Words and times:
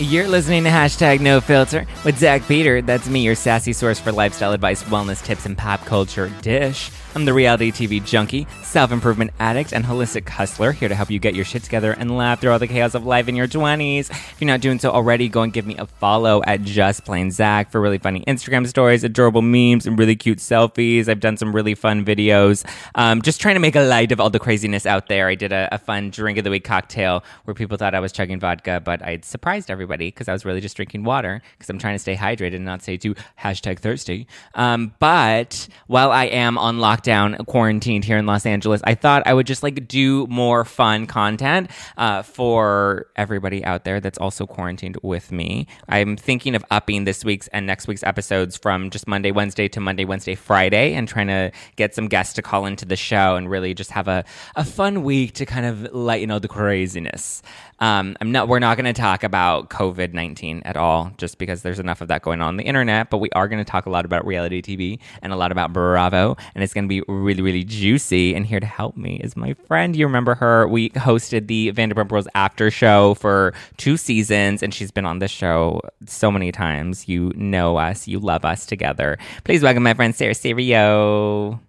You're 0.00 0.26
listening 0.26 0.64
to 0.64 0.70
hashtag 0.70 1.20
no 1.20 1.40
filter 1.40 1.86
with 2.04 2.18
Zack 2.18 2.42
Peter. 2.48 2.82
That's 2.82 3.08
me, 3.08 3.20
your 3.20 3.36
sassy 3.36 3.72
source 3.72 4.00
for 4.00 4.10
lifestyle 4.10 4.52
advice, 4.52 4.82
wellness 4.82 5.24
tips, 5.24 5.46
and 5.46 5.56
pop 5.56 5.84
culture 5.84 6.32
dish. 6.42 6.90
I'm 7.14 7.24
the 7.26 7.32
reality 7.32 7.70
TV 7.70 8.04
junkie, 8.04 8.44
self 8.64 8.90
improvement 8.90 9.30
addict, 9.38 9.72
and 9.72 9.84
holistic 9.84 10.28
hustler, 10.28 10.72
here 10.72 10.88
to 10.88 10.96
help 10.96 11.12
you 11.12 11.20
get 11.20 11.36
your 11.36 11.44
shit 11.44 11.62
together 11.62 11.92
and 11.92 12.16
laugh 12.16 12.40
through 12.40 12.50
all 12.50 12.58
the 12.58 12.66
chaos 12.66 12.96
of 12.96 13.06
life 13.06 13.28
in 13.28 13.36
your 13.36 13.46
20s. 13.46 14.10
If 14.10 14.40
you're 14.40 14.48
not 14.48 14.60
doing 14.60 14.80
so 14.80 14.90
already, 14.90 15.28
go 15.28 15.42
and 15.42 15.52
give 15.52 15.64
me 15.64 15.76
a 15.76 15.86
follow 15.86 16.42
at 16.44 16.62
Just 16.62 17.04
Plain 17.04 17.30
Zack 17.30 17.70
for 17.70 17.80
really 17.80 17.98
funny 17.98 18.24
Instagram 18.26 18.66
stories, 18.66 19.04
adorable 19.04 19.42
memes, 19.42 19.86
and 19.86 19.96
really 19.96 20.16
cute 20.16 20.38
selfies. 20.38 21.06
I've 21.06 21.20
done 21.20 21.36
some 21.36 21.54
really 21.54 21.76
fun 21.76 22.04
videos. 22.04 22.68
Um, 22.96 23.22
just 23.22 23.40
trying 23.40 23.54
to 23.54 23.60
make 23.60 23.76
a 23.76 23.82
light 23.82 24.10
of 24.10 24.18
all 24.18 24.30
the 24.30 24.40
craziness 24.40 24.84
out 24.84 25.06
there. 25.06 25.28
I 25.28 25.36
did 25.36 25.52
a, 25.52 25.68
a 25.70 25.78
fun 25.78 26.10
drink 26.10 26.36
of 26.38 26.42
the 26.42 26.50
week 26.50 26.64
cocktail 26.64 27.22
where 27.44 27.54
people 27.54 27.76
thought 27.76 27.94
I 27.94 28.00
was 28.00 28.10
chugging 28.10 28.40
vodka, 28.40 28.82
but 28.84 29.02
I 29.02 29.20
surprised 29.22 29.70
everybody 29.70 30.08
because 30.08 30.26
I 30.26 30.32
was 30.32 30.44
really 30.44 30.60
just 30.60 30.74
drinking 30.74 31.04
water 31.04 31.42
because 31.52 31.70
I'm 31.70 31.78
trying 31.78 31.94
to 31.94 32.00
stay 32.00 32.16
hydrated 32.16 32.56
and 32.56 32.64
not 32.64 32.82
say 32.82 32.96
too 32.96 33.14
hashtag 33.40 33.78
thirsty. 33.78 34.26
Um, 34.56 34.96
but 34.98 35.68
while 35.86 36.10
I 36.10 36.24
am 36.24 36.58
on 36.58 36.78
lockdown, 36.78 37.03
quarantined 37.46 38.04
here 38.04 38.18
in 38.18 38.26
Los 38.26 38.46
Angeles, 38.46 38.80
I 38.84 38.94
thought 38.94 39.22
I 39.26 39.34
would 39.34 39.46
just 39.46 39.62
like 39.62 39.86
do 39.88 40.26
more 40.28 40.64
fun 40.64 41.06
content 41.06 41.70
uh, 41.96 42.22
for 42.22 43.06
everybody 43.16 43.64
out 43.64 43.84
there 43.84 44.00
that's 44.00 44.18
also 44.18 44.46
quarantined 44.46 44.98
with 45.02 45.32
me. 45.32 45.66
I'm 45.88 46.16
thinking 46.16 46.54
of 46.54 46.64
upping 46.70 47.04
this 47.04 47.24
week's 47.24 47.48
and 47.48 47.66
next 47.66 47.86
week's 47.86 48.02
episodes 48.02 48.56
from 48.56 48.90
just 48.90 49.06
Monday, 49.06 49.30
Wednesday 49.30 49.68
to 49.68 49.80
Monday, 49.80 50.04
Wednesday, 50.04 50.34
Friday, 50.34 50.94
and 50.94 51.08
trying 51.08 51.28
to 51.28 51.52
get 51.76 51.94
some 51.94 52.08
guests 52.08 52.34
to 52.34 52.42
call 52.42 52.66
into 52.66 52.84
the 52.84 52.96
show 52.96 53.36
and 53.36 53.50
really 53.50 53.74
just 53.74 53.90
have 53.90 54.08
a, 54.08 54.24
a 54.56 54.64
fun 54.64 55.02
week 55.02 55.32
to 55.34 55.46
kind 55.46 55.66
of 55.66 55.92
lighten 55.92 56.30
all 56.30 56.40
the 56.40 56.48
craziness. 56.48 57.42
Um, 57.84 58.16
I'm 58.18 58.32
not. 58.32 58.48
We're 58.48 58.60
not 58.60 58.78
going 58.78 58.86
to 58.86 58.98
talk 58.98 59.24
about 59.24 59.68
COVID 59.68 60.14
nineteen 60.14 60.62
at 60.64 60.74
all, 60.74 61.12
just 61.18 61.36
because 61.36 61.60
there's 61.60 61.78
enough 61.78 62.00
of 62.00 62.08
that 62.08 62.22
going 62.22 62.40
on, 62.40 62.48
on 62.48 62.56
the 62.56 62.64
internet. 62.64 63.10
But 63.10 63.18
we 63.18 63.28
are 63.32 63.46
going 63.46 63.62
to 63.62 63.70
talk 63.70 63.84
a 63.84 63.90
lot 63.90 64.06
about 64.06 64.26
reality 64.26 64.62
TV 64.62 64.98
and 65.20 65.34
a 65.34 65.36
lot 65.36 65.52
about 65.52 65.74
Bravo, 65.74 66.34
and 66.54 66.64
it's 66.64 66.72
going 66.72 66.84
to 66.84 66.88
be 66.88 67.02
really, 67.08 67.42
really 67.42 67.62
juicy. 67.62 68.34
And 68.34 68.46
here 68.46 68.58
to 68.58 68.64
help 68.64 68.96
me 68.96 69.16
is 69.16 69.36
my 69.36 69.52
friend. 69.66 69.94
You 69.94 70.06
remember 70.06 70.34
her? 70.34 70.66
We 70.66 70.88
hosted 70.90 71.46
the 71.46 71.72
Vanderpump 71.72 72.10
Rules 72.10 72.26
after 72.34 72.70
show 72.70 73.12
for 73.16 73.52
two 73.76 73.98
seasons, 73.98 74.62
and 74.62 74.72
she's 74.72 74.90
been 74.90 75.04
on 75.04 75.18
this 75.18 75.30
show 75.30 75.82
so 76.06 76.30
many 76.30 76.52
times. 76.52 77.06
You 77.06 77.32
know 77.36 77.76
us. 77.76 78.08
You 78.08 78.18
love 78.18 78.46
us 78.46 78.64
together. 78.64 79.18
Please 79.44 79.62
welcome 79.62 79.82
my 79.82 79.92
friend 79.92 80.14
Sarah 80.14 80.34
Serio. 80.34 81.60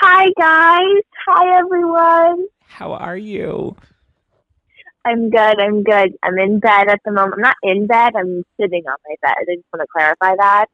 Hi, 0.00 0.26
guys. 0.38 1.02
Hi, 1.26 1.58
everyone. 1.58 2.46
How 2.68 2.92
are 2.92 3.16
you? 3.16 3.74
I'm 5.04 5.30
good. 5.30 5.60
I'm 5.60 5.82
good. 5.82 6.14
I'm 6.22 6.38
in 6.38 6.58
bed 6.58 6.88
at 6.88 7.00
the 7.04 7.12
moment. 7.12 7.34
I'm 7.36 7.42
not 7.42 7.56
in 7.62 7.86
bed. 7.86 8.12
I'm 8.16 8.44
sitting 8.60 8.82
on 8.86 8.96
my 9.08 9.14
bed. 9.22 9.34
I 9.38 9.54
just 9.54 9.66
want 9.72 9.82
to 9.82 9.86
clarify 9.90 10.36
that. 10.36 10.66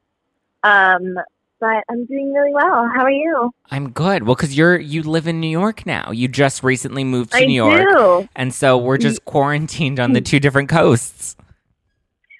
Um, 0.63 1.15
but 1.59 1.83
I'm 1.89 2.05
doing 2.05 2.33
really 2.33 2.53
well. 2.53 2.89
How 2.93 3.03
are 3.03 3.11
you? 3.11 3.51
I'm 3.71 3.91
good. 3.91 4.23
Well, 4.23 4.35
because 4.35 4.57
you're 4.57 4.77
you 4.77 5.03
live 5.03 5.27
in 5.27 5.39
New 5.39 5.49
York 5.49 5.85
now. 5.85 6.11
You 6.11 6.27
just 6.27 6.63
recently 6.63 7.03
moved 7.03 7.31
to 7.31 7.37
I 7.37 7.45
New 7.45 7.53
York, 7.53 7.87
do. 7.89 8.29
and 8.35 8.53
so 8.53 8.77
we're 8.77 8.97
just 8.97 9.23
quarantined 9.25 9.99
on 9.99 10.13
the 10.13 10.21
two 10.21 10.39
different 10.39 10.69
coasts. 10.69 11.35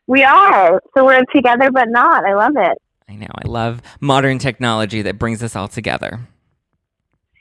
We 0.08 0.24
are. 0.24 0.82
So 0.96 1.06
we're 1.06 1.24
together, 1.34 1.72
but 1.72 1.90
not. 1.90 2.26
I 2.26 2.36
love 2.36 2.54
it. 2.58 2.78
I 3.10 3.16
know. 3.16 3.28
I 3.34 3.48
love 3.48 3.82
modern 4.00 4.38
technology 4.38 5.02
that 5.04 5.18
brings 5.18 5.42
us 5.42 5.56
all 5.56 5.68
together. 5.68 6.20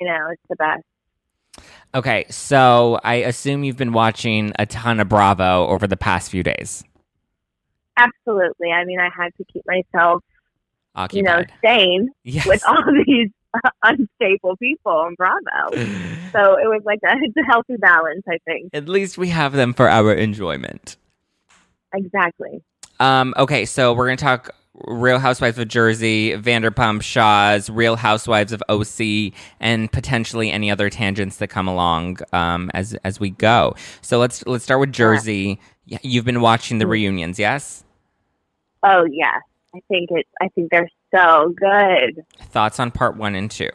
I 0.00 0.04
know. 0.04 0.28
It's 0.30 0.42
the 0.48 0.56
best. 0.56 0.82
Okay, 1.94 2.26
so 2.28 2.98
I 3.04 3.16
assume 3.16 3.62
you've 3.62 3.76
been 3.76 3.92
watching 3.92 4.52
a 4.58 4.66
ton 4.66 4.98
of 4.98 5.08
Bravo 5.08 5.68
over 5.68 5.86
the 5.86 5.96
past 5.96 6.30
few 6.30 6.42
days. 6.42 6.82
Absolutely. 7.96 8.72
I 8.72 8.84
mean, 8.84 8.98
I 8.98 9.10
had 9.16 9.32
to 9.36 9.44
keep 9.44 9.62
myself, 9.66 10.24
you 11.12 11.22
know, 11.22 11.38
Occupied. 11.38 11.52
sane 11.64 12.08
yes. 12.24 12.46
with 12.46 12.62
all 12.66 12.82
these 13.06 13.30
unstable 13.84 14.56
people 14.56 14.92
on 14.92 15.14
Bravo. 15.14 15.76
So 16.32 16.58
it 16.58 16.66
was 16.66 16.82
like 16.84 16.98
a, 17.04 17.14
it's 17.22 17.36
a 17.36 17.44
healthy 17.44 17.76
balance, 17.76 18.24
I 18.28 18.38
think. 18.44 18.70
At 18.72 18.88
least 18.88 19.16
we 19.16 19.28
have 19.28 19.52
them 19.52 19.72
for 19.72 19.88
our 19.88 20.12
enjoyment. 20.12 20.96
Exactly. 21.94 22.60
Um, 22.98 23.34
okay, 23.36 23.64
so 23.64 23.92
we're 23.92 24.06
gonna 24.06 24.16
talk 24.16 24.50
Real 24.86 25.18
Housewives 25.18 25.58
of 25.58 25.68
Jersey, 25.68 26.32
Vanderpump, 26.32 27.02
Shahs, 27.02 27.70
Real 27.70 27.96
Housewives 27.96 28.52
of 28.52 28.62
OC, 28.68 29.32
and 29.60 29.90
potentially 29.92 30.50
any 30.50 30.70
other 30.70 30.90
tangents 30.90 31.36
that 31.36 31.48
come 31.48 31.68
along 31.68 32.18
um, 32.32 32.70
as 32.74 32.94
as 33.04 33.20
we 33.20 33.30
go. 33.30 33.76
So 34.00 34.18
let's 34.18 34.44
let's 34.46 34.64
start 34.64 34.80
with 34.80 34.92
Jersey. 34.92 35.60
Yeah, 35.86 35.98
You've 36.02 36.24
been 36.24 36.40
watching 36.40 36.78
the 36.78 36.86
reunions, 36.86 37.38
yes? 37.38 37.84
Oh, 38.82 39.04
yes. 39.10 39.40
I 39.74 39.80
think 39.88 40.10
it. 40.10 40.26
I 40.40 40.48
think 40.48 40.70
they're 40.70 40.90
so 41.14 41.54
good. 41.56 42.24
Thoughts 42.40 42.80
on 42.80 42.90
part 42.90 43.16
one 43.16 43.34
and 43.34 43.50
two? 43.50 43.70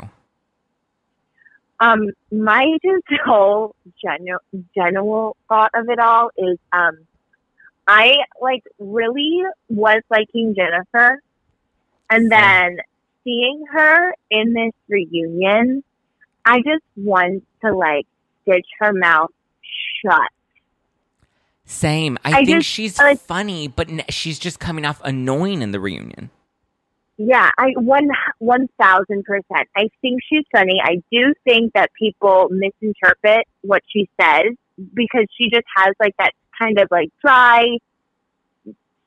Um, 1.80 2.08
my 2.32 2.78
just 2.84 3.22
whole 3.26 3.76
general 4.02 4.40
general 4.76 5.38
thought 5.48 5.72
of 5.74 5.90
it 5.90 6.00
all 6.00 6.30
is 6.38 6.58
um, 6.74 6.98
I 7.92 8.18
like 8.40 8.62
really 8.78 9.42
was 9.68 10.02
liking 10.12 10.54
Jennifer, 10.56 11.20
and 12.12 12.32
then 12.32 12.78
seeing 13.24 13.64
her 13.72 14.14
in 14.30 14.54
this 14.54 14.74
reunion, 14.88 15.84
I 16.46 16.58
just 16.58 16.84
want 16.96 17.44
to 17.66 17.76
like 17.76 18.06
stitch 18.44 18.68
her 18.80 18.94
mouth 18.94 19.32
shut. 20.06 20.30
Same. 21.66 22.18
I, 22.24 22.30
I 22.30 22.46
think 22.46 22.60
just- 22.60 22.68
she's 22.68 23.00
I- 23.00 23.16
funny, 23.16 23.68
but 23.68 23.90
n- 23.90 24.04
she's 24.10 24.38
just 24.38 24.60
coming 24.60 24.86
off 24.86 25.02
annoying 25.04 25.62
in 25.64 25.72
the 25.72 25.80
reunion. 25.80 26.30
Yeah, 27.18 27.50
I 27.58 27.72
one 27.76 28.08
one 28.38 28.68
thousand 28.80 29.24
percent. 29.26 29.68
I 29.76 29.90
think 30.02 30.22
she's 30.30 30.46
funny. 30.54 30.80
I 30.82 31.02
do 31.12 31.34
think 31.44 31.74
that 31.74 31.90
people 32.00 32.48
misinterpret 32.52 33.46
what 33.62 33.82
she 33.92 34.08
says 34.22 34.54
because 34.94 35.26
she 35.38 35.50
just 35.50 35.66
has 35.76 35.94
like 36.00 36.16
that 36.20 36.32
kind 36.60 36.80
of 36.80 36.88
like 36.92 37.10
dry, 37.22 37.78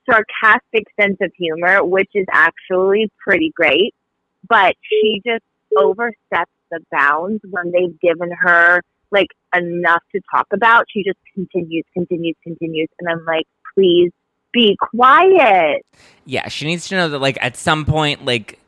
sarcastic 0.08 0.84
sense 1.00 1.18
of 1.20 1.32
humor, 1.36 1.84
which 1.84 2.10
is 2.14 2.26
actually 2.32 3.10
pretty 3.18 3.52
great. 3.54 3.94
But 4.48 4.74
she 4.88 5.22
just 5.24 5.44
oversteps 5.76 6.50
the 6.70 6.80
bounds 6.90 7.40
when 7.48 7.70
they've 7.70 7.98
given 8.00 8.30
her 8.30 8.82
like 9.10 9.28
enough 9.54 10.02
to 10.12 10.20
talk 10.34 10.46
about. 10.52 10.86
She 10.92 11.04
just 11.04 11.18
continues, 11.34 11.84
continues, 11.92 12.34
continues, 12.42 12.88
and 12.98 13.08
I'm 13.08 13.24
like, 13.24 13.46
please 13.74 14.10
be 14.52 14.76
quiet. 14.80 15.84
Yeah, 16.24 16.48
she 16.48 16.66
needs 16.66 16.88
to 16.88 16.96
know 16.96 17.08
that 17.10 17.18
like 17.18 17.38
at 17.40 17.56
some 17.56 17.84
point 17.84 18.24
like 18.24 18.58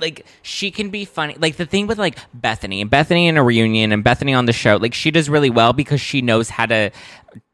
like 0.00 0.24
she 0.42 0.70
can 0.70 0.90
be 0.90 1.04
funny. 1.04 1.36
Like 1.38 1.56
the 1.56 1.66
thing 1.66 1.86
with 1.86 1.98
like 1.98 2.18
Bethenny 2.38 2.80
and 2.80 2.90
Bethenny 2.90 3.26
in 3.26 3.36
a 3.36 3.42
reunion 3.42 3.92
and 3.92 4.04
Bethenny 4.04 4.36
on 4.36 4.46
the 4.46 4.52
show, 4.52 4.76
like 4.76 4.94
she 4.94 5.10
does 5.10 5.28
really 5.28 5.50
well 5.50 5.72
because 5.72 6.00
she 6.00 6.22
knows 6.22 6.48
how 6.48 6.66
to 6.66 6.90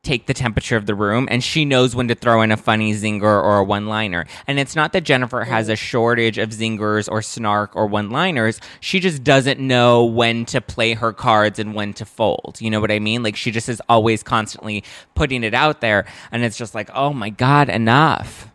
take 0.06 0.26
the 0.26 0.34
temperature 0.34 0.76
of 0.76 0.86
the 0.86 0.94
room 0.94 1.26
and 1.30 1.42
she 1.42 1.64
knows 1.64 1.94
when 1.94 2.08
to 2.08 2.14
throw 2.14 2.40
in 2.42 2.52
a 2.52 2.56
funny 2.56 2.94
zinger 2.94 3.22
or 3.22 3.58
a 3.58 3.64
one 3.64 3.86
liner. 3.86 4.24
And 4.46 4.58
it's 4.58 4.76
not 4.76 4.92
that 4.92 5.02
Jennifer 5.02 5.44
has 5.44 5.68
a 5.68 5.76
shortage 5.76 6.38
of 6.38 6.50
zingers 6.50 7.10
or 7.10 7.20
snark 7.20 7.74
or 7.74 7.86
one 7.86 8.10
liners. 8.10 8.60
She 8.80 9.00
just 9.00 9.24
doesn't 9.24 9.58
know 9.60 10.04
when 10.04 10.44
to 10.46 10.60
play 10.60 10.94
her 10.94 11.12
cards 11.12 11.58
and 11.58 11.74
when 11.74 11.92
to 11.94 12.04
fold. 12.04 12.58
You 12.60 12.70
know 12.70 12.80
what 12.80 12.92
I 12.92 13.00
mean? 13.00 13.22
Like 13.22 13.36
she 13.36 13.50
just 13.50 13.68
is 13.68 13.82
always 13.88 14.22
constantly 14.22 14.84
putting 15.14 15.42
it 15.42 15.54
out 15.54 15.80
there. 15.80 16.06
And 16.30 16.44
it's 16.44 16.56
just 16.56 16.74
like, 16.74 16.88
oh 16.94 17.12
my 17.12 17.30
God, 17.30 17.68
enough. 17.68 18.48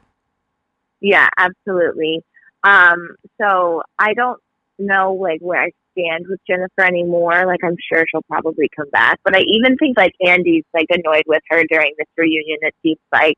Yeah, 1.01 1.27
absolutely. 1.37 2.21
Um, 2.63 3.15
so 3.39 3.81
I 3.99 4.13
don't 4.13 4.39
know 4.79 5.13
like 5.13 5.41
where 5.41 5.61
I 5.61 5.71
stand 5.91 6.25
with 6.29 6.39
Jennifer 6.47 6.83
anymore. 6.83 7.45
Like 7.45 7.59
I'm 7.63 7.77
sure 7.91 8.03
she'll 8.09 8.23
probably 8.23 8.69
come 8.75 8.89
back. 8.91 9.19
But 9.23 9.35
I 9.35 9.41
even 9.41 9.77
think 9.77 9.97
like 9.97 10.13
Andy's 10.25 10.65
like 10.73 10.87
annoyed 10.89 11.23
with 11.27 11.41
her 11.49 11.63
during 11.69 11.93
this 11.97 12.07
reunion. 12.17 12.57
It 12.61 12.75
seems 12.83 12.99
like. 13.11 13.37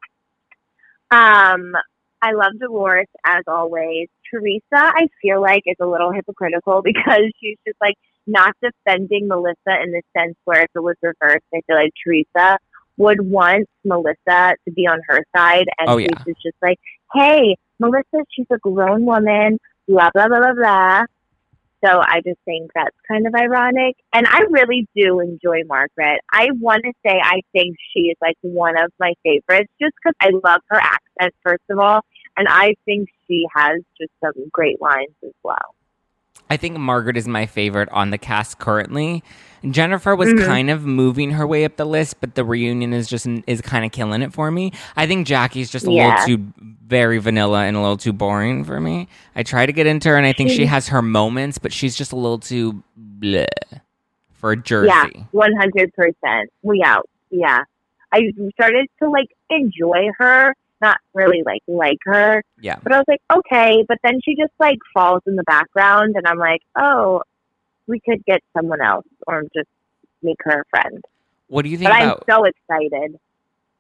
Um, 1.12 1.74
I 2.22 2.32
love 2.32 2.54
Dolores 2.60 3.08
as 3.26 3.44
always. 3.48 4.08
Teresa, 4.32 4.62
I 4.72 5.08
feel 5.22 5.42
like 5.42 5.64
is 5.66 5.76
a 5.80 5.86
little 5.86 6.12
hypocritical 6.12 6.82
because 6.84 7.32
she's 7.40 7.58
just 7.68 7.78
like 7.82 7.96
not 8.26 8.56
defending 8.62 9.28
Melissa 9.28 9.82
in 9.84 9.92
the 9.92 10.02
sense 10.18 10.36
where 10.46 10.62
if 10.62 10.70
it 10.74 10.80
was 10.80 10.96
reversed, 11.02 11.46
I 11.54 11.62
feel 11.68 11.76
like 11.76 11.92
Teresa 12.04 12.58
would 12.98 13.22
want 13.22 13.68
Melissa 13.84 14.56
to 14.66 14.72
be 14.74 14.88
on 14.88 15.00
her 15.08 15.26
side, 15.36 15.66
and 15.80 15.90
oh, 15.90 15.98
yeah. 15.98 16.08
she's 16.26 16.36
just 16.44 16.56
like, 16.62 16.78
"Hey, 17.14 17.58
Melissa, 17.80 18.24
she's 18.30 18.46
a 18.52 18.58
grown 18.60 19.06
woman." 19.06 19.58
Blah 19.88 20.12
blah 20.14 20.28
blah 20.28 20.40
blah 20.40 20.54
blah. 20.54 21.04
So 21.84 22.00
I 22.02 22.22
just 22.26 22.40
think 22.46 22.72
that's 22.74 22.96
kind 23.08 23.28
of 23.28 23.36
ironic. 23.36 23.98
And 24.14 24.26
I 24.28 24.42
really 24.50 24.88
do 24.96 25.20
enjoy 25.20 25.64
Margaret. 25.66 26.22
I 26.32 26.50
want 26.60 26.84
to 26.84 26.94
say 27.06 27.20
I 27.22 27.42
think 27.52 27.76
she 27.94 28.04
is 28.04 28.18
like 28.22 28.38
one 28.42 28.78
of 28.78 28.92
my 29.00 29.14
favorites 29.24 29.72
just 29.82 29.94
because 30.02 30.16
I 30.22 30.30
love 30.30 30.62
her 30.70 30.80
accent, 30.80 31.34
first 31.44 31.64
of 31.70 31.80
all. 31.80 32.02
And 32.38 32.48
I 32.50 32.76
think 32.86 33.10
she 33.28 33.46
has 33.56 33.82
just 34.00 34.12
some 34.24 34.50
great 34.52 34.82
lines 34.82 35.16
as 35.24 35.34
well. 35.44 35.76
I 36.50 36.58
think 36.58 36.78
Margaret 36.78 37.18
is 37.18 37.28
my 37.28 37.46
favorite 37.46 37.90
on 37.90 38.12
the 38.12 38.18
cast 38.18 38.60
currently. 38.60 39.24
Jennifer 39.70 40.16
was 40.16 40.30
mm-hmm. 40.30 40.46
kind 40.46 40.70
of 40.70 40.86
moving 40.86 41.32
her 41.32 41.48
way 41.48 41.64
up 41.64 41.78
the 41.78 41.86
list, 41.86 42.20
but 42.20 42.36
the 42.36 42.44
reunion 42.44 42.94
is 42.94 43.08
just 43.08 43.26
is 43.48 43.62
kind 43.62 43.86
of 43.86 43.92
killing 43.92 44.22
it 44.22 44.34
for 44.34 44.52
me. 44.52 44.74
I 44.96 45.08
think 45.08 45.26
Jackie's 45.26 45.72
just 45.72 45.88
a 45.88 45.92
yeah. 45.92 46.22
little 46.22 46.38
too 46.38 46.54
very 46.86 47.18
vanilla 47.20 47.64
and 47.64 47.78
a 47.78 47.80
little 47.80 47.98
too 47.98 48.12
boring 48.12 48.66
for 48.66 48.80
me. 48.82 49.08
I 49.36 49.44
try 49.44 49.66
to 49.66 49.72
get 49.72 49.88
into 49.88 50.10
her, 50.10 50.18
and 50.18 50.26
I 50.26 50.34
think 50.34 50.50
she 50.50 50.66
has 50.66 50.90
her 50.90 51.02
moments, 51.02 51.58
but 51.58 51.72
she's 51.72 51.96
just 51.96 52.12
a 52.12 52.18
little 52.18 52.40
too 52.40 52.84
bleh 53.20 53.48
for 54.34 54.56
Jersey. 54.58 54.90
Yeah, 54.90 55.24
one 55.32 55.54
hundred 55.56 55.94
percent. 55.94 56.52
We 56.62 56.84
out. 56.84 57.10
Yeah, 57.30 57.64
I 58.12 58.22
started 58.56 58.88
to 59.02 59.10
like 59.10 59.30
enjoy 59.50 60.10
her 60.18 60.54
not 60.84 60.98
really 61.14 61.42
like 61.46 61.64
like 61.68 61.98
her. 62.04 62.44
Yeah. 62.60 62.78
But 62.84 62.94
I 62.94 62.98
was 62.98 63.06
like, 63.08 63.22
okay. 63.34 63.84
But 63.88 63.98
then 64.04 64.20
she 64.24 64.36
just 64.36 64.54
like 64.60 64.78
falls 64.94 65.22
in 65.26 65.36
the 65.36 65.44
background, 65.44 66.16
and 66.16 66.28
I'm 66.28 66.38
like, 66.38 66.62
oh, 66.78 67.24
we 67.88 68.00
could 68.08 68.24
get 68.26 68.42
someone 68.56 68.82
else 68.82 69.08
or 69.26 69.44
just 69.56 69.70
make 70.22 70.38
her 70.42 70.62
a 70.62 70.66
friend. 70.70 71.04
What 71.48 71.64
do 71.64 71.70
you 71.70 71.78
think? 71.78 71.90
But 71.90 72.02
about... 72.02 72.24
I'm 72.28 72.36
so 72.36 72.44
excited 72.46 73.20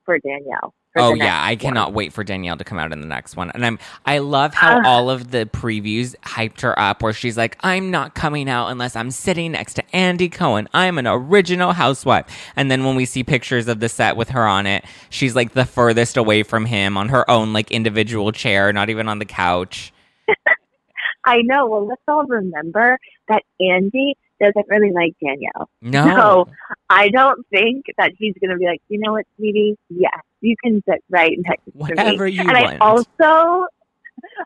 for 0.05 0.17
Danielle. 0.19 0.73
Oh 0.95 1.13
yeah, 1.13 1.39
I 1.43 1.55
cannot 1.55 1.89
one. 1.89 1.95
wait 1.95 2.13
for 2.13 2.23
Danielle 2.23 2.57
to 2.57 2.63
come 2.63 2.79
out 2.79 2.91
in 2.91 3.01
the 3.01 3.07
next 3.07 3.35
one. 3.35 3.51
And 3.51 3.65
I'm 3.65 3.79
I 4.05 4.19
love 4.19 4.53
how 4.53 4.79
uh, 4.79 4.87
all 4.87 5.09
of 5.09 5.31
the 5.31 5.45
previews 5.45 6.15
hyped 6.21 6.61
her 6.61 6.77
up 6.79 7.01
where 7.01 7.13
she's 7.13 7.37
like, 7.37 7.57
I'm 7.61 7.91
not 7.91 8.15
coming 8.15 8.49
out 8.49 8.67
unless 8.67 8.95
I'm 8.95 9.11
sitting 9.11 9.53
next 9.53 9.75
to 9.75 9.95
Andy 9.95 10.29
Cohen. 10.29 10.67
I'm 10.73 10.97
an 10.97 11.07
original 11.07 11.73
housewife. 11.73 12.25
And 12.55 12.69
then 12.69 12.83
when 12.83 12.95
we 12.95 13.05
see 13.05 13.23
pictures 13.23 13.67
of 13.67 13.79
the 13.79 13.89
set 13.89 14.15
with 14.15 14.29
her 14.29 14.45
on 14.45 14.67
it, 14.67 14.85
she's 15.09 15.35
like 15.35 15.53
the 15.53 15.65
furthest 15.65 16.17
away 16.17 16.43
from 16.43 16.65
him 16.65 16.97
on 16.97 17.09
her 17.09 17.29
own 17.29 17.53
like 17.53 17.71
individual 17.71 18.31
chair, 18.31 18.71
not 18.73 18.89
even 18.89 19.07
on 19.07 19.19
the 19.19 19.25
couch. 19.25 19.93
I 21.25 21.41
know. 21.41 21.67
Well, 21.67 21.87
let's 21.87 22.01
all 22.07 22.25
remember 22.25 22.99
that 23.29 23.43
Andy 23.59 24.15
doesn't 24.39 24.67
really 24.67 24.91
like 24.91 25.15
Danielle. 25.23 25.69
No. 25.81 26.15
So 26.15 26.47
I 26.89 27.09
don't 27.09 27.45
think 27.47 27.85
that 27.97 28.11
he's 28.17 28.35
going 28.41 28.51
to 28.51 28.57
be 28.57 28.65
like, 28.65 28.81
you 28.89 28.99
know 28.99 29.13
what, 29.13 29.25
sweetie? 29.37 29.77
Yes, 29.89 30.19
you 30.43 30.55
can 30.63 30.83
sit 30.87 31.03
right 31.09 31.37
next 31.37 31.63
Whatever 31.73 32.25
to 32.29 32.31
me. 32.31 32.31
you 32.31 32.41
and 32.41 32.51
want. 32.51 32.81
I 32.81 32.85
also, 32.85 33.65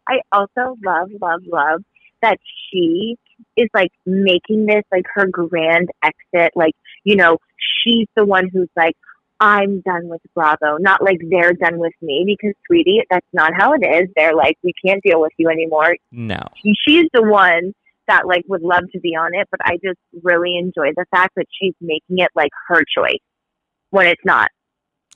I 0.08 0.20
also 0.32 0.78
love, 0.86 1.10
love, 1.22 1.42
love 1.46 1.84
that 2.22 2.38
she 2.72 3.16
is 3.56 3.70
like 3.74 3.92
making 4.06 4.66
this 4.66 4.84
like 4.92 5.06
her 5.14 5.28
grand 5.28 5.90
exit. 6.04 6.52
Like, 6.56 6.74
you 7.04 7.16
know, 7.16 7.38
she's 7.84 8.08
the 8.16 8.26
one 8.26 8.50
who's 8.52 8.70
like, 8.76 8.96
I'm 9.40 9.82
done 9.82 10.08
with 10.08 10.22
Bravo. 10.34 10.78
Not 10.80 11.04
like 11.04 11.20
they're 11.30 11.54
done 11.54 11.78
with 11.78 11.94
me 12.02 12.24
because, 12.26 12.56
sweetie, 12.66 13.04
that's 13.10 13.28
not 13.34 13.54
how 13.56 13.74
it 13.74 13.86
is. 13.86 14.10
They're 14.16 14.36
like, 14.36 14.58
we 14.64 14.74
can't 14.84 15.02
deal 15.04 15.22
with 15.22 15.34
you 15.38 15.50
anymore. 15.50 15.96
No. 16.12 16.42
She's 16.88 17.06
the 17.14 17.22
one 17.22 17.74
that 18.08 18.26
like 18.26 18.44
would 18.48 18.64
love 18.64 18.86
to 18.94 19.00
be 19.00 19.10
on 19.10 19.36
it, 19.36 19.48
but 19.52 19.60
I 19.64 19.78
just 19.84 20.00
really 20.24 20.58
enjoy 20.58 20.94
the 20.96 21.06
fact 21.12 21.36
that 21.36 21.46
she's 21.60 21.74
making 21.82 22.20
it 22.20 22.30
like 22.36 22.52
her 22.68 22.84
choice 22.98 23.20
when 23.92 24.08
it's 24.08 24.24
not. 24.26 24.50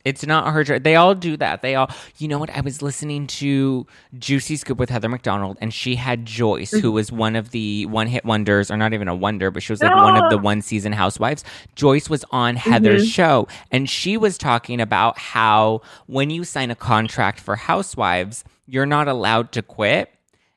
It's 0.06 0.26
not 0.26 0.52
her. 0.52 0.80
They 0.80 0.96
all 0.96 1.16
do 1.16 1.38
that. 1.38 1.62
They 1.62 1.76
all, 1.76 1.90
you 2.18 2.28
know 2.28 2.40
what? 2.40 2.50
I 2.50 2.62
was 2.62 2.82
listening 2.82 3.28
to 3.28 3.86
Juicy 4.18 4.56
Scoop 4.56 4.78
with 4.78 4.90
Heather 4.90 5.10
McDonald, 5.10 5.58
and 5.62 5.74
she 5.74 5.96
had 5.96 6.26
Joyce, 6.26 6.72
who 6.72 6.92
was 6.92 7.12
one 7.12 7.36
of 7.36 7.52
the 7.52 7.86
one 7.88 8.08
hit 8.08 8.26
wonders, 8.26 8.72
or 8.72 8.78
not 8.78 8.94
even 8.94 9.08
a 9.08 9.16
wonder, 9.16 9.52
but 9.52 9.64
she 9.64 9.74
was 9.74 9.82
like 9.82 9.96
one 9.96 10.22
of 10.22 10.30
the 10.30 10.38
one 10.38 10.62
season 10.62 10.92
housewives. 10.92 11.44
Joyce 11.76 12.10
was 12.10 12.26
on 12.32 12.56
Heather's 12.56 13.04
mm-hmm. 13.04 13.10
show, 13.10 13.48
and 13.72 13.90
she 13.90 14.18
was 14.18 14.38
talking 14.38 14.82
about 14.82 15.18
how 15.18 15.82
when 16.08 16.30
you 16.30 16.44
sign 16.44 16.72
a 16.72 16.76
contract 16.76 17.40
for 17.40 17.56
housewives, 17.56 18.44
you're 18.66 18.86
not 18.86 19.08
allowed 19.08 19.52
to 19.54 19.62
quit. 19.62 20.12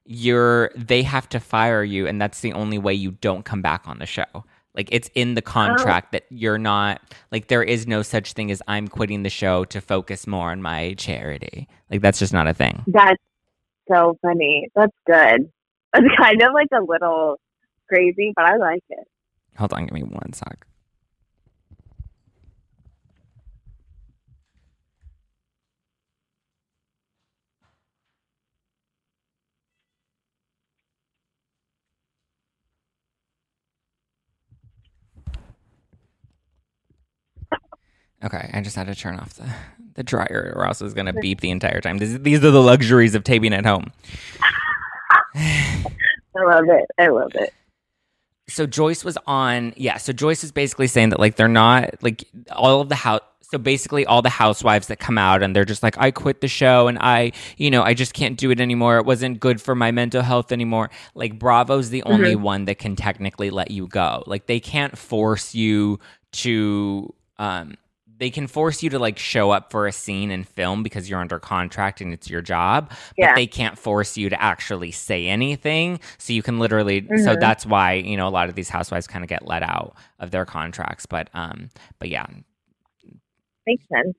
You're 0.06 0.70
they 0.76 1.02
have 1.02 1.28
to 1.30 1.40
fire 1.40 1.82
you, 1.82 2.06
and 2.06 2.20
that's 2.20 2.40
the 2.40 2.52
only 2.52 2.78
way 2.78 2.94
you 2.94 3.12
don't 3.12 3.44
come 3.44 3.62
back 3.62 3.86
on 3.86 3.98
the 3.98 4.06
show. 4.06 4.44
Like 4.74 4.88
it's 4.90 5.08
in 5.14 5.34
the 5.34 5.42
contract 5.42 6.12
that 6.12 6.24
you're 6.30 6.58
not 6.58 7.00
like 7.30 7.46
there 7.46 7.62
is 7.62 7.86
no 7.86 8.02
such 8.02 8.32
thing 8.32 8.50
as 8.50 8.60
I'm 8.66 8.88
quitting 8.88 9.22
the 9.22 9.30
show 9.30 9.64
to 9.66 9.80
focus 9.80 10.26
more 10.26 10.50
on 10.50 10.62
my 10.62 10.94
charity. 10.94 11.68
Like 11.90 12.00
that's 12.00 12.18
just 12.18 12.32
not 12.32 12.48
a 12.48 12.54
thing. 12.54 12.82
That's 12.88 13.22
so 13.88 14.18
funny. 14.20 14.68
That's 14.74 14.92
good. 15.06 15.50
It's 15.96 16.16
kind 16.16 16.42
of 16.42 16.52
like 16.52 16.68
a 16.72 16.82
little 16.82 17.38
crazy, 17.88 18.32
but 18.34 18.44
I 18.44 18.56
like 18.56 18.82
it. 18.88 19.06
Hold 19.58 19.72
on, 19.72 19.84
give 19.86 19.92
me 19.92 20.02
one 20.02 20.32
sec. 20.32 20.66
Okay, 38.22 38.50
I 38.52 38.60
just 38.60 38.76
had 38.76 38.86
to 38.86 38.94
turn 38.94 39.18
off 39.18 39.34
the, 39.34 39.52
the 39.94 40.02
dryer 40.02 40.52
or 40.56 40.66
else 40.66 40.80
it's 40.80 40.94
going 40.94 41.06
to 41.06 41.12
beep 41.12 41.40
the 41.40 41.50
entire 41.50 41.80
time. 41.80 41.98
This, 41.98 42.18
these 42.18 42.42
are 42.44 42.50
the 42.50 42.62
luxuries 42.62 43.14
of 43.14 43.24
taping 43.24 43.52
at 43.52 43.66
home. 43.66 43.92
I 45.34 46.44
love 46.44 46.64
it. 46.68 46.86
I 46.98 47.08
love 47.08 47.32
it. 47.34 47.52
So 48.48 48.66
Joyce 48.66 49.04
was 49.04 49.18
on, 49.26 49.72
yeah. 49.76 49.96
So 49.96 50.12
Joyce 50.12 50.44
is 50.44 50.52
basically 50.52 50.86
saying 50.86 51.10
that 51.10 51.20
like 51.20 51.36
they're 51.36 51.48
not 51.48 52.02
like 52.02 52.24
all 52.52 52.80
of 52.80 52.88
the 52.88 52.94
house. 52.94 53.20
So 53.42 53.58
basically, 53.58 54.04
all 54.04 54.22
the 54.22 54.30
housewives 54.30 54.88
that 54.88 54.98
come 54.98 55.16
out 55.16 55.42
and 55.42 55.54
they're 55.54 55.66
just 55.66 55.82
like, 55.82 55.96
I 55.98 56.10
quit 56.10 56.40
the 56.40 56.48
show 56.48 56.88
and 56.88 56.98
I, 56.98 57.32
you 57.56 57.70
know, 57.70 57.82
I 57.82 57.94
just 57.94 58.12
can't 58.12 58.36
do 58.36 58.50
it 58.50 58.58
anymore. 58.58 58.98
It 58.98 59.06
wasn't 59.06 59.38
good 59.38 59.60
for 59.60 59.74
my 59.74 59.92
mental 59.92 60.22
health 60.22 60.50
anymore. 60.50 60.90
Like 61.14 61.38
Bravo's 61.38 61.90
the 61.90 62.02
only 62.04 62.34
mm-hmm. 62.34 62.42
one 62.42 62.64
that 62.64 62.78
can 62.78 62.96
technically 62.96 63.50
let 63.50 63.70
you 63.70 63.86
go. 63.86 64.24
Like 64.26 64.46
they 64.46 64.60
can't 64.60 64.96
force 64.98 65.54
you 65.54 66.00
to 66.32 67.14
um 67.38 67.74
they 68.18 68.30
can 68.30 68.46
force 68.46 68.82
you 68.82 68.90
to 68.90 68.98
like 68.98 69.18
show 69.18 69.50
up 69.50 69.70
for 69.70 69.86
a 69.86 69.92
scene 69.92 70.30
and 70.30 70.46
film 70.46 70.82
because 70.82 71.08
you're 71.08 71.20
under 71.20 71.38
contract 71.38 72.00
and 72.00 72.12
it's 72.12 72.28
your 72.30 72.42
job 72.42 72.90
yeah. 73.16 73.28
but 73.28 73.36
they 73.36 73.46
can't 73.46 73.78
force 73.78 74.16
you 74.16 74.28
to 74.28 74.40
actually 74.40 74.90
say 74.90 75.26
anything. 75.26 76.00
So 76.18 76.32
you 76.32 76.42
can 76.42 76.58
literally 76.58 77.02
mm-hmm. 77.02 77.24
so 77.24 77.36
that's 77.36 77.66
why 77.66 77.94
you 77.94 78.16
know 78.16 78.28
a 78.28 78.30
lot 78.30 78.48
of 78.48 78.54
these 78.54 78.68
housewives 78.68 79.06
kind 79.06 79.24
of 79.24 79.28
get 79.28 79.46
let 79.46 79.62
out 79.62 79.94
of 80.18 80.30
their 80.30 80.44
contracts 80.44 81.06
but 81.06 81.28
um 81.34 81.70
but 81.98 82.08
yeah. 82.08 82.26
Makes 83.66 83.84
sense. 83.92 84.16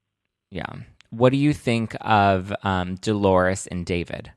Yeah. 0.49 0.73
What 1.11 1.31
do 1.31 1.37
you 1.37 1.53
think 1.53 1.95
of 2.01 2.53
um 2.63 2.95
dolores 2.95 3.67
and 3.67 3.85
david? 3.85 4.31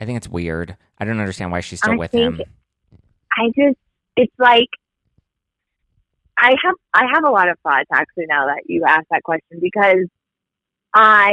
I 0.00 0.06
think 0.06 0.16
it's 0.16 0.28
weird. 0.28 0.76
I 0.98 1.04
don't 1.04 1.20
understand 1.20 1.52
why 1.52 1.60
she's 1.60 1.80
still 1.80 1.92
I 1.92 1.96
with 1.96 2.12
him. 2.12 2.40
I 3.36 3.48
just 3.54 3.78
it's 4.16 4.32
like 4.38 4.68
I 6.40 6.54
have 6.64 6.74
I 6.94 7.04
have 7.12 7.24
a 7.24 7.30
lot 7.30 7.48
of 7.48 7.56
thoughts 7.62 7.88
actually 7.92 8.26
now 8.28 8.46
that 8.46 8.62
you 8.66 8.84
asked 8.86 9.08
that 9.10 9.22
question 9.22 9.60
because 9.60 10.06
I 10.94 11.32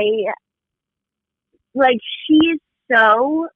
like 1.73 1.99
she's 2.27 2.59
so 2.91 3.47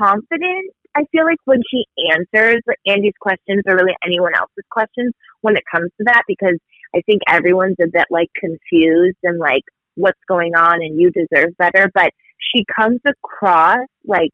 confident 0.00 0.72
I 0.96 1.04
feel 1.12 1.26
like 1.26 1.38
when 1.44 1.60
she 1.70 1.84
answers 2.10 2.62
Andy's 2.86 3.12
questions 3.20 3.62
or 3.66 3.76
really 3.76 3.94
anyone 4.02 4.32
else's 4.34 4.64
questions 4.70 5.12
when 5.42 5.54
it 5.54 5.62
comes 5.70 5.90
to 5.98 6.04
that, 6.06 6.22
because 6.26 6.56
I 6.94 7.02
think 7.02 7.20
everyone's 7.28 7.76
a 7.82 7.86
bit 7.86 8.06
like 8.10 8.28
confused 8.34 9.18
and 9.22 9.38
like 9.38 9.62
what's 9.96 10.20
going 10.26 10.54
on 10.54 10.76
and 10.82 10.98
you 10.98 11.10
deserve 11.10 11.50
better. 11.58 11.90
But 11.92 12.12
she 12.38 12.64
comes 12.74 13.00
across 13.06 13.86
like 14.06 14.30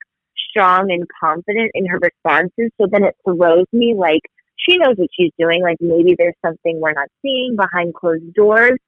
strong 0.50 0.92
and 0.92 1.04
confident 1.20 1.72
in 1.74 1.86
her 1.86 1.98
responses. 2.00 2.70
So 2.80 2.86
then 2.88 3.02
it 3.02 3.16
throws 3.24 3.66
me 3.72 3.96
like 3.98 4.22
she 4.68 4.78
knows 4.78 4.94
what 4.96 5.08
she's 5.18 5.32
doing. 5.38 5.62
Like 5.62 5.78
maybe 5.80 6.14
there's 6.18 6.36
something 6.44 6.80
we're 6.80 6.92
not 6.92 7.08
seeing 7.22 7.56
behind 7.56 7.94
closed 7.94 8.32
doors. 8.34 8.78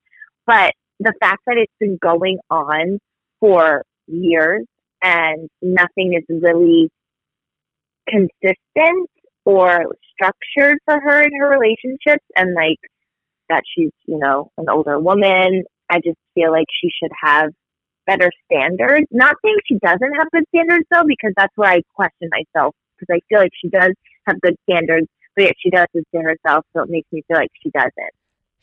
But 0.46 0.74
the 1.00 1.14
fact 1.20 1.42
that 1.46 1.56
it's 1.56 1.72
been 1.80 1.98
going 2.00 2.38
on 2.50 2.98
for 3.40 3.82
years 4.06 4.64
and 5.02 5.48
nothing 5.62 6.14
is 6.14 6.24
really 6.42 6.90
consistent 8.08 9.08
or 9.44 9.86
structured 10.12 10.78
for 10.84 11.00
her 11.00 11.22
in 11.22 11.30
her 11.38 11.48
relationships 11.48 12.24
and 12.36 12.54
like 12.54 12.78
that 13.48 13.62
she's, 13.74 13.90
you 14.06 14.18
know, 14.18 14.50
an 14.56 14.66
older 14.68 14.98
woman. 14.98 15.64
I 15.90 15.96
just 15.96 16.18
feel 16.34 16.50
like 16.50 16.66
she 16.80 16.90
should 17.02 17.12
have 17.22 17.50
better 18.06 18.30
standards. 18.46 19.06
Not 19.10 19.36
saying 19.44 19.56
she 19.66 19.78
doesn't 19.78 20.14
have 20.16 20.30
good 20.32 20.44
standards 20.54 20.86
though, 20.90 21.04
because 21.06 21.32
that's 21.36 21.52
where 21.56 21.70
I 21.70 21.82
question 21.94 22.30
myself 22.30 22.74
because 22.98 23.14
I 23.14 23.20
feel 23.28 23.40
like 23.40 23.52
she 23.60 23.68
does 23.68 23.92
have 24.26 24.40
good 24.40 24.56
standards, 24.68 25.06
but 25.36 25.42
yet 25.42 25.54
she 25.58 25.70
does 25.70 25.86
this 25.94 26.04
to 26.14 26.20
herself, 26.20 26.64
so 26.72 26.82
it 26.82 26.90
makes 26.90 27.10
me 27.12 27.22
feel 27.28 27.36
like 27.36 27.50
she 27.62 27.70
doesn't. 27.70 28.14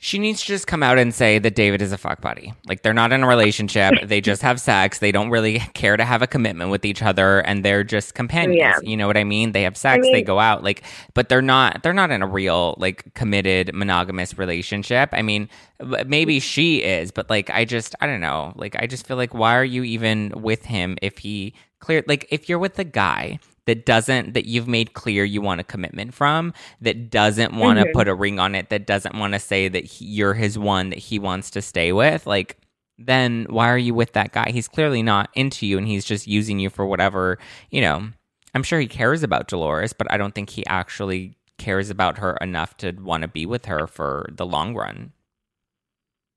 She 0.03 0.17
needs 0.17 0.41
to 0.41 0.47
just 0.47 0.65
come 0.65 0.81
out 0.81 0.97
and 0.97 1.13
say 1.13 1.37
that 1.37 1.53
David 1.53 1.79
is 1.79 1.91
a 1.91 1.97
fuck 1.97 2.21
buddy. 2.21 2.55
Like 2.65 2.81
they're 2.81 2.91
not 2.91 3.13
in 3.13 3.21
a 3.21 3.27
relationship. 3.27 3.93
they 4.03 4.19
just 4.19 4.41
have 4.41 4.59
sex. 4.59 4.97
They 4.97 5.11
don't 5.11 5.29
really 5.29 5.59
care 5.75 5.95
to 5.95 6.03
have 6.03 6.23
a 6.23 6.27
commitment 6.27 6.71
with 6.71 6.85
each 6.85 7.03
other 7.03 7.41
and 7.41 7.63
they're 7.63 7.83
just 7.83 8.15
companions. 8.15 8.57
Yeah. 8.57 8.79
You 8.81 8.97
know 8.97 9.05
what 9.05 9.15
I 9.15 9.23
mean? 9.23 9.51
They 9.51 9.61
have 9.61 9.77
sex, 9.77 9.99
I 9.99 10.01
mean, 10.01 10.13
they 10.13 10.23
go 10.23 10.39
out 10.39 10.63
like 10.63 10.81
but 11.13 11.29
they're 11.29 11.43
not 11.43 11.83
they're 11.83 11.93
not 11.93 12.09
in 12.09 12.23
a 12.23 12.27
real 12.27 12.73
like 12.79 13.13
committed 13.13 13.75
monogamous 13.75 14.39
relationship. 14.39 15.09
I 15.13 15.21
mean, 15.21 15.49
maybe 15.79 16.37
mm-hmm. 16.37 16.39
she 16.39 16.77
is, 16.77 17.11
but 17.11 17.29
like 17.29 17.51
I 17.51 17.63
just 17.63 17.93
I 18.01 18.07
don't 18.07 18.21
know. 18.21 18.53
Like 18.55 18.75
I 18.79 18.87
just 18.87 19.05
feel 19.05 19.17
like 19.17 19.35
why 19.35 19.55
are 19.55 19.63
you 19.63 19.83
even 19.83 20.33
with 20.35 20.65
him 20.65 20.97
if 21.03 21.19
he 21.19 21.53
clear 21.79 22.03
like 22.07 22.25
if 22.31 22.49
you're 22.49 22.57
with 22.57 22.79
a 22.79 22.83
guy 22.83 23.37
that 23.67 23.85
doesn't 23.85 24.33
that 24.33 24.45
you've 24.45 24.67
made 24.67 24.93
clear 24.93 25.23
you 25.23 25.41
want 25.41 25.61
a 25.61 25.63
commitment 25.63 26.13
from 26.13 26.53
that 26.81 27.09
doesn't 27.09 27.55
want 27.55 27.77
to 27.77 27.85
mm-hmm. 27.85 27.93
put 27.93 28.07
a 28.07 28.15
ring 28.15 28.39
on 28.39 28.55
it 28.55 28.69
that 28.69 28.87
doesn't 28.87 29.15
want 29.15 29.33
to 29.33 29.39
say 29.39 29.67
that 29.67 29.83
he, 29.85 30.05
you're 30.05 30.33
his 30.33 30.57
one 30.57 30.89
that 30.89 30.99
he 30.99 31.19
wants 31.19 31.49
to 31.51 31.61
stay 31.61 31.91
with 31.91 32.25
like 32.25 32.57
then 32.97 33.47
why 33.49 33.67
are 33.69 33.77
you 33.79 33.95
with 33.95 34.13
that 34.13 34.31
guy? 34.31 34.51
He's 34.51 34.67
clearly 34.67 35.01
not 35.01 35.31
into 35.33 35.65
you 35.65 35.79
and 35.79 35.87
he's 35.87 36.05
just 36.05 36.27
using 36.27 36.59
you 36.59 36.69
for 36.69 36.85
whatever 36.85 37.37
you 37.69 37.81
know. 37.81 38.09
I'm 38.53 38.63
sure 38.63 38.79
he 38.79 38.87
cares 38.87 39.23
about 39.23 39.47
dolores 39.47 39.93
but 39.93 40.11
i 40.11 40.17
don't 40.17 40.35
think 40.35 40.49
he 40.49 40.65
actually 40.65 41.37
cares 41.57 41.89
about 41.89 42.17
her 42.17 42.37
enough 42.41 42.75
to 42.77 42.91
want 42.91 43.21
to 43.21 43.27
be 43.27 43.45
with 43.45 43.65
her 43.65 43.87
for 43.87 44.27
the 44.31 44.45
long 44.45 44.75
run. 44.75 45.13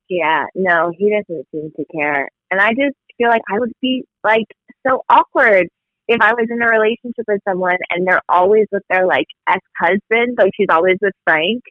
Yeah 0.09 0.45
no 0.55 0.93
he 0.97 1.11
doesn't 1.11 1.47
seem 1.51 1.73
to 1.77 1.85
care. 1.93 2.29
And 2.51 2.61
i 2.61 2.71
just 2.71 2.97
feel 3.19 3.29
like 3.29 3.43
i 3.49 3.59
would 3.59 3.73
be 3.81 4.05
like 4.23 4.47
so 4.87 5.03
awkward 5.09 5.69
if 6.09 6.21
I 6.21 6.33
was 6.35 6.47
in 6.51 6.61
a 6.63 6.69
relationship 6.69 7.25
with 7.27 7.41
someone 7.49 7.79
and 7.91 8.07
they're 8.07 8.21
always 8.29 8.67
with 8.71 8.83
their 8.91 9.07
like 9.07 9.27
ex 9.49 9.61
husband, 9.79 10.37
like 10.39 10.53
she's 10.55 10.69
always 10.71 10.99
with 11.01 11.15
Frank, 11.25 11.63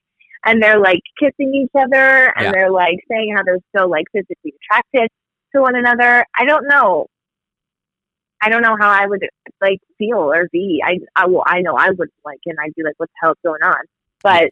and 0.46 0.62
they're 0.62 0.80
like 0.80 1.02
kissing 1.20 1.54
each 1.54 1.72
other 1.76 2.34
and 2.36 2.46
yeah. 2.46 2.52
they're 2.52 2.72
like 2.72 2.98
saying 3.10 3.34
how 3.36 3.44
they're 3.44 3.60
still 3.76 3.90
like 3.90 4.06
physically 4.12 4.54
attracted 4.72 5.10
to 5.56 5.62
one 5.62 5.76
another. 5.76 6.26
I 6.38 6.46
don't 6.46 6.68
know. 6.68 7.08
I 8.42 8.50
don't 8.50 8.62
know 8.62 8.76
how 8.78 8.90
I 8.90 9.06
would 9.06 9.26
like 9.62 9.80
feel 9.98 10.18
or 10.18 10.50
be. 10.52 10.82
I, 10.86 11.00
I 11.16 11.28
well, 11.28 11.44
I 11.46 11.62
know 11.62 11.76
I 11.78 11.92
would 11.92 12.10
like, 12.26 12.40
and 12.46 12.58
I'd 12.62 12.76
be 12.76 12.84
like, 12.84 12.96
"What 12.98 13.10
the 13.10 13.16
hell 13.22 13.32
is 13.32 13.38
going 13.44 13.64
on?" 13.64 13.86
But 14.22 14.52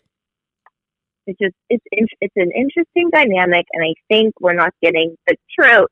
it's 1.28 1.40
just 1.40 1.56
it's 1.70 1.84
it's 2.22 2.34
an 2.38 2.52
interesting 2.56 3.10
dynamic, 3.12 3.66
and 3.74 3.84
I 3.84 3.94
think 4.10 4.34
we're 4.40 4.54
not 4.54 4.74
getting 4.82 5.16
the 5.28 5.36
truth 5.60 5.90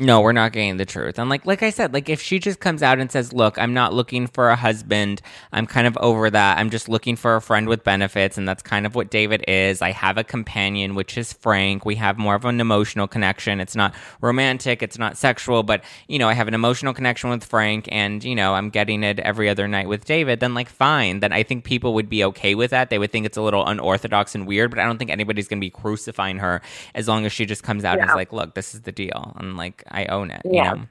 no, 0.00 0.22
we're 0.22 0.32
not 0.32 0.52
getting 0.52 0.78
the 0.78 0.86
truth. 0.86 1.18
And 1.18 1.28
like 1.28 1.44
like 1.44 1.62
I 1.62 1.68
said, 1.68 1.92
like 1.92 2.08
if 2.08 2.22
she 2.22 2.38
just 2.38 2.58
comes 2.58 2.82
out 2.82 2.98
and 2.98 3.12
says, 3.12 3.34
"Look, 3.34 3.58
I'm 3.58 3.74
not 3.74 3.92
looking 3.92 4.26
for 4.26 4.48
a 4.48 4.56
husband. 4.56 5.20
I'm 5.52 5.66
kind 5.66 5.86
of 5.86 5.96
over 5.98 6.30
that. 6.30 6.58
I'm 6.58 6.70
just 6.70 6.88
looking 6.88 7.16
for 7.16 7.36
a 7.36 7.42
friend 7.42 7.68
with 7.68 7.84
benefits." 7.84 8.38
And 8.38 8.48
that's 8.48 8.62
kind 8.62 8.86
of 8.86 8.94
what 8.94 9.10
David 9.10 9.44
is. 9.46 9.82
I 9.82 9.90
have 9.90 10.16
a 10.16 10.24
companion, 10.24 10.94
which 10.94 11.18
is 11.18 11.34
Frank. 11.34 11.84
We 11.84 11.96
have 11.96 12.16
more 12.16 12.34
of 12.34 12.46
an 12.46 12.62
emotional 12.62 13.06
connection. 13.06 13.60
It's 13.60 13.76
not 13.76 13.94
romantic, 14.22 14.82
it's 14.82 14.98
not 14.98 15.18
sexual, 15.18 15.62
but 15.62 15.84
you 16.08 16.18
know, 16.18 16.28
I 16.28 16.32
have 16.32 16.48
an 16.48 16.54
emotional 16.54 16.94
connection 16.94 17.28
with 17.28 17.44
Frank 17.44 17.86
and, 17.92 18.24
you 18.24 18.34
know, 18.34 18.54
I'm 18.54 18.70
getting 18.70 19.04
it 19.04 19.20
every 19.20 19.50
other 19.50 19.68
night 19.68 19.86
with 19.88 20.06
David. 20.06 20.40
Then 20.40 20.54
like 20.54 20.70
fine. 20.70 21.20
Then 21.20 21.32
I 21.32 21.42
think 21.42 21.64
people 21.64 21.92
would 21.92 22.08
be 22.08 22.24
okay 22.24 22.54
with 22.54 22.70
that. 22.70 22.88
They 22.88 22.98
would 22.98 23.12
think 23.12 23.26
it's 23.26 23.36
a 23.36 23.42
little 23.42 23.66
unorthodox 23.66 24.34
and 24.34 24.46
weird, 24.46 24.70
but 24.70 24.78
I 24.78 24.84
don't 24.84 24.96
think 24.96 25.10
anybody's 25.10 25.46
going 25.46 25.60
to 25.60 25.64
be 25.64 25.70
crucifying 25.70 26.38
her 26.38 26.62
as 26.94 27.06
long 27.06 27.26
as 27.26 27.32
she 27.32 27.44
just 27.44 27.62
comes 27.62 27.84
out 27.84 27.96
yeah. 27.96 28.02
and 28.02 28.10
is 28.10 28.16
like, 28.16 28.32
"Look, 28.32 28.54
this 28.54 28.74
is 28.74 28.82
the 28.82 28.92
deal." 28.92 29.34
And 29.36 29.56
like 29.56 29.84
I 29.90 30.06
own 30.06 30.30
it. 30.30 30.42
Yeah. 30.44 30.72
You 30.72 30.78
know? 30.78 30.86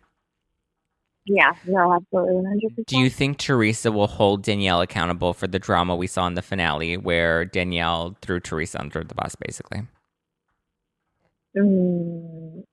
Yeah, 1.26 1.52
no, 1.68 1.94
absolutely, 1.94 2.44
100%. 2.80 2.86
Do 2.88 2.98
you 2.98 3.10
think 3.10 3.38
Teresa 3.38 3.92
will 3.92 4.08
hold 4.08 4.42
Danielle 4.42 4.82
accountable 4.82 5.34
for 5.34 5.46
the 5.46 5.60
drama 5.60 5.96
we 5.96 6.08
saw 6.08 6.26
in 6.26 6.34
the 6.34 6.42
finale 6.42 6.98
where 6.98 7.46
Danielle 7.46 8.18
threw 8.24 8.40
Teresa 8.40 8.80
under 8.82 9.04
the 9.04 9.14
bus, 9.14 9.36
basically? 9.36 9.84
Mm, 11.56 12.64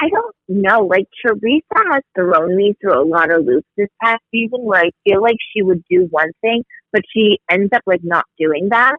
I 0.00 0.08
don't 0.08 0.34
know. 0.48 0.86
Like, 0.86 1.06
Teresa 1.20 1.62
has 1.92 2.02
thrown 2.14 2.56
me 2.56 2.74
through 2.80 2.98
a 2.98 3.04
lot 3.04 3.30
of 3.30 3.44
loops 3.44 3.68
this 3.76 3.88
past 4.02 4.22
season 4.30 4.62
where 4.62 4.84
I 4.84 4.90
feel 5.04 5.20
like 5.20 5.36
she 5.52 5.62
would 5.62 5.84
do 5.90 6.06
one 6.10 6.32
thing, 6.40 6.62
but 6.92 7.02
she 7.12 7.40
ends 7.50 7.70
up, 7.74 7.82
like, 7.84 8.02
not 8.02 8.24
doing 8.38 8.68
that. 8.70 8.96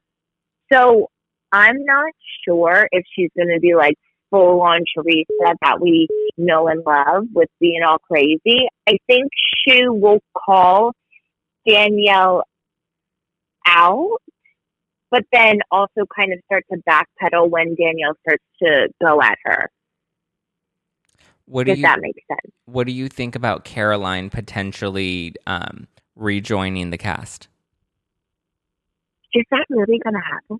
So 0.71 1.09
I'm 1.51 1.83
not 1.83 2.11
sure 2.45 2.87
if 2.91 3.05
she's 3.15 3.31
going 3.35 3.49
to 3.55 3.59
be 3.59 3.73
like, 3.73 3.95
full 4.29 4.61
on 4.61 4.83
Teresa 4.95 5.55
that 5.61 5.79
we 5.79 6.07
know 6.37 6.67
and 6.67 6.83
love 6.85 7.25
with 7.33 7.49
being 7.59 7.81
all 7.87 7.99
crazy. 7.99 8.67
I 8.87 8.97
think 9.07 9.31
she 9.65 9.87
will 9.87 10.19
call 10.35 10.93
Danielle 11.67 12.43
out, 13.65 14.17
but 15.11 15.23
then 15.31 15.59
also 15.71 16.05
kind 16.15 16.33
of 16.33 16.39
start 16.45 16.65
to 16.71 16.77
backpedal 16.89 17.49
when 17.49 17.75
Danielle 17.75 18.15
starts 18.21 18.43
to 18.61 18.87
go 19.03 19.21
at 19.21 19.37
her. 19.43 19.69
What 21.45 21.65
do 21.65 21.71
if 21.71 21.77
you, 21.77 21.83
that 21.83 21.99
makes 22.01 22.21
sense. 22.27 22.53
What 22.65 22.87
do 22.87 22.93
you 22.93 23.07
think 23.07 23.35
about 23.35 23.63
Caroline 23.63 24.29
potentially 24.29 25.33
um, 25.45 25.87
rejoining 26.15 26.89
the 26.89 26.97
cast? 26.97 27.47
Is 29.33 29.45
that 29.51 29.65
really 29.69 29.99
going 29.99 30.13
to 30.13 30.19
happen? 30.19 30.59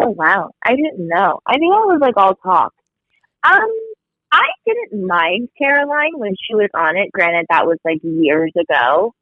Oh 0.00 0.10
wow, 0.10 0.50
I 0.64 0.76
didn't 0.76 1.08
know. 1.08 1.40
I 1.46 1.54
think 1.54 1.74
I 1.74 1.86
was 1.86 1.98
like 2.00 2.16
all 2.16 2.34
talk. 2.36 2.72
Um, 3.44 3.68
I 4.32 4.46
didn't 4.66 5.06
mind 5.06 5.48
Caroline 5.58 6.12
when 6.18 6.34
she 6.46 6.54
was 6.54 6.70
on 6.74 6.96
it. 6.96 7.10
Granted, 7.12 7.46
that 7.50 7.66
was 7.66 7.78
like 7.84 7.98
years 8.02 8.52
ago, 8.56 9.12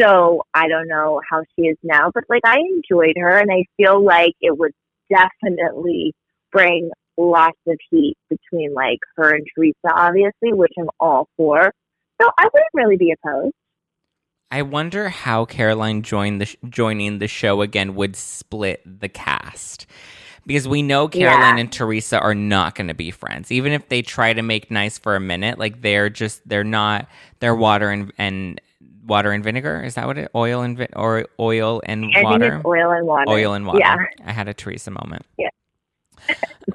so 0.00 0.42
I 0.54 0.68
don't 0.68 0.88
know 0.88 1.20
how 1.28 1.42
she 1.56 1.66
is 1.66 1.76
now. 1.82 2.10
But 2.14 2.24
like, 2.28 2.42
I 2.44 2.58
enjoyed 2.58 3.16
her, 3.18 3.38
and 3.38 3.50
I 3.50 3.64
feel 3.76 4.04
like 4.04 4.34
it 4.40 4.56
would 4.56 4.72
definitely 5.10 6.14
bring 6.52 6.90
lots 7.16 7.58
of 7.66 7.78
heat 7.90 8.16
between 8.30 8.74
like 8.74 9.00
her 9.16 9.34
and 9.34 9.46
Teresa, 9.54 9.74
obviously, 9.92 10.52
which 10.52 10.72
I'm 10.78 10.90
all 11.00 11.28
for. 11.36 11.72
So 12.20 12.30
I 12.38 12.44
wouldn't 12.52 12.70
really 12.74 12.96
be 12.96 13.12
opposed. 13.12 13.54
I 14.54 14.62
wonder 14.62 15.08
how 15.08 15.46
Caroline 15.46 16.02
joined 16.02 16.40
the 16.40 16.46
sh- 16.46 16.54
joining 16.68 17.18
the 17.18 17.26
show 17.26 17.60
again 17.60 17.96
would 17.96 18.14
split 18.14 18.82
the 19.00 19.08
cast. 19.08 19.84
Because 20.46 20.68
we 20.68 20.80
know 20.80 21.08
Caroline 21.08 21.56
yeah. 21.56 21.62
and 21.62 21.72
Teresa 21.72 22.20
are 22.20 22.36
not 22.36 22.76
going 22.76 22.86
to 22.86 22.94
be 22.94 23.10
friends. 23.10 23.50
Even 23.50 23.72
if 23.72 23.88
they 23.88 24.00
try 24.00 24.32
to 24.32 24.42
make 24.42 24.70
nice 24.70 24.96
for 24.96 25.16
a 25.16 25.20
minute, 25.20 25.58
like 25.58 25.82
they're 25.82 26.08
just 26.08 26.48
they're 26.48 26.62
not 26.62 27.08
they're 27.40 27.56
water 27.56 27.90
and 27.90 28.12
and 28.16 28.60
water 29.04 29.32
and 29.32 29.42
vinegar. 29.42 29.82
Is 29.82 29.96
that 29.96 30.06
what 30.06 30.18
it? 30.18 30.30
Oil 30.36 30.62
and 30.62 30.78
vi- 30.78 30.88
or 30.94 31.26
oil 31.40 31.82
and 31.84 32.12
I 32.14 32.22
water. 32.22 32.62
oil 32.64 32.92
and 32.92 33.06
water. 33.08 33.24
Oil 33.28 33.54
and 33.54 33.66
water. 33.66 33.80
Yeah. 33.80 33.96
I 34.24 34.30
had 34.30 34.46
a 34.46 34.54
Teresa 34.54 34.92
moment. 34.92 35.26
Yeah. 35.36 35.50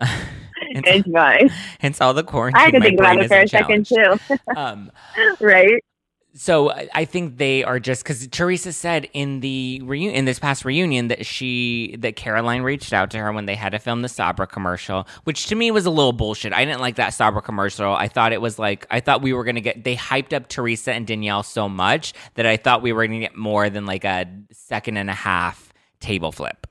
it's 0.61 1.09
fine. 1.09 1.49
Hence 1.79 2.01
all 2.01 2.13
the 2.13 2.25
quarantine. 2.25 2.59
I 2.59 2.65
had 2.65 2.73
to 2.73 2.81
think 2.81 2.99
about 2.99 3.19
it 3.19 3.29
for 3.29 3.39
a 3.39 3.47
second 3.47 3.85
too. 3.87 4.19
um, 4.55 4.91
right 5.39 5.81
so 6.35 6.71
I 6.93 7.05
think 7.05 7.37
they 7.37 7.63
are 7.63 7.79
just 7.79 8.03
because 8.03 8.27
Teresa 8.27 8.71
said 8.71 9.09
in 9.13 9.39
the 9.39 9.81
reunion 9.83 10.13
in 10.13 10.25
this 10.25 10.37
past 10.37 10.63
reunion 10.63 11.07
that 11.07 11.25
she 11.25 11.95
that 11.99 12.15
Caroline 12.15 12.61
reached 12.61 12.93
out 12.93 13.09
to 13.11 13.17
her 13.17 13.31
when 13.31 13.47
they 13.47 13.55
had 13.55 13.71
to 13.71 13.79
film 13.79 14.03
the 14.03 14.09
Sabra 14.09 14.45
commercial, 14.45 15.07
which 15.23 15.47
to 15.47 15.55
me 15.55 15.71
was 15.71 15.87
a 15.87 15.89
little 15.89 16.13
bullshit. 16.13 16.53
I 16.53 16.65
didn't 16.65 16.81
like 16.81 16.95
that 16.95 17.15
Sabra 17.15 17.41
commercial. 17.41 17.93
I 17.93 18.07
thought 18.07 18.31
it 18.31 18.41
was 18.41 18.59
like 18.59 18.85
I 18.91 18.99
thought 18.99 19.23
we 19.23 19.33
were 19.33 19.43
gonna 19.43 19.61
get 19.61 19.83
they 19.83 19.95
hyped 19.95 20.33
up 20.33 20.47
Teresa 20.47 20.93
and 20.93 21.07
Danielle 21.07 21.41
so 21.41 21.67
much 21.67 22.13
that 22.35 22.45
I 22.45 22.57
thought 22.57 22.83
we 22.83 22.93
were 22.93 23.07
gonna 23.07 23.19
get 23.19 23.35
more 23.35 23.69
than 23.71 23.87
like 23.87 24.05
a 24.05 24.27
second 24.51 24.97
and 24.97 25.09
a 25.09 25.15
half 25.15 25.73
table 25.99 26.31
flip. 26.31 26.67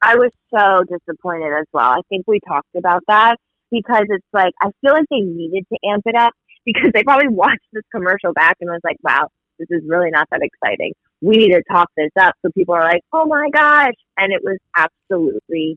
I 0.00 0.14
was 0.14 0.30
so 0.54 0.84
disappointed 0.84 1.52
as 1.58 1.66
well. 1.72 1.90
I 1.90 2.02
think 2.08 2.26
we 2.28 2.38
talked 2.46 2.76
about 2.76 3.02
that 3.08 3.36
because 3.72 4.04
it's 4.08 4.26
like 4.32 4.52
I 4.62 4.70
feel 4.80 4.92
like 4.92 5.06
they 5.10 5.20
needed 5.20 5.64
to 5.72 5.78
amp 5.90 6.04
it 6.06 6.14
up 6.14 6.32
because 6.64 6.90
they 6.92 7.02
probably 7.02 7.28
watched 7.28 7.66
this 7.72 7.84
commercial 7.92 8.32
back 8.32 8.56
and 8.60 8.70
was 8.70 8.80
like, 8.84 8.96
wow, 9.02 9.28
This 9.58 9.68
is 9.70 9.82
really 9.86 10.10
not 10.10 10.28
that 10.30 10.40
exciting. 10.42 10.92
We 11.20 11.36
need 11.36 11.52
to 11.52 11.62
talk 11.70 11.90
this 11.96 12.10
up. 12.18 12.34
So 12.42 12.50
people 12.52 12.74
are 12.74 12.84
like, 12.84 13.02
oh 13.12 13.26
my 13.26 13.48
gosh. 13.52 13.94
And 14.16 14.32
it 14.32 14.42
was 14.42 14.58
absolutely 14.76 15.76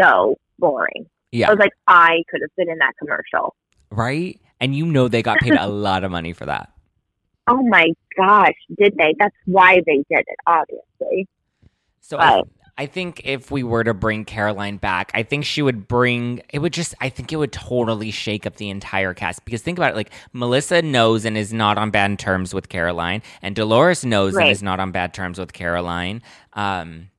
so 0.00 0.36
boring. 0.58 1.06
Yeah. 1.30 1.48
I 1.48 1.50
was 1.50 1.58
like, 1.58 1.72
I 1.86 2.22
could 2.28 2.40
have 2.42 2.50
been 2.56 2.70
in 2.70 2.78
that 2.78 2.92
commercial. 2.98 3.54
Right? 3.90 4.40
And 4.60 4.74
you 4.74 4.86
know 4.86 5.08
they 5.08 5.22
got 5.22 5.38
paid 5.38 5.54
a 5.54 5.66
lot 5.68 6.04
of 6.04 6.10
money 6.10 6.32
for 6.32 6.46
that. 6.46 6.70
Oh 7.46 7.62
my 7.62 7.88
gosh, 8.16 8.54
did 8.78 8.96
they? 8.96 9.14
That's 9.18 9.36
why 9.44 9.82
they 9.86 9.96
did 10.08 10.24
it, 10.26 10.38
obviously. 10.46 11.28
So 12.00 12.18
I, 12.18 12.40
I 12.76 12.86
think 12.86 13.20
if 13.24 13.52
we 13.52 13.62
were 13.62 13.84
to 13.84 13.94
bring 13.94 14.24
Caroline 14.24 14.78
back, 14.78 15.12
I 15.14 15.22
think 15.22 15.44
she 15.44 15.62
would 15.62 15.86
bring 15.86 16.42
it 16.52 16.58
would 16.58 16.72
just 16.72 16.92
I 17.00 17.08
think 17.08 17.32
it 17.32 17.36
would 17.36 17.52
totally 17.52 18.10
shake 18.10 18.46
up 18.46 18.56
the 18.56 18.68
entire 18.70 19.14
cast 19.14 19.44
because 19.44 19.62
think 19.62 19.78
about 19.78 19.92
it 19.92 19.96
like 19.96 20.10
Melissa 20.32 20.82
knows 20.82 21.24
and 21.24 21.36
is 21.38 21.52
not 21.52 21.78
on 21.78 21.90
bad 21.90 22.18
terms 22.18 22.52
with 22.52 22.68
Caroline 22.68 23.22
and 23.42 23.54
Dolores 23.54 24.04
knows 24.04 24.34
Right. 24.34 24.44
and 24.44 24.50
is 24.52 24.62
not 24.62 24.80
on 24.80 24.90
bad 24.90 25.14
terms 25.14 25.38
with 25.38 25.52
Caroline. 25.52 26.20
Um 26.54 27.10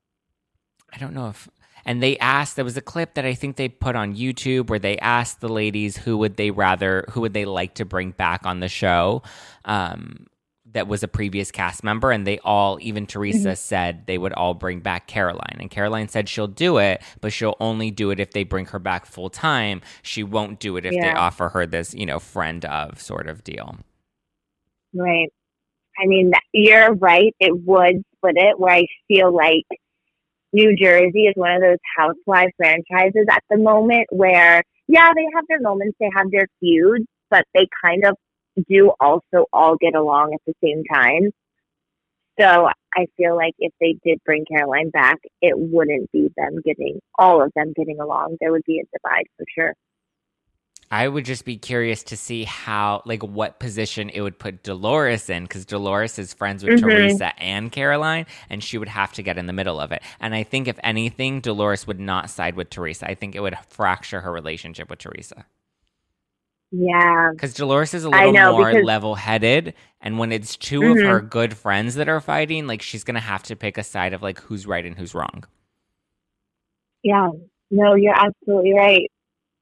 I 0.93 0.97
don't 0.97 1.13
know 1.13 1.29
if 1.29 1.47
and 1.85 2.01
they 2.03 2.17
asked 2.17 2.55
there 2.57 2.65
was 2.65 2.75
a 2.77 2.81
clip 2.81 3.13
that 3.13 3.25
I 3.25 3.33
think 3.33 3.55
they 3.55 3.69
put 3.69 3.95
on 3.95 4.15
YouTube 4.15 4.69
where 4.69 4.79
they 4.79 4.97
asked 4.97 5.39
the 5.39 5.47
ladies 5.49 5.95
who 5.95 6.17
would 6.17 6.35
they 6.35 6.51
rather 6.51 7.05
who 7.11 7.21
would 7.21 7.33
they 7.33 7.45
like 7.45 7.75
to 7.75 7.85
bring 7.85 8.11
back 8.11 8.45
on 8.45 8.59
the 8.59 8.67
show. 8.67 9.23
Um 9.63 10.27
that 10.75 10.89
was 10.89 11.03
a 11.03 11.07
previous 11.07 11.51
cast 11.51 11.85
member, 11.85 12.11
and 12.11 12.27
they 12.27 12.37
all, 12.39 12.77
even 12.81 13.07
Teresa, 13.07 13.39
mm-hmm. 13.39 13.55
said 13.55 14.05
they 14.07 14.17
would 14.17 14.33
all 14.33 14.53
bring 14.53 14.81
back 14.81 15.07
Caroline. 15.07 15.57
And 15.59 15.71
Caroline 15.71 16.09
said 16.09 16.27
she'll 16.27 16.47
do 16.47 16.77
it, 16.77 17.01
but 17.21 17.31
she'll 17.31 17.55
only 17.61 17.91
do 17.91 18.11
it 18.11 18.19
if 18.19 18.31
they 18.31 18.43
bring 18.43 18.65
her 18.67 18.79
back 18.79 19.05
full 19.05 19.29
time. 19.29 19.81
She 20.01 20.21
won't 20.21 20.59
do 20.59 20.75
it 20.75 20.85
if 20.85 20.91
they 20.91 21.13
offer 21.13 21.49
her 21.49 21.65
this, 21.65 21.93
you 21.93 22.05
know, 22.05 22.19
friend 22.19 22.65
of 22.65 23.01
sort 23.01 23.27
of 23.27 23.43
deal. 23.43 23.77
Right. 24.93 25.31
I 25.97 26.07
mean, 26.07 26.33
you're 26.51 26.93
right. 26.93 27.33
It 27.39 27.57
would 27.65 28.03
split 28.17 28.35
it 28.35 28.59
where 28.59 28.75
I 28.75 28.85
feel 29.07 29.33
like 29.33 29.65
New 30.51 30.75
Jersey 30.75 31.27
is 31.27 31.33
one 31.35 31.55
of 31.55 31.61
those 31.61 31.77
housewife 31.97 32.51
franchises 32.57 33.27
at 33.31 33.43
the 33.49 33.57
moment 33.57 34.07
where, 34.09 34.61
yeah, 34.87 35.13
they 35.15 35.25
have 35.33 35.45
their 35.47 35.61
moments, 35.61 35.95
they 36.01 36.09
have 36.13 36.29
their 36.31 36.47
feuds, 36.59 37.05
but 37.29 37.45
they 37.53 37.65
kind 37.81 38.03
of 38.05 38.17
do 38.69 38.93
also 38.99 39.45
all 39.51 39.75
get 39.75 39.95
along 39.95 40.33
at 40.33 40.41
the 40.45 40.53
same 40.63 40.83
time. 40.91 41.31
So 42.39 42.69
I 42.93 43.07
feel 43.15 43.35
like 43.35 43.53
if 43.59 43.71
they 43.79 43.95
did 44.03 44.19
bring 44.25 44.45
Caroline 44.45 44.89
back, 44.89 45.19
it 45.41 45.57
wouldn't 45.57 46.11
be 46.11 46.29
them 46.35 46.61
getting 46.65 46.99
all 47.17 47.41
of 47.41 47.51
them 47.55 47.73
getting 47.75 47.99
along. 47.99 48.37
There 48.41 48.51
would 48.51 48.65
be 48.65 48.79
a 48.79 48.83
divide 48.97 49.25
for 49.37 49.45
sure. 49.53 49.73
I 50.91 51.07
would 51.07 51.25
just 51.25 51.45
be 51.45 51.57
curious 51.57 52.03
to 52.03 52.17
see 52.17 52.43
how, 52.43 53.01
like, 53.05 53.23
what 53.23 53.59
position 53.59 54.09
it 54.09 54.21
would 54.21 54.37
put 54.37 54.61
Dolores 54.61 55.31
in, 55.31 55.43
because 55.43 55.65
Dolores 55.65 56.19
is 56.19 56.33
friends 56.33 56.63
with 56.63 56.79
Mhm. 56.79 56.81
Teresa 56.81 57.33
and 57.41 57.71
Caroline, 57.71 58.27
and 58.51 58.63
she 58.63 58.77
would 58.77 58.89
have 58.89 59.11
to 59.13 59.23
get 59.23 59.37
in 59.37 59.47
the 59.47 59.53
middle 59.53 59.79
of 59.79 59.91
it. 59.91 60.03
And 60.19 60.35
I 60.35 60.43
think, 60.43 60.67
if 60.67 60.77
anything, 60.83 61.39
Dolores 61.39 61.87
would 61.87 61.99
not 61.99 62.29
side 62.29 62.55
with 62.55 62.69
Teresa. 62.69 63.09
I 63.09 63.15
think 63.15 63.33
it 63.33 63.39
would 63.39 63.57
fracture 63.67 64.21
her 64.21 64.31
relationship 64.31 64.89
with 64.91 64.99
Teresa. 64.99 65.47
Yeah. 66.77 67.29
Because 67.31 67.53
Dolores 67.53 67.93
is 67.93 68.03
a 68.03 68.09
little 68.09 68.33
know, 68.33 68.57
more 68.57 68.71
because- 68.71 68.83
level 68.85 69.15
headed. 69.15 69.73
And 70.01 70.19
when 70.19 70.31
it's 70.31 70.55
2 70.57 70.81
Mhm. 70.81 71.01
of 71.03 71.07
her 71.07 71.21
good 71.21 71.55
friends 71.57 71.95
that 71.95 72.09
are 72.09 72.19
fighting, 72.19 72.67
like, 72.67 72.81
she's 72.81 73.03
going 73.03 73.15
to 73.15 73.21
have 73.21 73.43
to 73.43 73.55
pick 73.55 73.77
a 73.77 73.83
side 73.83 74.13
of, 74.13 74.21
like, 74.21 74.39
who's 74.39 74.67
right 74.67 74.85
and 74.85 74.97
who's 74.97 75.15
wrong. 75.15 75.45
Yeah, 77.03 77.29
no, 77.71 77.95
you're 77.95 78.15
absolutely 78.15 78.73
right. 78.73 79.09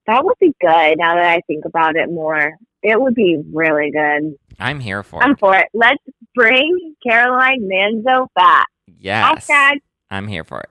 That 0.08 0.26
would 0.26 0.38
be 0.40 0.54
good 0.60 0.98
now 0.98 1.16
that 1.16 1.26
I 1.38 1.42
think 1.48 1.66
about 1.66 1.96
it 1.96 2.10
more. 2.10 2.54
It 2.82 3.00
would 3.00 3.16
be 3.16 3.42
really 3.54 3.92
good. 3.92 4.36
I'm 4.60 4.80
here 4.80 5.04
for 5.04 5.22
it. 5.22 5.26
I'm 5.26 5.36
for 5.38 5.56
it. 5.56 5.68
Let's 5.74 6.04
bring 6.36 6.96
Caroline 7.08 7.62
Manzo 7.72 8.28
back. 8.36 8.68
Yes. 8.88 9.48
Hashtag. 9.48 9.78
I'm 10.10 10.28
here 10.28 10.44
for 10.44 10.60
it. 10.62 10.70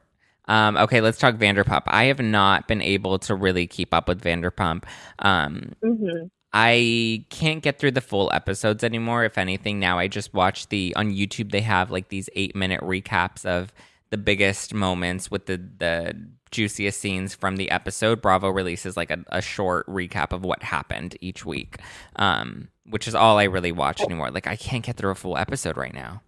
Um, 0.49 0.77
okay, 0.77 1.01
let's 1.01 1.19
talk 1.19 1.37
Vanderpump. 1.37 1.83
I 1.87 2.05
have 2.05 2.21
not 2.21 2.69
been 2.69 2.83
able 2.83 3.19
to 3.21 3.35
really 3.35 3.67
keep 3.67 3.95
up 3.95 4.09
with 4.09 4.23
Vanderpump. 4.23 4.85
Um, 5.21 5.73
hmm 5.83 6.27
I 6.53 7.25
can't 7.31 7.63
get 7.63 7.79
through 7.79 7.93
the 7.93 8.03
full 8.03 8.31
episodes 8.35 8.85
anymore. 8.85 9.25
If 9.25 9.39
anything, 9.39 9.79
now 9.79 9.99
I 9.99 10.07
just 10.07 10.35
watch 10.35 10.69
the 10.69 10.95
on 10.97 11.11
YouTube. 11.13 11.51
They 11.51 11.63
have 11.63 11.91
like 11.91 12.09
these 12.09 12.29
eight 12.35 12.55
minute 12.55 12.81
recaps 12.83 13.47
of 13.47 13.73
the 14.11 14.19
biggest 14.19 14.75
moments 14.75 15.31
with 15.31 15.47
the 15.47 15.57
the 15.57 16.15
juiciest 16.51 17.01
scenes 17.01 17.35
from 17.35 17.57
the 17.57 17.71
episode. 17.71 18.21
Bravo 18.21 18.51
releases 18.51 18.97
like 18.99 19.11
a, 19.11 19.25
a 19.29 19.41
short 19.41 19.87
recap 19.87 20.33
of 20.33 20.45
what 20.45 20.63
happened 20.63 21.17
each 21.23 21.47
week, 21.47 21.79
um, 22.17 22.69
which 22.85 23.09
is 23.09 23.15
all 23.15 23.39
I 23.39 23.45
really 23.45 23.73
watch 23.73 24.05
anymore. 24.05 24.31
Like 24.31 24.47
I 24.47 24.57
can't 24.57 24.85
get 24.85 24.97
through 24.99 25.13
a 25.13 25.15
full 25.15 25.39
episode 25.39 25.79
right 25.79 25.95
now. 25.95 26.21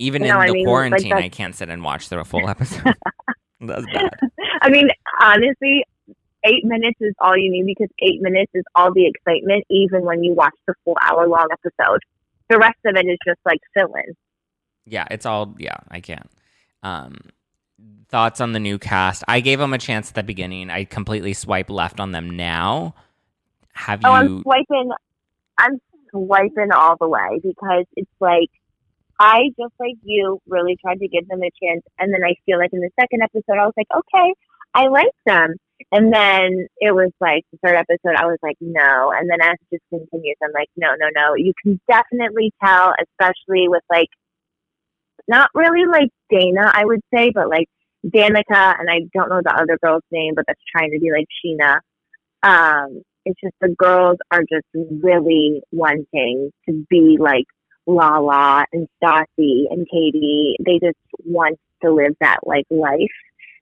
Even 0.00 0.22
No, 0.22 0.28
in 0.28 0.32
I 0.36 0.46
the 0.48 0.52
mean, 0.54 0.64
quarantine, 0.66 1.10
that's- 1.10 1.24
I 1.24 1.28
can't 1.28 1.54
sit 1.54 1.68
and 1.68 1.84
watch 1.84 2.08
through 2.08 2.20
a 2.20 2.24
full 2.24 2.48
episode. 2.48 2.94
That's 3.60 3.84
bad. 3.92 4.10
I 4.62 4.70
mean, 4.70 4.88
honestly, 5.20 5.84
eight 6.44 6.64
minutes 6.64 6.96
is 7.00 7.14
all 7.20 7.36
you 7.36 7.50
need 7.52 7.66
because 7.66 7.90
eight 7.98 8.22
minutes 8.22 8.50
is 8.54 8.64
all 8.74 8.92
the 8.94 9.06
excitement, 9.06 9.64
even 9.68 10.02
when 10.06 10.24
you 10.24 10.32
watch 10.32 10.54
the 10.66 10.72
full 10.84 10.96
hour 11.02 11.28
long 11.28 11.48
episode. 11.52 12.00
The 12.48 12.56
rest 12.58 12.78
of 12.86 12.96
it 12.96 13.06
is 13.06 13.18
just 13.26 13.38
like 13.44 13.58
fill 13.74 13.92
in. 13.94 14.14
Yeah, 14.86 15.04
it's 15.10 15.26
all 15.26 15.54
yeah, 15.58 15.76
I 15.90 16.00
can't. 16.00 16.30
Um 16.82 17.18
thoughts 18.08 18.40
on 18.40 18.52
the 18.52 18.58
new 18.60 18.78
cast. 18.78 19.22
I 19.28 19.40
gave 19.40 19.58
them 19.58 19.74
a 19.74 19.78
chance 19.78 20.08
at 20.08 20.14
the 20.14 20.22
beginning. 20.22 20.70
I 20.70 20.84
completely 20.84 21.34
swipe 21.34 21.68
left 21.68 22.00
on 22.00 22.12
them 22.12 22.30
now. 22.30 22.94
Have 23.74 24.00
Oh, 24.04 24.12
I'm 24.12 24.26
you 24.28 24.42
swiping. 24.42 24.90
I'm 25.58 25.80
swiping 26.10 26.72
all 26.72 26.96
the 26.98 27.08
way 27.08 27.40
because 27.42 27.84
it's 27.96 28.10
like 28.20 28.48
I 29.20 29.50
just 29.60 29.74
like 29.78 29.96
you 30.02 30.40
really 30.48 30.78
tried 30.82 30.98
to 31.00 31.08
give 31.08 31.28
them 31.28 31.42
a 31.42 31.50
chance, 31.62 31.82
and 31.98 32.12
then 32.12 32.24
I 32.24 32.34
feel 32.46 32.58
like 32.58 32.70
in 32.72 32.80
the 32.80 32.90
second 32.98 33.20
episode 33.22 33.60
I 33.60 33.66
was 33.66 33.74
like, 33.76 33.88
okay, 33.94 34.34
I 34.74 34.88
like 34.88 35.12
them, 35.26 35.56
and 35.92 36.10
then 36.12 36.66
it 36.78 36.94
was 36.94 37.12
like 37.20 37.44
the 37.52 37.58
third 37.62 37.76
episode 37.76 38.16
I 38.16 38.24
was 38.24 38.38
like, 38.42 38.56
no, 38.62 39.12
and 39.14 39.28
then 39.28 39.42
as 39.42 39.56
it 39.70 39.76
just 39.76 39.84
continues, 39.90 40.36
I'm 40.42 40.52
like, 40.54 40.70
no, 40.74 40.88
no, 40.98 41.08
no. 41.14 41.34
You 41.36 41.52
can 41.62 41.78
definitely 41.86 42.52
tell, 42.64 42.94
especially 42.98 43.68
with 43.68 43.82
like 43.90 44.08
not 45.28 45.50
really 45.54 45.86
like 45.86 46.08
Dana, 46.30 46.72
I 46.72 46.86
would 46.86 47.00
say, 47.14 47.30
but 47.34 47.50
like 47.50 47.68
Danica, 48.06 48.74
and 48.78 48.88
I 48.88 49.00
don't 49.12 49.28
know 49.28 49.42
the 49.44 49.54
other 49.54 49.78
girl's 49.82 50.02
name, 50.10 50.32
but 50.34 50.44
that's 50.46 50.60
trying 50.74 50.92
to 50.92 50.98
be 50.98 51.10
like 51.12 51.26
Scheana. 51.44 51.80
Um, 52.42 53.02
it's 53.26 53.38
just 53.44 53.54
the 53.60 53.74
girls 53.78 54.16
are 54.30 54.40
just 54.40 54.66
really 54.74 55.60
wanting 55.72 56.50
to 56.66 56.86
be 56.88 57.18
like 57.20 57.44
Lala 57.86 58.64
and 58.72 58.88
Stassi 59.02 59.64
and 59.70 59.86
Katie. 59.90 60.56
They 60.64 60.78
just 60.78 60.98
want 61.24 61.58
to 61.82 61.92
live 61.92 62.14
that 62.20 62.38
like 62.44 62.66
life, 62.70 62.98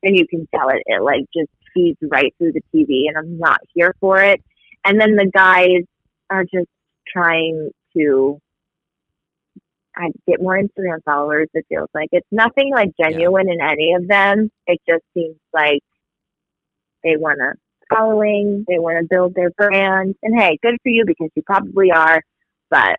and 0.03 0.17
you 0.17 0.27
can 0.27 0.47
tell 0.55 0.69
it. 0.69 0.83
It 0.87 1.03
like 1.03 1.25
just 1.35 1.51
feeds 1.75 1.99
right 2.03 2.35
through 2.39 2.53
the 2.53 2.63
TV, 2.75 3.09
and 3.09 3.17
I'm 3.17 3.39
not 3.39 3.61
here 3.75 3.95
for 4.01 4.23
it. 4.23 4.43
And 4.85 5.01
then 5.01 5.17
the 5.17 5.31
guys 5.33 5.85
are 6.31 6.45
just 6.45 6.69
trying 7.13 7.71
to 7.97 8.41
I 9.99 10.11
get 10.29 10.41
more 10.41 10.57
Instagram 10.57 11.03
followers. 11.05 11.49
It 11.55 11.67
feels 11.69 11.89
like 11.93 12.09
it's 12.13 12.27
nothing 12.31 12.71
like 12.73 12.91
genuine 13.01 13.51
in 13.51 13.61
any 13.61 13.95
of 13.95 14.07
them. 14.07 14.51
It 14.67 14.81
just 14.89 15.03
seems 15.13 15.37
like 15.53 15.81
they 17.03 17.17
want 17.17 17.39
to 17.41 17.55
following, 17.91 18.65
they 18.69 18.79
want 18.79 18.99
to 19.01 19.07
build 19.09 19.35
their 19.35 19.51
brand, 19.51 20.15
and 20.23 20.39
hey, 20.39 20.59
good 20.63 20.77
for 20.83 20.91
you 20.91 21.05
because 21.07 21.31
you 21.35 21.43
probably 21.43 21.91
are. 21.91 22.23
But 22.71 22.99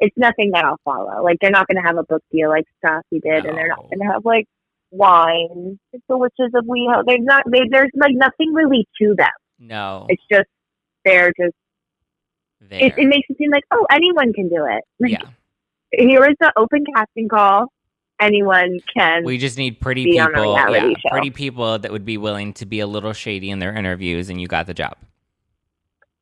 it's 0.00 0.16
nothing 0.16 0.50
that 0.52 0.64
I'll 0.64 0.80
follow. 0.84 1.22
Like 1.22 1.36
they're 1.40 1.50
not 1.50 1.66
going 1.66 1.76
to 1.76 1.86
have 1.86 1.98
a 1.98 2.02
book 2.04 2.22
deal 2.32 2.48
like 2.48 2.64
Stassi 2.82 3.20
did, 3.22 3.44
and 3.44 3.56
they're 3.56 3.68
not 3.68 3.82
going 3.82 4.00
to 4.00 4.06
have 4.06 4.24
like 4.24 4.46
wine. 4.90 5.78
It's 5.92 6.04
the 6.08 6.18
witches 6.18 6.52
of 6.54 6.64
WeHo. 6.64 7.04
They're 7.06 7.18
not. 7.20 7.44
They, 7.50 7.68
there's 7.70 7.90
like 7.94 8.14
nothing 8.14 8.52
really 8.52 8.88
to 9.00 9.14
them. 9.16 9.28
No. 9.58 10.06
It's 10.08 10.22
just 10.30 10.48
they're 11.04 11.32
just. 11.38 11.54
there. 12.60 12.86
It, 12.86 12.98
it 12.98 13.06
makes 13.06 13.26
it 13.28 13.36
seem 13.38 13.50
like 13.50 13.64
oh 13.70 13.86
anyone 13.90 14.32
can 14.32 14.48
do 14.48 14.66
it. 14.66 14.82
Like, 14.98 15.12
yeah. 15.12 15.28
here 15.92 16.24
is 16.24 16.36
the 16.40 16.52
open 16.56 16.84
casting 16.94 17.28
call. 17.28 17.66
Anyone 18.20 18.80
can. 18.94 19.24
We 19.24 19.38
just 19.38 19.56
need 19.56 19.80
pretty 19.80 20.04
be 20.04 20.20
on 20.20 20.34
a 20.34 20.34
people. 20.34 20.54
Yeah, 20.54 20.88
show. 20.88 21.08
pretty 21.10 21.30
people 21.30 21.78
that 21.78 21.90
would 21.90 22.04
be 22.04 22.18
willing 22.18 22.52
to 22.54 22.66
be 22.66 22.80
a 22.80 22.86
little 22.86 23.14
shady 23.14 23.50
in 23.50 23.60
their 23.60 23.74
interviews 23.74 24.28
and 24.28 24.40
you 24.40 24.46
got 24.46 24.66
the 24.66 24.74
job. 24.74 24.96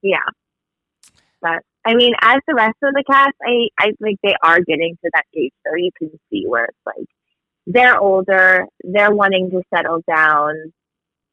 yeah. 0.03 0.19
But 1.41 1.63
I 1.85 1.95
mean, 1.95 2.15
as 2.21 2.41
the 2.47 2.55
rest 2.55 2.77
of 2.83 2.93
the 2.95 3.05
cast, 3.09 3.35
I 3.43 3.69
I 3.79 3.93
think 4.03 4.19
they 4.23 4.35
are 4.43 4.61
getting 4.61 4.97
to 5.05 5.11
that 5.15 5.25
age, 5.37 5.53
so 5.67 5.75
you 5.77 5.91
can 5.99 6.11
see 6.31 6.45
where 6.47 6.65
it's 6.67 6.79
like 6.85 7.07
they're 7.67 7.99
older, 7.99 8.67
they're 8.83 9.15
wanting 9.15 9.51
to 9.51 9.63
settle 9.75 10.03
down, 10.09 10.73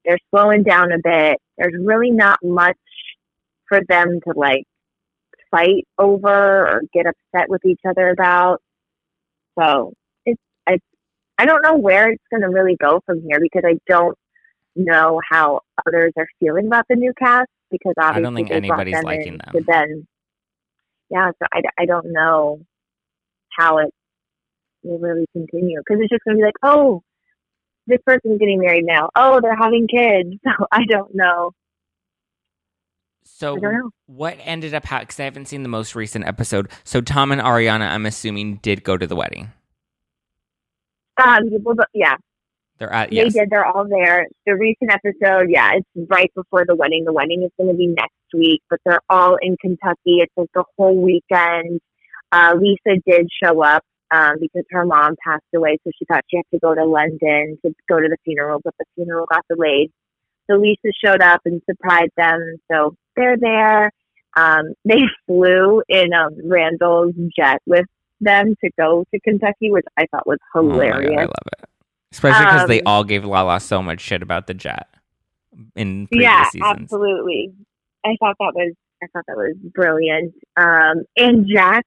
they're 0.06 0.20
slowing 0.30 0.64
down 0.64 0.92
a 0.92 1.00
bit. 1.04 1.38
There's 1.58 1.74
really 1.80 2.12
not 2.12 2.40
much 2.44 2.78
for 3.68 3.82
them 3.88 4.20
to 4.28 4.34
like 4.36 4.66
fight 5.52 5.86
over 5.98 6.68
or 6.68 6.82
get 6.94 7.06
upset 7.08 7.50
with 7.50 7.66
each 7.66 7.80
other 7.88 8.10
about. 8.10 8.62
So 9.58 9.94
it's 10.26 10.42
I 10.68 10.78
I 11.38 11.46
don't 11.46 11.62
know 11.62 11.76
where 11.76 12.12
it's 12.12 12.24
going 12.30 12.42
to 12.44 12.50
really 12.50 12.76
go 12.80 13.02
from 13.06 13.22
here 13.22 13.40
because 13.40 13.64
I 13.66 13.78
don't 13.88 14.18
know 14.76 15.22
how 15.30 15.62
others 15.88 16.14
are 16.18 16.28
feeling 16.40 16.68
about 16.68 16.86
the 16.90 16.96
new 16.96 17.14
cast 17.18 17.48
because 17.72 17.94
obviously 17.98 18.20
I 18.20 18.24
don't 18.24 18.36
think 18.36 18.52
anybody's 18.52 18.94
them 18.94 19.04
liking 19.04 19.34
in 19.34 19.38
them. 19.38 19.54
To 19.54 19.64
then, 19.66 20.08
yeah, 21.10 21.32
so 21.40 21.46
I, 21.54 21.62
I 21.78 21.86
don't 21.86 22.12
know 22.12 22.60
how 23.58 23.78
it 23.80 23.94
will 24.84 25.00
really 25.00 25.26
continue 25.34 25.80
because 25.80 26.02
it's 26.02 26.10
just 26.10 26.24
going 26.24 26.38
to 26.38 26.42
be 26.42 26.46
like, 26.46 26.56
oh, 26.64 27.02
this 27.88 28.00
person's 28.06 28.40
getting 28.40 28.60
married 28.60 28.86
now. 28.86 29.10
Oh, 29.16 29.40
they're 29.42 29.56
having 29.56 29.88
kids. 29.88 30.36
So 30.44 30.68
I 30.72 30.86
don't 30.86 31.14
know. 31.14 31.52
So 33.24 33.58
don't 33.58 33.74
know. 33.74 33.90
what 34.06 34.38
ended 34.40 34.74
up 34.74 34.86
happening? 34.86 35.08
Because 35.08 35.20
I 35.20 35.24
haven't 35.24 35.48
seen 35.48 35.64
the 35.64 35.70
most 35.70 35.96
recent 35.96 36.26
episode. 36.26 36.70
So 36.84 37.02
Tom 37.02 37.32
and 37.32 37.42
Ariana, 37.42 37.90
I'm 37.90 38.06
assuming, 38.06 38.58
did 38.58 38.84
go 38.84 38.98
to 38.98 39.08
the 39.08 39.16
wedding. 39.16 39.52
Um, 41.22 41.44
well, 41.64 41.76
yeah, 41.94 42.16
They're 42.80 42.92
at 42.92 43.10
they 43.10 43.18
yes. 43.18 43.34
did. 43.34 43.50
They're 43.50 43.66
all 43.66 43.88
there. 43.88 44.28
The 44.46 44.56
recent 44.56 44.92
episode, 44.92 45.50
yeah, 45.50 45.72
it's 45.76 46.10
right 46.10 46.32
before 46.36 46.66
the 46.68 46.76
wedding. 46.76 47.06
The 47.06 47.14
wedding 47.14 47.44
is 47.44 47.52
going 47.58 47.72
to 47.72 47.78
be 47.78 47.88
next 47.88 48.12
week, 48.34 48.62
but 48.70 48.80
they're 48.86 49.02
all 49.10 49.38
in 49.42 49.56
Kentucky. 49.58 50.20
It's 50.20 50.34
like 50.36 50.50
the 50.54 50.66
whole 50.78 51.02
weekend. 51.02 51.80
Uh, 52.32 52.56
Lisa 52.60 53.00
did 53.08 53.30
show 53.42 53.64
up 53.64 53.84
um, 54.12 54.36
because 54.42 54.64
her 54.72 54.86
mom 54.86 55.16
passed 55.26 55.44
away, 55.56 55.78
so 55.84 55.92
she 55.98 56.06
thought 56.06 56.24
she 56.30 56.38
had 56.38 56.46
to 56.52 56.60
go 56.60 56.76
to 56.76 56.84
London 56.84 57.58
to 57.66 57.74
go 57.88 58.00
to 58.00 58.08
the 58.10 58.18
funeral, 58.26 58.60
but 58.64 58.74
the 58.78 58.86
funeral 58.96 59.26
got 59.32 59.46
delayed. 59.50 59.92
So 60.50 60.58
Lisa 60.58 60.90
showed 61.04 61.22
up 61.22 61.42
and 61.46 61.62
surprised 61.70 62.12
them. 62.18 62.58
So 62.72 62.96
they're 63.16 63.38
there. 63.38 63.92
Um, 64.36 64.74
they 64.84 65.02
flew 65.28 65.82
in 65.88 66.14
um, 66.14 66.36
Randall's 66.44 67.14
jet 67.38 67.60
with 67.66 67.86
them 68.20 68.56
to 68.64 68.70
go 68.78 69.06
to 69.14 69.20
Kentucky, 69.22 69.72
which 69.72 69.86
I 69.98 70.06
thought 70.12 70.28
was 70.28 70.38
Oh 70.56 70.64
God, 70.64 70.72
hilarious. 70.74 71.18
I 71.18 71.22
love 71.22 71.48
it. 71.60 71.65
Especially 72.16 72.46
because 72.46 72.68
they 72.70 72.80
Um, 72.80 72.88
all 72.88 73.04
gave 73.04 73.26
Lala 73.26 73.60
so 73.60 73.82
much 73.82 74.00
shit 74.00 74.22
about 74.24 74.48
the 74.48 74.54
jet 74.54 74.88
in 75.76 76.08
previous 76.08 76.24
yeah, 76.32 76.50
seasons. 76.50 76.64
absolutely. 76.84 77.54
I 78.06 78.16
thought 78.22 78.36
that 78.40 78.54
was 78.56 78.74
I 79.04 79.08
thought 79.12 79.26
that 79.28 79.36
was 79.36 79.56
brilliant. 79.74 80.34
Um, 80.56 81.04
and 81.18 81.46
Jax 81.46 81.86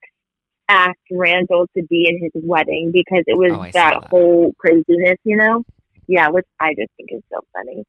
asked 0.69 0.99
Randall 1.11 1.67
to 1.75 1.83
be 1.85 2.07
in 2.07 2.21
his 2.23 2.43
wedding 2.45 2.91
because 2.93 3.25
it 3.27 3.39
was 3.39 3.53
Oh, 3.53 3.63
that, 3.73 3.73
that. 4.03 4.05
whole 4.11 4.53
craziness, 4.59 5.17
you 5.25 5.37
know. 5.37 5.65
Yeah, 6.07 6.29
which 6.29 6.45
I 6.61 6.75
just 6.75 6.91
think 6.99 7.09
is 7.11 7.23
so 7.33 7.41
funny. 7.55 7.85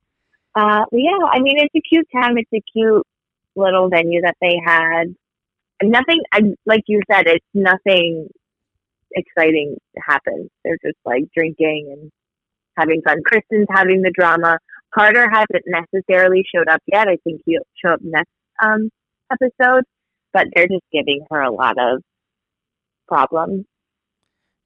Uh, 0.56 0.86
yeah, 0.94 1.18
I 1.30 1.40
mean, 1.42 1.58
it's 1.58 1.76
a 1.76 1.82
cute 1.82 2.08
time. 2.16 2.38
It's 2.38 2.50
a 2.54 2.62
cute 2.72 3.06
little 3.58 3.90
venue 3.90 4.22
that 4.22 4.38
they 4.42 4.58
had. 4.66 5.14
Nothing, 5.84 6.22
like 6.66 6.84
you 6.88 7.02
said, 7.12 7.28
it's 7.28 7.46
nothing 7.54 8.30
exciting 9.12 9.78
happens. 10.02 10.50
They're 10.64 10.80
just 10.84 10.98
like 11.06 11.24
drinking 11.36 11.90
and 11.92 12.12
having 12.80 13.02
fun. 13.02 13.22
Kristen's 13.26 13.68
having 13.70 14.02
the 14.02 14.12
drama. 14.12 14.58
Carter 14.94 15.30
hasn't 15.30 15.66
necessarily 15.68 16.44
showed 16.54 16.68
up 16.68 16.82
yet. 16.88 17.08
I 17.08 17.18
think 17.24 17.42
he'll 17.46 17.62
show 17.84 17.94
up 17.94 18.00
next 18.02 18.32
um, 18.64 18.90
episode, 19.32 19.84
but 20.34 20.48
they're 20.54 20.68
just 20.68 20.86
giving 20.92 21.26
her 21.30 21.42
a 21.42 21.52
lot 21.52 21.76
of 21.78 22.02
problems. 23.08 23.66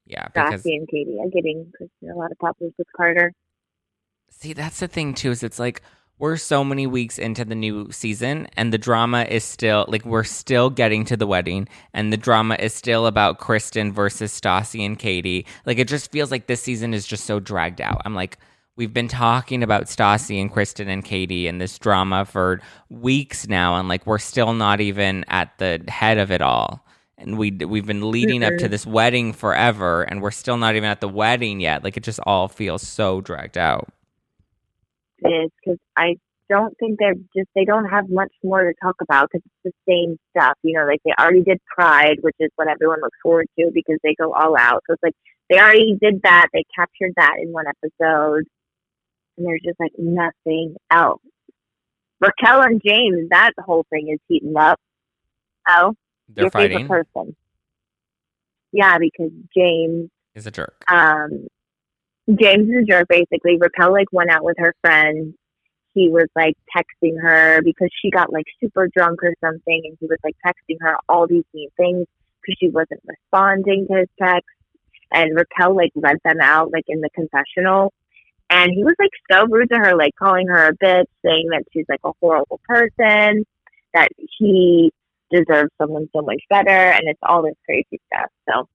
Yeah, 0.06 0.26
because 0.28 0.64
and 0.66 0.88
Katie 0.88 1.18
are 1.20 1.30
giving 1.30 1.72
Kristen 1.76 2.10
a 2.10 2.16
lot 2.16 2.30
of 2.30 2.38
problems 2.38 2.74
with 2.78 2.86
Carter. 2.94 3.32
see, 4.30 4.52
that's 4.52 4.80
the 4.80 4.88
thing 4.88 5.14
too. 5.14 5.30
Is 5.30 5.42
it's 5.42 5.58
like 5.58 5.80
we're 6.18 6.36
so 6.36 6.62
many 6.62 6.86
weeks 6.86 7.18
into 7.18 7.44
the 7.44 7.54
new 7.54 7.90
season, 7.90 8.46
and 8.56 8.72
the 8.72 8.78
drama 8.78 9.22
is 9.22 9.44
still 9.44 9.84
like 9.88 10.04
we're 10.04 10.24
still 10.24 10.70
getting 10.70 11.04
to 11.06 11.16
the 11.16 11.26
wedding, 11.26 11.68
and 11.92 12.12
the 12.12 12.16
drama 12.16 12.56
is 12.58 12.72
still 12.72 13.06
about 13.06 13.38
Kristen 13.38 13.92
versus 13.92 14.38
Stassi 14.38 14.84
and 14.86 14.98
Katie. 14.98 15.46
Like 15.66 15.78
it 15.78 15.88
just 15.88 16.12
feels 16.12 16.30
like 16.30 16.46
this 16.46 16.62
season 16.62 16.94
is 16.94 17.06
just 17.06 17.24
so 17.24 17.40
dragged 17.40 17.80
out. 17.80 18.02
I'm 18.04 18.14
like. 18.14 18.38
We've 18.76 18.92
been 18.92 19.06
talking 19.06 19.62
about 19.62 19.84
Stassi 19.84 20.40
and 20.40 20.52
Kristen 20.52 20.88
and 20.88 21.04
Katie 21.04 21.46
and 21.46 21.60
this 21.60 21.78
drama 21.78 22.24
for 22.24 22.60
weeks 22.90 23.46
now, 23.46 23.76
and 23.76 23.88
like 23.88 24.04
we're 24.04 24.18
still 24.18 24.52
not 24.52 24.80
even 24.80 25.24
at 25.28 25.56
the 25.58 25.84
head 25.86 26.18
of 26.18 26.32
it 26.32 26.42
all. 26.42 26.84
And 27.16 27.38
we 27.38 27.52
we've 27.52 27.86
been 27.86 28.10
leading 28.10 28.42
up 28.42 28.56
to 28.56 28.68
this 28.68 28.84
wedding 28.84 29.32
forever, 29.32 30.02
and 30.02 30.20
we're 30.20 30.32
still 30.32 30.56
not 30.56 30.74
even 30.74 30.88
at 30.90 31.00
the 31.00 31.08
wedding 31.08 31.60
yet. 31.60 31.84
Like 31.84 31.96
it 31.96 32.02
just 32.02 32.18
all 32.24 32.48
feels 32.48 32.82
so 32.82 33.20
dragged 33.20 33.56
out. 33.56 33.92
Is 35.18 35.50
because 35.64 35.78
I 35.96 36.16
don't 36.50 36.76
think 36.78 36.98
they're 36.98 37.14
just 37.36 37.48
they 37.54 37.64
don't 37.64 37.86
have 37.86 38.08
much 38.10 38.32
more 38.42 38.64
to 38.64 38.74
talk 38.82 38.96
about 39.00 39.28
because 39.32 39.44
it's 39.64 39.74
the 39.86 39.92
same 39.92 40.18
stuff. 40.30 40.54
You 40.62 40.78
know, 40.78 40.86
like 40.86 41.00
they 41.04 41.12
already 41.18 41.42
did 41.42 41.58
Pride, 41.74 42.16
which 42.20 42.36
is 42.40 42.50
what 42.56 42.68
everyone 42.68 43.00
looks 43.00 43.18
forward 43.22 43.46
to 43.58 43.70
because 43.72 43.98
they 44.02 44.14
go 44.20 44.32
all 44.32 44.56
out. 44.58 44.82
So 44.86 44.94
it's 44.94 45.02
like 45.02 45.14
they 45.48 45.58
already 45.58 45.96
did 46.00 46.20
that. 46.22 46.48
They 46.52 46.64
captured 46.76 47.12
that 47.16 47.34
in 47.40 47.52
one 47.52 47.66
episode, 47.66 48.44
and 49.38 49.46
there's 49.46 49.62
just 49.64 49.78
like 49.80 49.92
nothing 49.98 50.76
else. 50.90 51.20
Raquel 52.20 52.62
and 52.62 52.80
James, 52.84 53.28
that 53.30 53.52
whole 53.58 53.84
thing 53.90 54.08
is 54.12 54.18
heating 54.28 54.56
up. 54.56 54.78
Oh, 55.68 55.94
They're 56.28 56.44
your 56.44 56.50
fighting. 56.50 56.78
favorite 56.78 57.06
person. 57.14 57.36
Yeah, 58.72 58.98
because 58.98 59.30
James 59.56 60.10
Is 60.34 60.46
a 60.46 60.50
jerk. 60.50 60.84
um 60.88 61.46
James 62.28 62.68
is 62.68 62.82
a 62.82 62.84
jerk 62.84 63.08
basically. 63.08 63.58
Raquel 63.58 63.92
like 63.92 64.12
went 64.12 64.30
out 64.30 64.44
with 64.44 64.56
her 64.58 64.74
friends. 64.80 65.34
He 65.94 66.08
was 66.08 66.26
like 66.34 66.56
texting 66.76 67.20
her 67.20 67.62
because 67.62 67.88
she 68.02 68.10
got 68.10 68.32
like 68.32 68.46
super 68.60 68.88
drunk 68.96 69.22
or 69.22 69.34
something 69.40 69.82
and 69.84 69.96
he 70.00 70.06
was 70.06 70.18
like 70.24 70.36
texting 70.44 70.76
her 70.80 70.96
all 71.08 71.26
these 71.26 71.44
mean 71.52 71.68
things 71.76 72.06
because 72.40 72.56
she 72.58 72.68
wasn't 72.68 73.00
responding 73.06 73.86
to 73.88 73.98
his 73.98 74.08
texts. 74.20 74.50
And 75.12 75.36
Raquel 75.36 75.76
like 75.76 75.92
read 75.94 76.16
them 76.24 76.40
out 76.40 76.72
like 76.72 76.84
in 76.88 77.00
the 77.00 77.10
confessional. 77.10 77.92
And 78.50 78.72
he 78.72 78.84
was 78.84 78.94
like 78.98 79.10
so 79.30 79.46
rude 79.46 79.70
to 79.70 79.78
her, 79.78 79.96
like 79.96 80.14
calling 80.16 80.48
her 80.48 80.68
a 80.68 80.72
bitch, 80.74 81.06
saying 81.24 81.48
that 81.50 81.64
she's 81.72 81.86
like 81.88 82.00
a 82.04 82.12
horrible 82.20 82.60
person, 82.68 83.44
that 83.94 84.08
he 84.38 84.92
deserves 85.30 85.70
someone 85.80 86.08
so 86.14 86.22
much 86.22 86.42
better, 86.50 86.70
and 86.70 87.02
it's 87.04 87.18
all 87.22 87.42
this 87.42 87.54
crazy 87.64 88.00
stuff. 88.12 88.30
So 88.48 88.68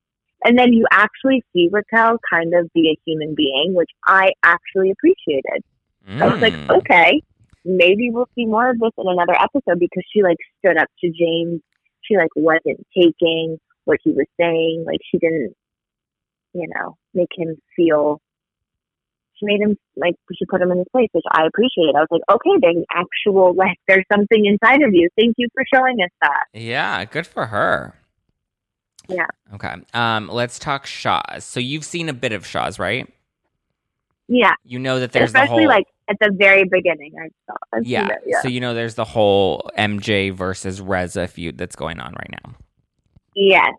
and 0.45 0.58
then 0.58 0.73
you 0.73 0.86
actually 0.91 1.43
see 1.54 1.69
Raquel 1.71 2.17
kind 2.32 2.54
of 2.54 2.71
be 2.73 2.89
a 2.89 2.97
human 3.06 3.36
being, 3.36 3.73
which 3.73 3.89
I 4.08 4.32
actually 4.43 4.91
appreciated. 4.91 5.63
I 6.08 6.28
was 6.28 6.41
like, 6.41 6.54
Mm. 6.54 6.78
okay, 6.78 7.21
maybe 7.65 8.10
we'll 8.10 8.30
see 8.36 8.45
more 8.45 8.69
of 8.69 8.80
this 8.80 8.91
in 8.97 9.08
another 9.08 9.36
episode 9.39 9.80
because 9.80 10.04
she 10.12 10.23
like 10.23 10.38
stood 10.60 10.78
up 10.78 10.88
to 11.02 11.12
James. 11.12 11.62
She 12.02 12.15
like 12.17 12.32
wasn't 12.36 12.86
taking 12.97 13.60
what 13.86 13.99
he 14.04 14.12
was 14.12 14.25
saying. 14.39 14.86
Like 14.88 14.99
she 15.12 15.19
didn't, 15.19 15.54
you 16.54 16.67
know, 16.73 16.97
make 17.13 17.30
him 17.38 17.58
feel. 17.75 18.21
She 19.36 19.45
made 19.45 19.62
him 19.62 19.78
like 19.95 20.15
she 20.38 20.45
put 20.45 20.62
him 20.62 20.71
in 20.71 20.80
his 20.80 20.88
place, 20.91 21.10
which 21.12 21.25
I 21.32 21.45
appreciated. 21.45 21.95
I 21.95 21.99
was 21.99 22.08
like, 22.12 22.21
okay, 22.32 22.58
there's 22.62 22.86
actual 22.91 23.54
like 23.54 23.78
there's 23.88 24.06
something 24.12 24.45
inside 24.45 24.82
of 24.82 24.93
you. 24.93 25.10
Thank 25.17 25.36
you 25.38 25.47
for 25.54 25.63
showing 25.73 25.97
us 26.02 26.10
that. 26.21 26.45
Yeah, 26.54 27.06
good 27.06 27.28
for 27.28 27.45
her. 27.47 27.93
Yeah. 29.10 29.26
Okay. 29.54 29.76
Um, 29.93 30.30
let's 30.32 30.60
talk 30.60 30.86
Shahs. 30.86 31.43
So 31.43 31.60
you've 31.60 31.84
seen 31.84 32.10
a 32.10 32.13
bit 32.13 32.32
of 32.32 32.45
Shahs, 32.45 32.80
right? 32.80 33.12
Yeah, 34.32 34.54
You 34.63 34.78
know 34.78 35.00
that 35.00 35.12
there's 35.12 35.34
the 35.34 35.39
especially 35.39 35.63
whole 35.63 35.69
like 35.69 35.88
at 36.08 36.17
the 36.22 36.32
very 36.32 36.63
beginning. 36.63 37.13
I 37.19 37.30
saw. 37.48 37.58
I've 37.74 37.86
yeah. 37.86 38.08
it, 38.10 38.19
yeah. 38.28 38.41
So 38.41 38.48
you 38.48 38.60
know 38.60 38.76
there's 38.76 38.93
the 38.93 39.06
whole 39.06 39.72
MJ 39.76 40.32
versus 40.32 40.80
Reza 40.80 41.28
feud 41.28 41.58
that's 41.58 41.76
going 41.76 42.00
on 42.00 42.13
right 42.13 42.30
now. 42.43 42.54
Yes. 43.36 43.74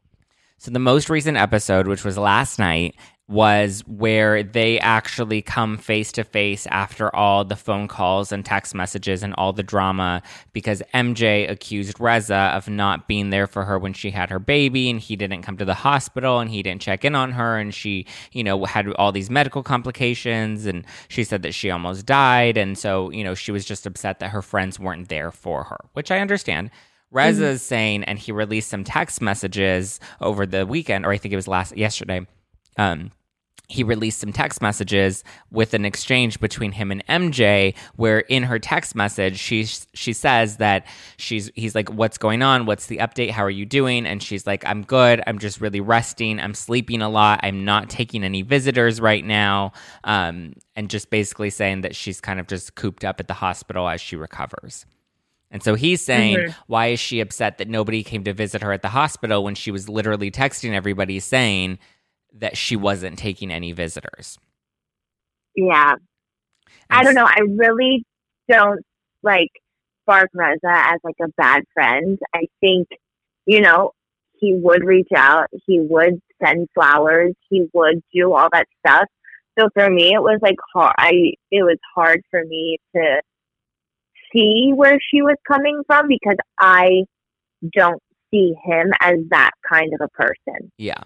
So 0.59 0.73
the 0.73 0.81
most 0.81 1.09
recent 1.09 1.37
episode, 1.37 1.87
which 1.87 2.05
was 2.05 2.19
last 2.19 2.59
night, 2.59 2.97
was 3.31 3.85
where 3.87 4.43
they 4.43 4.81
actually 4.81 5.41
come 5.41 5.79
face 5.79 6.11
to 6.11 6.25
face 6.25 6.67
after 6.67 7.15
all 7.15 7.45
the 7.45 7.55
phone 7.55 7.87
calls 7.87 8.33
and 8.33 8.45
text 8.45 8.75
messages 8.75 9.23
and 9.23 9.33
all 9.39 9.53
the 9.53 9.63
drama 9.63 10.21
because 10.53 10.83
MJ 10.93 11.49
accused 11.49 12.01
Reza 12.01 12.35
of 12.35 12.69
not 12.69 13.07
being 13.07 13.31
there 13.31 13.47
for 13.47 13.65
her 13.65 13.79
when 13.79 13.93
she 13.93 14.11
had 14.11 14.31
her 14.31 14.41
baby 14.41 14.91
and 14.91 14.99
he 14.99 15.15
didn't 15.15 15.43
come 15.43 15.57
to 15.59 15.65
the 15.65 15.75
hospital 15.75 16.41
and 16.41 16.51
he 16.51 16.61
didn't 16.61 16.83
check 16.83 17.05
in 17.05 17.15
on 17.15 17.31
her 17.31 17.57
and 17.57 17.73
she, 17.73 18.05
you 18.33 18.43
know, 18.43 18.65
had 18.65 18.89
all 18.95 19.13
these 19.13 19.31
medical 19.31 19.63
complications 19.63 20.67
and 20.67 20.85
she 21.07 21.23
said 21.23 21.43
that 21.43 21.55
she 21.55 21.71
almost 21.71 22.07
died 22.07 22.57
and 22.57 22.77
so, 22.77 23.11
you 23.11 23.23
know, 23.23 23.35
she 23.35 23.53
was 23.53 23.65
just 23.65 23.87
upset 23.87 24.19
that 24.19 24.31
her 24.31 24.43
friends 24.43 24.81
weren't 24.81 25.09
there 25.09 25.31
for 25.31 25.63
her, 25.63 25.79
which 25.93 26.11
I 26.11 26.19
understand. 26.19 26.71
Reza 27.13 27.47
is 27.47 27.63
saying, 27.63 28.05
and 28.05 28.19
he 28.19 28.31
released 28.33 28.71
some 28.71 28.85
text 28.85 29.21
messages 29.21 29.99
over 30.21 30.47
the 30.47 30.65
weekend, 30.65 31.05
or 31.05 31.11
I 31.11 31.19
think 31.19 31.33
it 31.33 31.37
was 31.37 31.49
last 31.49 31.77
yesterday. 31.77 32.25
Um, 32.77 33.11
he 33.71 33.85
released 33.85 34.19
some 34.19 34.33
text 34.33 34.61
messages 34.61 35.23
with 35.53 35.75
an 35.75 35.85
exchange 35.85 36.41
between 36.41 36.73
him 36.73 36.91
and 36.91 37.07
MJ, 37.07 37.75
where 37.95 38.19
in 38.21 38.43
her 38.43 38.59
text 38.59 38.97
message 38.97 39.39
she 39.39 39.65
she 39.95 40.13
says 40.13 40.57
that 40.57 40.85
she's 41.19 41.51
he's 41.55 41.75
like, 41.77 41.89
"What's 41.89 42.19
going 42.19 42.43
on? 42.43 42.67
What's 42.67 42.87
the 42.87 42.97
update? 42.99 43.31
How 43.31 43.45
are 43.45 43.51
you 43.51 43.65
doing?" 43.65 44.07
And 44.07 44.21
she's 44.23 44.45
like, 44.45 44.67
"I'm 44.67 44.83
good. 44.83 45.23
I'm 45.27 45.39
just 45.39 45.61
really 45.61 45.81
resting. 45.81 46.41
I'm 46.41 46.53
sleeping 46.55 47.01
a 47.01 47.09
lot. 47.09 47.41
I'm 47.45 47.65
not 47.65 47.89
taking 47.89 48.25
any 48.25 48.43
visitors 48.43 49.01
right 49.01 49.25
now." 49.25 49.73
Um, 50.03 50.55
and 50.75 50.91
just 50.91 51.09
basically 51.11 51.51
saying 51.51 51.83
that 51.83 51.95
she's 51.95 52.21
kind 52.21 52.41
of 52.41 52.49
just 52.49 52.75
cooped 52.75 53.05
up 53.05 53.21
at 53.21 53.29
the 53.29 53.35
hospital 53.35 53.89
as 53.89 54.01
she 54.01 54.17
recovers. 54.17 54.85
And 55.53 55.63
so 55.63 55.75
he's 55.75 56.01
saying, 56.01 56.37
Mhm. 56.39 56.55
why 56.69 56.87
is 56.89 57.01
she 57.01 57.19
upset 57.21 57.59
that 57.59 57.69
nobody 57.69 58.03
came 58.05 58.23
to 58.25 58.33
visit 58.33 58.63
her 58.63 58.73
at 58.73 58.83
the 58.83 58.89
hospital 58.89 59.43
when 59.43 59.55
she 59.57 59.71
was 59.73 59.89
literally 59.89 60.31
texting 60.31 60.73
everybody 60.75 61.19
saying 61.21 61.79
that 62.39 62.57
she 62.57 62.77
wasn't 62.77 63.19
taking 63.19 63.51
any 63.51 63.73
visitors? 63.73 64.39
Yeah. 65.55 65.95
I 66.89 67.05
don't 67.05 67.15
know. 67.15 67.27
I 67.27 67.41
really 67.49 68.05
don't 68.49 68.81
like 69.23 69.51
Bark 70.07 70.31
Reza 70.35 70.59
as 70.65 70.99
like 71.05 71.17
a 71.23 71.29
bad 71.37 71.63
friend. 71.75 72.19
I 72.35 72.47
think, 72.61 72.89
you 73.47 73.61
know, 73.61 73.93
he 74.41 74.55
would 74.55 74.85
reach 74.85 75.11
out, 75.15 75.49
he 75.67 75.81
would 75.81 76.21
send 76.43 76.69
flowers, 76.75 77.35
he 77.49 77.67
would 77.73 78.03
do 78.13 78.33
all 78.33 78.49
that 78.53 78.67
stuff. 78.85 79.07
So 79.59 79.69
for 79.75 79.91
me, 79.91 80.15
it 80.15 80.23
was 80.23 80.39
like 80.43 80.57
hard. 80.73 80.95
I 80.99 81.35
it 81.51 81.63
was 81.63 81.77
hard 81.95 82.23
for 82.31 82.43
me 82.45 82.79
to 82.97 83.21
see 84.33 84.73
where 84.75 84.99
she 85.11 85.23
was 85.23 85.37
coming 85.47 85.83
from 85.87 86.09
because 86.09 86.37
I 86.59 87.05
don't 87.75 88.01
see 88.33 88.55
him 88.65 88.93
as 89.01 89.19
that 89.31 89.51
kind 89.69 89.93
of 89.93 90.01
a 90.01 90.09
person. 90.09 90.73
Yeah. 90.79 91.03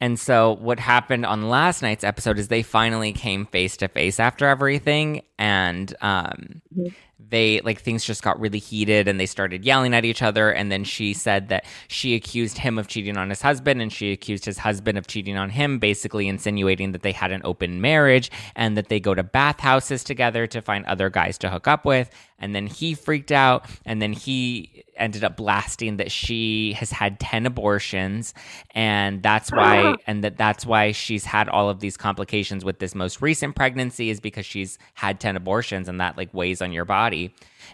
And 0.00 0.18
so 0.18 0.56
what 0.56 0.78
happened 0.78 1.24
on 1.24 1.48
last 1.48 1.80
night's 1.80 2.04
episode 2.04 2.38
is 2.38 2.48
they 2.48 2.62
finally 2.62 3.12
came 3.12 3.46
face 3.46 3.76
to 3.78 3.88
face 3.88 4.20
after 4.20 4.46
everything 4.46 5.22
and 5.38 5.94
um 6.00 6.62
mm-hmm 6.76 6.88
they 7.18 7.60
like 7.60 7.80
things 7.80 8.04
just 8.04 8.22
got 8.22 8.38
really 8.40 8.58
heated 8.58 9.06
and 9.08 9.18
they 9.20 9.26
started 9.26 9.64
yelling 9.64 9.94
at 9.94 10.04
each 10.04 10.22
other. 10.22 10.50
And 10.50 10.70
then 10.70 10.84
she 10.84 11.14
said 11.14 11.48
that 11.48 11.64
she 11.88 12.14
accused 12.14 12.58
him 12.58 12.78
of 12.78 12.88
cheating 12.88 13.16
on 13.16 13.30
his 13.30 13.42
husband 13.42 13.80
and 13.80 13.92
she 13.92 14.12
accused 14.12 14.44
his 14.44 14.58
husband 14.58 14.98
of 14.98 15.06
cheating 15.06 15.36
on 15.36 15.50
him 15.50 15.78
basically 15.78 16.28
insinuating 16.28 16.92
that 16.92 17.02
they 17.02 17.12
had 17.12 17.30
an 17.30 17.40
open 17.44 17.80
marriage 17.80 18.30
and 18.56 18.76
that 18.76 18.88
they 18.88 19.00
go 19.00 19.14
to 19.14 19.22
bathhouses 19.22 20.02
together 20.02 20.46
to 20.46 20.60
find 20.60 20.84
other 20.86 21.08
guys 21.08 21.38
to 21.38 21.50
hook 21.50 21.68
up 21.68 21.84
with. 21.84 22.10
And 22.38 22.54
then 22.54 22.66
he 22.66 22.94
freaked 22.94 23.32
out 23.32 23.66
and 23.86 24.02
then 24.02 24.12
he 24.12 24.84
ended 24.96 25.24
up 25.24 25.36
blasting 25.36 25.96
that 25.96 26.10
she 26.10 26.72
has 26.74 26.90
had 26.90 27.18
10 27.18 27.46
abortions 27.46 28.32
and 28.72 29.22
that's 29.22 29.50
why 29.50 29.94
and 30.06 30.22
that 30.22 30.36
that's 30.36 30.64
why 30.64 30.92
she's 30.92 31.24
had 31.24 31.48
all 31.48 31.68
of 31.68 31.80
these 31.80 31.96
complications 31.96 32.64
with 32.64 32.78
this 32.78 32.94
most 32.94 33.20
recent 33.20 33.56
pregnancy 33.56 34.10
is 34.10 34.20
because 34.20 34.46
she's 34.46 34.78
had 34.94 35.18
10 35.18 35.36
abortions 35.36 35.88
and 35.88 36.00
that 36.00 36.16
like 36.16 36.32
weighs 36.32 36.62
on 36.62 36.72
your 36.72 36.84
body 36.84 37.03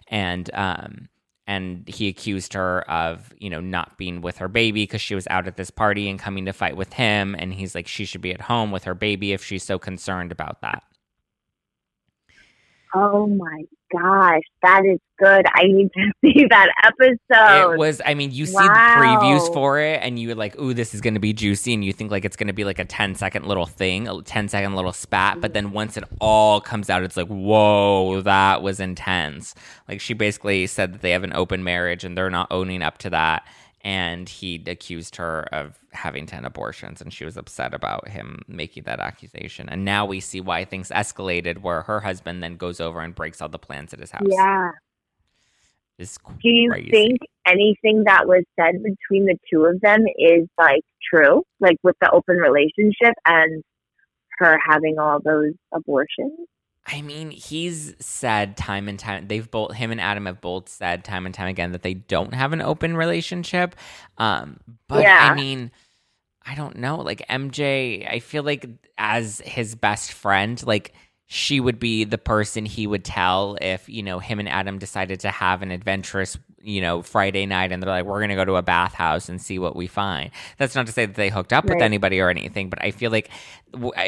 and 0.09 0.51
um 0.55 1.09
and 1.51 1.89
he 1.89 2.07
accused 2.07 2.53
her 2.53 2.89
of 2.89 3.33
you 3.39 3.51
know 3.51 3.61
not 3.61 3.99
being 3.99 4.21
with 4.21 4.39
her 4.39 4.47
baby 4.47 4.85
because 4.85 5.01
she 5.01 5.17
was 5.17 5.27
out 5.31 5.49
at 5.49 5.57
this 5.57 5.71
party 5.71 6.09
and 6.09 6.19
coming 6.19 6.47
to 6.47 6.53
fight 6.53 6.77
with 6.77 6.93
him. 6.93 7.35
And 7.37 7.53
he's 7.53 7.75
like 7.75 7.89
she 7.89 8.05
should 8.05 8.21
be 8.21 8.33
at 8.33 8.41
home 8.41 8.71
with 8.71 8.85
her 8.85 8.95
baby 8.95 9.33
if 9.33 9.43
she's 9.43 9.65
so 9.65 9.77
concerned 9.77 10.31
about 10.31 10.61
that. 10.61 10.85
Oh 12.95 13.27
my 13.27 13.65
gosh, 13.93 14.43
that 14.63 14.85
is 14.85 14.99
good. 15.19 15.45
I 15.55 15.65
need 15.65 15.91
to 15.93 16.13
see 16.25 16.47
that 16.51 16.69
episode. 16.85 17.73
It 17.75 17.79
was, 17.79 18.01
I 18.05 18.15
mean, 18.15 18.33
you 18.33 18.47
wow. 18.51 18.61
see 18.61 18.69
the 18.69 18.75
previews 18.75 19.53
for 19.53 19.79
it 19.79 20.01
and 20.03 20.19
you're 20.19 20.35
like, 20.35 20.59
ooh, 20.59 20.75
this 20.75 20.95
is 20.95 21.01
going 21.01 21.15
to 21.15 21.21
be 21.21 21.33
juicy. 21.33 21.75
And 21.75 21.85
you 21.85 21.93
think 21.93 22.11
like 22.11 22.25
it's 22.25 22.37
going 22.37 22.49
to 22.49 22.53
be 22.53 22.65
like 22.65 22.79
a 22.79 22.85
10 22.85 23.15
second 23.15 23.47
little 23.47 23.67
thing, 23.67 24.09
a 24.09 24.23
10 24.23 24.49
second 24.49 24.75
little 24.75 24.93
spat. 24.93 25.41
But 25.41 25.55
then 25.55 25.73
once 25.73 25.97
it 25.97 26.05
all 26.21 26.61
comes 26.61 26.91
out, 26.91 27.03
it's 27.03 27.17
like, 27.17 27.29
whoa, 27.29 28.21
that 28.23 28.63
was 28.63 28.81
intense. 28.81 29.55
Like 29.89 30.01
she 30.01 30.15
basically 30.15 30.67
said 30.67 30.95
that 30.95 31.03
they 31.03 31.11
have 31.11 31.25
an 31.25 31.33
open 31.33 31.65
marriage 31.65 32.05
and 32.05 32.17
they're 32.17 32.31
not 32.31 32.49
owning 32.51 32.83
up 32.83 32.99
to 32.99 33.11
that 33.11 33.47
and 33.83 34.29
he 34.29 34.63
accused 34.67 35.17
her 35.17 35.43
of 35.53 35.79
having 35.93 36.27
10 36.27 36.45
abortions 36.45 37.01
and 37.01 37.13
she 37.13 37.25
was 37.25 37.37
upset 37.37 37.73
about 37.73 38.09
him 38.09 38.41
making 38.47 38.85
that 38.85 39.01
accusation. 39.01 39.69
And 39.69 39.85
now 39.85 40.05
we 40.05 40.21
see 40.21 40.41
why 40.41 40.65
things 40.65 40.91
escalated 40.91 41.59
where 41.59 41.83
her 41.83 42.01
husband 42.01 42.43
then 42.43 42.57
goes 42.57 42.81
over 42.81 43.01
and 43.01 43.15
breaks 43.15 43.41
all 43.41 43.49
the 43.49 43.59
plans 43.59 43.93
at 43.95 44.01
his 44.01 44.11
house. 44.11 44.27
Yeah. 44.29 44.73
Is 45.99 46.19
do 46.43 46.49
you 46.49 46.73
think 46.91 47.19
anything 47.47 48.05
that 48.05 48.27
was 48.27 48.45
said 48.59 48.83
between 48.83 49.27
the 49.27 49.37
two 49.53 49.67
of 49.67 49.81
them 49.81 50.07
is 50.19 50.49
like 50.59 50.83
true? 51.11 51.43
Like 51.59 51.77
with 51.83 51.97
the 52.01 52.11
open 52.11 52.37
relationship 52.37 53.15
and 53.27 53.63
her 54.39 54.59
having 54.67 54.99
all 54.99 55.21
those 55.23 55.53
abortions 55.73 56.39
I 56.93 57.03
mean, 57.03 57.31
he's 57.31 57.95
said 58.01 58.57
time 58.57 58.89
and 58.89 58.99
time. 58.99 59.29
They've 59.29 59.49
both 59.49 59.75
him 59.75 59.93
and 59.93 60.01
Adam 60.01 60.27
have 60.27 60.41
both 60.41 60.69
said 60.69 61.05
time 61.05 61.25
and 61.25 61.35
time 61.35 61.49
again 61.49 61.73
that 61.73 61.83
they 61.83 61.95
don't 61.95 62.35
have 62.35 62.53
an 62.53 62.61
open 62.61 62.97
relationship. 62.97 63.77
Um, 64.19 64.59
but 64.89 65.03
yeah. 65.03 65.29
I 65.31 65.35
mean, 65.35 65.71
I 66.45 66.55
don't 66.57 66.77
know. 66.77 66.97
Like 66.97 67.27
MJ, 67.29 68.11
I 68.11 68.19
feel 68.19 68.43
like 68.43 68.67
as 68.99 69.41
his 69.45 69.77
best 69.77 70.13
friend, 70.13 70.61
like 70.67 70.93
she 71.27 71.61
would 71.61 71.79
be 71.79 72.03
the 72.03 72.19
person 72.19 72.67
he 72.67 72.89
would 72.89 73.05
tell 73.05 73.57
if 73.61 73.89
you 73.89 74.03
know 74.03 74.19
him 74.19 74.41
and 74.41 74.49
Adam 74.49 74.79
decided 74.79 75.21
to 75.21 75.31
have 75.31 75.63
an 75.63 75.71
adventurous 75.71 76.37
you 76.63 76.81
know 76.81 77.03
Friday 77.03 77.47
night 77.47 77.73
and 77.73 77.83
they're 77.83 77.91
like 77.91 78.05
we're 78.05 78.21
gonna 78.21 78.37
go 78.37 78.45
to 78.45 78.57
a 78.57 78.63
bathhouse 78.63 79.29
and 79.29 79.41
see 79.41 79.59
what 79.59 79.77
we 79.77 79.87
find. 79.87 80.31
That's 80.59 80.75
not 80.75 80.87
to 80.87 80.93
say 80.93 81.07
that 81.07 81.15
they 81.15 81.31
hooked 81.31 81.53
up 81.53 81.65
right. 81.65 81.77
with 81.77 81.83
anybody 81.83 82.21
or 82.21 82.31
anything, 82.31 82.71
but 82.71 82.83
I 82.83 82.91
feel 82.91 83.11
like 83.11 83.31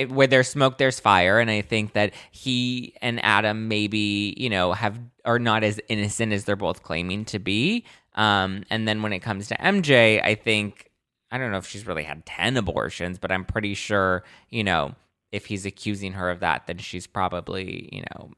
where 0.09 0.27
there's 0.27 0.49
smoke, 0.49 0.79
there's 0.79 1.01
fire, 1.01 1.39
and 1.39 1.51
I 1.51 1.63
think 1.63 1.93
that 1.93 2.13
he 2.31 2.95
and 3.01 3.25
Adam 3.25 3.69
maybe 3.69 4.35
you 4.37 4.51
know 4.51 4.73
have 4.73 4.99
are 5.25 5.39
not 5.39 5.65
as 5.65 5.81
innocent 5.89 6.33
as 6.33 6.45
they're 6.45 6.57
both 6.57 6.83
claiming 6.83 7.25
to 7.27 7.39
be. 7.39 7.85
Um, 8.15 8.65
and 8.69 8.87
then 8.87 9.03
when 9.03 9.13
it 9.13 9.21
comes 9.21 9.49
to 9.49 9.57
MJ, 9.57 10.23
I 10.23 10.35
think 10.35 10.91
I 11.31 11.39
don't 11.39 11.51
know 11.51 11.59
if 11.59 11.67
she's 11.67 11.87
really 11.87 12.05
had 12.05 12.27
ten 12.27 12.57
abortions, 12.57 13.19
but 13.19 13.33
I'm 13.33 13.45
pretty 13.45 13.75
sure 13.75 14.25
you 14.51 14.65
know 14.65 14.95
if 15.33 15.47
he's 15.47 15.65
accusing 15.65 16.13
her 16.13 16.31
of 16.31 16.41
that, 16.41 16.67
then 16.67 16.79
she's 16.79 17.07
probably, 17.07 17.89
you 17.91 18.03
know, 18.03 18.31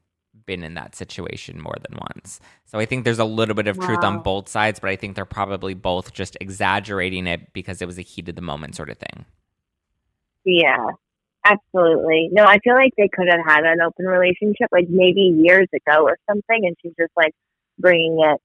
been 0.45 0.63
in 0.63 0.73
that 0.75 0.95
situation 0.95 1.61
more 1.61 1.75
than 1.81 1.97
once. 1.99 2.39
So 2.65 2.79
I 2.79 2.85
think 2.85 3.03
there's 3.03 3.19
a 3.19 3.25
little 3.25 3.55
bit 3.55 3.67
of 3.67 3.77
wow. 3.77 3.85
truth 3.85 4.03
on 4.03 4.21
both 4.21 4.47
sides, 4.47 4.79
but 4.79 4.89
I 4.89 4.95
think 4.95 5.15
they're 5.15 5.25
probably 5.25 5.73
both 5.73 6.13
just 6.13 6.37
exaggerating 6.41 7.27
it 7.27 7.53
because 7.53 7.81
it 7.81 7.85
was 7.85 7.97
a 7.97 8.03
heat 8.03 8.29
of 8.29 8.35
the 8.35 8.41
moment 8.41 8.75
sort 8.75 8.89
of 8.89 8.97
thing. 8.97 9.25
Yeah, 10.43 10.87
absolutely. 11.43 12.29
No, 12.31 12.43
I 12.43 12.59
feel 12.59 12.75
like 12.75 12.93
they 12.97 13.09
could 13.11 13.27
have 13.29 13.45
had 13.45 13.65
an 13.65 13.81
open 13.81 14.05
relationship 14.05 14.69
like 14.71 14.87
maybe 14.89 15.21
years 15.21 15.67
ago 15.73 16.03
or 16.03 16.17
something, 16.29 16.65
and 16.65 16.75
she's 16.81 16.93
just 16.99 17.11
like 17.17 17.33
bringing 17.79 18.19
it. 18.19 18.41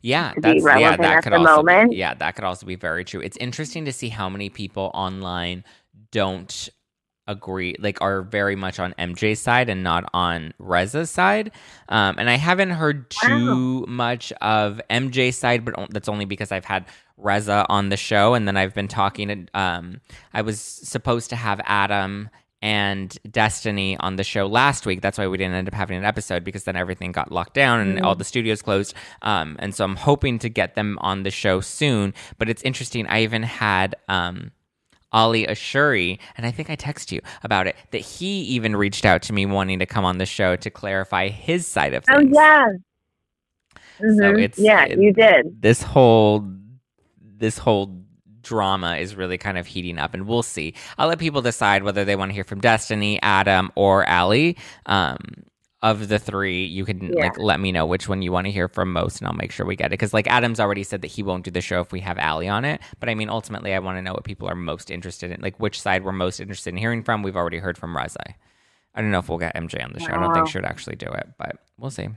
Yeah, 0.00 0.32
that's 0.36 0.64
yeah. 0.64 0.96
That 0.96 1.22
could 1.22 1.32
also 1.34 1.56
moment. 1.56 1.92
Yeah, 1.94 2.14
that 2.14 2.34
could 2.34 2.44
also 2.44 2.66
be 2.66 2.76
very 2.76 3.04
true. 3.04 3.20
It's 3.20 3.36
interesting 3.36 3.84
to 3.84 3.92
see 3.92 4.08
how 4.08 4.28
many 4.28 4.48
people 4.48 4.90
online 4.94 5.64
don't 6.10 6.68
agree 7.26 7.74
like 7.78 8.00
are 8.00 8.22
very 8.22 8.56
much 8.56 8.78
on 8.78 8.94
MJ's 8.98 9.40
side 9.40 9.68
and 9.68 9.82
not 9.82 10.08
on 10.12 10.54
Reza's 10.58 11.10
side. 11.10 11.52
Um, 11.88 12.16
and 12.18 12.28
I 12.28 12.36
haven't 12.36 12.70
heard 12.70 13.10
too 13.10 13.80
wow. 13.80 13.86
much 13.86 14.32
of 14.40 14.80
MJ's 14.90 15.36
side, 15.36 15.64
but 15.64 15.74
that's 15.90 16.08
only 16.08 16.24
because 16.24 16.52
I've 16.52 16.64
had 16.64 16.86
Reza 17.16 17.66
on 17.68 17.88
the 17.88 17.96
show 17.96 18.34
and 18.34 18.46
then 18.46 18.56
I've 18.56 18.74
been 18.74 18.88
talking 18.88 19.28
to 19.28 19.58
um, 19.58 20.00
I 20.32 20.42
was 20.42 20.60
supposed 20.60 21.30
to 21.30 21.36
have 21.36 21.60
Adam 21.64 22.28
and 22.64 23.18
Destiny 23.30 23.94
on 23.98 24.16
the 24.16 24.24
show 24.24 24.46
last 24.46 24.86
week. 24.86 25.02
That's 25.02 25.18
why 25.18 25.26
we 25.26 25.36
didn't 25.36 25.54
end 25.54 25.68
up 25.68 25.74
having 25.74 25.98
an 25.98 26.06
episode 26.06 26.44
because 26.44 26.64
then 26.64 26.76
everything 26.76 27.12
got 27.12 27.30
locked 27.30 27.52
down 27.52 27.80
and 27.80 27.98
mm 27.98 28.04
all 28.04 28.14
the 28.14 28.24
studios 28.24 28.60
closed. 28.60 28.94
Um, 29.22 29.56
and 29.60 29.74
so 29.74 29.84
I'm 29.84 29.96
hoping 29.96 30.38
to 30.40 30.48
get 30.48 30.74
them 30.74 30.98
on 31.00 31.22
the 31.22 31.30
show 31.30 31.60
soon. 31.60 32.12
But 32.38 32.48
it's 32.50 32.62
interesting. 32.62 33.06
I 33.06 33.22
even 33.22 33.42
had 33.42 33.96
um, 34.08 34.50
Ali 35.14 35.46
Ashouri, 35.46 36.18
and 36.36 36.44
I 36.44 36.50
think 36.50 36.68
I 36.68 36.76
texted 36.76 37.12
you 37.12 37.20
about 37.42 37.66
it, 37.66 37.76
that 37.92 38.02
he 38.02 38.42
even 38.42 38.76
reached 38.76 39.06
out 39.06 39.22
to 39.22 39.32
me 39.32 39.46
wanting 39.46 39.78
to 39.78 39.86
come 39.86 40.04
on 40.04 40.18
the 40.18 40.26
show 40.26 40.56
to 40.56 40.68
clarify 40.68 41.28
his 41.28 41.66
side 41.66 41.94
of 41.94 42.04
oh, 42.10 42.18
things. 42.18 42.36
Oh, 42.36 42.40
yeah. 42.40 42.66
Mm-hmm. 44.00 44.18
So 44.18 44.30
it's 44.36 44.58
yeah, 44.58 44.84
it, 44.84 44.98
you 44.98 45.12
did. 45.12 45.62
This 45.62 45.82
whole 45.82 46.44
this 47.36 47.58
whole 47.58 48.04
drama 48.42 48.96
is 48.96 49.14
really 49.14 49.38
kind 49.38 49.56
of 49.56 49.66
heating 49.66 49.98
up, 49.98 50.14
and 50.14 50.26
we'll 50.26 50.42
see. 50.42 50.74
I'll 50.98 51.08
let 51.08 51.18
people 51.18 51.42
decide 51.42 51.84
whether 51.84 52.04
they 52.04 52.16
want 52.16 52.30
to 52.30 52.34
hear 52.34 52.44
from 52.44 52.60
Destiny, 52.60 53.20
Adam, 53.22 53.70
or 53.76 54.08
Ali. 54.08 54.56
Um, 54.86 55.18
of 55.84 56.08
the 56.08 56.18
three, 56.18 56.64
you 56.64 56.86
can 56.86 57.12
yeah. 57.12 57.24
like 57.24 57.38
let 57.38 57.60
me 57.60 57.70
know 57.70 57.84
which 57.84 58.08
one 58.08 58.22
you 58.22 58.32
want 58.32 58.46
to 58.46 58.50
hear 58.50 58.68
from 58.68 58.90
most, 58.90 59.20
and 59.20 59.28
I'll 59.28 59.34
make 59.34 59.52
sure 59.52 59.66
we 59.66 59.76
get 59.76 59.88
it. 59.88 59.90
Because 59.90 60.14
like 60.14 60.26
Adam's 60.26 60.58
already 60.58 60.82
said 60.82 61.02
that 61.02 61.08
he 61.08 61.22
won't 61.22 61.44
do 61.44 61.50
the 61.50 61.60
show 61.60 61.80
if 61.80 61.92
we 61.92 62.00
have 62.00 62.18
Ali 62.18 62.48
on 62.48 62.64
it. 62.64 62.80
But 63.00 63.10
I 63.10 63.14
mean, 63.14 63.28
ultimately, 63.28 63.74
I 63.74 63.78
want 63.80 63.98
to 63.98 64.02
know 64.02 64.14
what 64.14 64.24
people 64.24 64.48
are 64.48 64.54
most 64.54 64.90
interested 64.90 65.30
in, 65.30 65.42
like 65.42 65.60
which 65.60 65.78
side 65.78 66.02
we're 66.02 66.12
most 66.12 66.40
interested 66.40 66.70
in 66.70 66.78
hearing 66.78 67.02
from. 67.02 67.22
We've 67.22 67.36
already 67.36 67.58
heard 67.58 67.76
from 67.76 67.94
Reza. 67.94 68.34
I 68.94 69.02
don't 69.02 69.10
know 69.10 69.18
if 69.18 69.28
we'll 69.28 69.38
get 69.38 69.54
MJ 69.54 69.84
on 69.84 69.92
the 69.92 70.00
show. 70.00 70.12
Wow. 70.12 70.16
I 70.16 70.20
don't 70.22 70.34
think 70.34 70.48
she 70.48 70.56
would 70.56 70.64
actually 70.64 70.96
do 70.96 71.06
it, 71.06 71.28
but 71.38 71.58
we'll 71.78 71.90
see. 71.90 72.08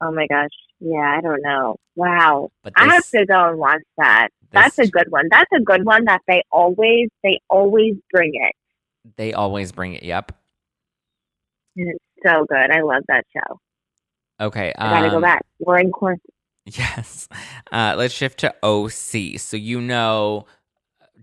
Oh 0.00 0.12
my 0.12 0.28
gosh, 0.28 0.50
yeah, 0.78 1.16
I 1.18 1.20
don't 1.20 1.42
know. 1.42 1.76
Wow, 1.96 2.50
but 2.62 2.74
this, 2.76 2.88
I 2.88 2.94
have 2.94 3.10
to 3.10 3.26
go 3.26 3.48
and 3.48 3.58
watch 3.58 3.82
that. 3.98 4.28
That's 4.52 4.78
a 4.78 4.86
good 4.86 5.10
one. 5.10 5.24
That's 5.30 5.50
a 5.52 5.60
good 5.60 5.84
one 5.84 6.04
that 6.04 6.22
they 6.28 6.44
always 6.52 7.08
they 7.24 7.40
always 7.50 7.96
bring 8.12 8.30
it. 8.34 8.54
They 9.16 9.32
always 9.32 9.72
bring 9.72 9.94
it. 9.94 10.04
Yep. 10.04 10.30
And 11.76 11.90
it's 11.90 12.05
so 12.26 12.44
good. 12.48 12.70
I 12.70 12.82
love 12.82 13.02
that 13.08 13.24
show. 13.32 13.58
Okay. 14.40 14.72
I 14.76 14.90
gotta 14.90 15.10
go 15.10 15.16
um, 15.16 15.22
back. 15.22 15.44
We're 15.58 15.78
in 15.78 15.90
quarantine. 15.90 16.22
Yes. 16.66 17.28
Uh, 17.70 17.94
let's 17.96 18.12
shift 18.12 18.40
to 18.40 18.52
OC. 18.64 19.38
So 19.38 19.56
you 19.56 19.80
know 19.80 20.46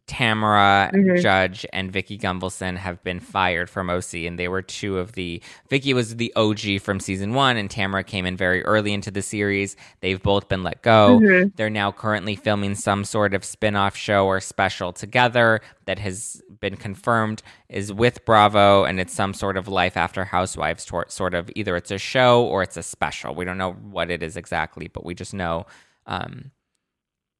Tamra 0.07 0.91
mm-hmm. 0.91 1.21
Judge 1.21 1.65
and 1.71 1.91
Vicki 1.91 2.17
Gunvalson 2.17 2.75
have 2.75 3.01
been 3.03 3.21
fired 3.21 3.69
from 3.69 3.89
OC, 3.89 4.15
and 4.25 4.37
they 4.37 4.49
were 4.49 4.61
two 4.61 4.97
of 4.97 5.13
the. 5.13 5.41
Vicki 5.69 5.93
was 5.93 6.17
the 6.17 6.33
OG 6.35 6.81
from 6.81 6.99
season 6.99 7.33
one, 7.33 7.55
and 7.55 7.69
Tamra 7.69 8.05
came 8.05 8.25
in 8.25 8.35
very 8.35 8.63
early 8.65 8.91
into 8.91 9.11
the 9.11 9.21
series. 9.21 9.77
They've 10.01 10.21
both 10.21 10.49
been 10.49 10.61
let 10.61 10.81
go. 10.81 11.19
Mm-hmm. 11.21 11.49
They're 11.55 11.69
now 11.69 11.93
currently 11.93 12.35
filming 12.35 12.75
some 12.75 13.05
sort 13.05 13.33
of 13.33 13.45
spin 13.45 13.77
off 13.77 13.95
show 13.95 14.25
or 14.25 14.41
special 14.41 14.91
together 14.91 15.61
that 15.85 15.99
has 15.99 16.41
been 16.59 16.75
confirmed 16.75 17.41
is 17.69 17.93
with 17.93 18.25
Bravo, 18.25 18.83
and 18.83 18.99
it's 18.99 19.13
some 19.13 19.33
sort 19.33 19.55
of 19.55 19.69
life 19.69 19.95
after 19.95 20.25
Housewives 20.25 20.85
sort 21.07 21.33
of. 21.33 21.49
Either 21.55 21.77
it's 21.77 21.91
a 21.91 21.97
show 21.97 22.43
or 22.43 22.61
it's 22.61 22.75
a 22.75 22.83
special. 22.83 23.35
We 23.35 23.45
don't 23.45 23.57
know 23.57 23.71
what 23.71 24.11
it 24.11 24.21
is 24.21 24.35
exactly, 24.35 24.89
but 24.89 25.05
we 25.05 25.15
just 25.15 25.33
know. 25.33 25.65
Um, 26.05 26.51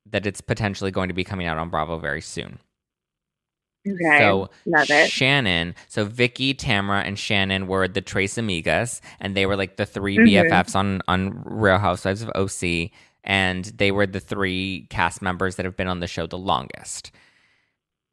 that 0.06 0.26
it's 0.26 0.42
potentially 0.42 0.92
going 0.92 1.08
to 1.08 1.14
be 1.14 1.24
coming 1.24 1.48
out 1.48 1.58
on 1.58 1.70
Bravo 1.70 1.98
very 1.98 2.22
soon. 2.22 2.60
Okay. 3.88 4.20
So 4.20 4.50
Love 4.66 4.90
it. 4.90 5.10
Shannon, 5.12 5.76
so 5.90 6.06
Vicki, 6.06 6.54
Tamra, 6.54 7.04
and 7.06 7.20
Shannon 7.20 7.68
were 7.68 7.88
the 7.88 8.00
Tres 8.02 8.36
Amigas, 8.36 9.02
and 9.20 9.36
they 9.36 9.46
were 9.46 9.58
like 9.58 9.76
the 9.76 9.86
3 9.86 10.18
Mhm. 10.18 10.26
BFFs 10.50 10.76
on 10.76 11.02
on 11.08 11.42
Real 11.44 11.78
Housewives 11.80 12.22
of 12.22 12.32
OC, 12.34 12.92
and 13.26 13.66
they 13.66 13.92
were 13.92 14.06
the 14.08 14.22
three 14.22 14.88
cast 14.90 15.22
members 15.22 15.58
that 15.58 15.66
have 15.66 15.76
been 15.76 15.88
on 15.88 16.00
the 16.00 16.08
show 16.08 16.28
the 16.28 16.38
longest. 16.38 17.12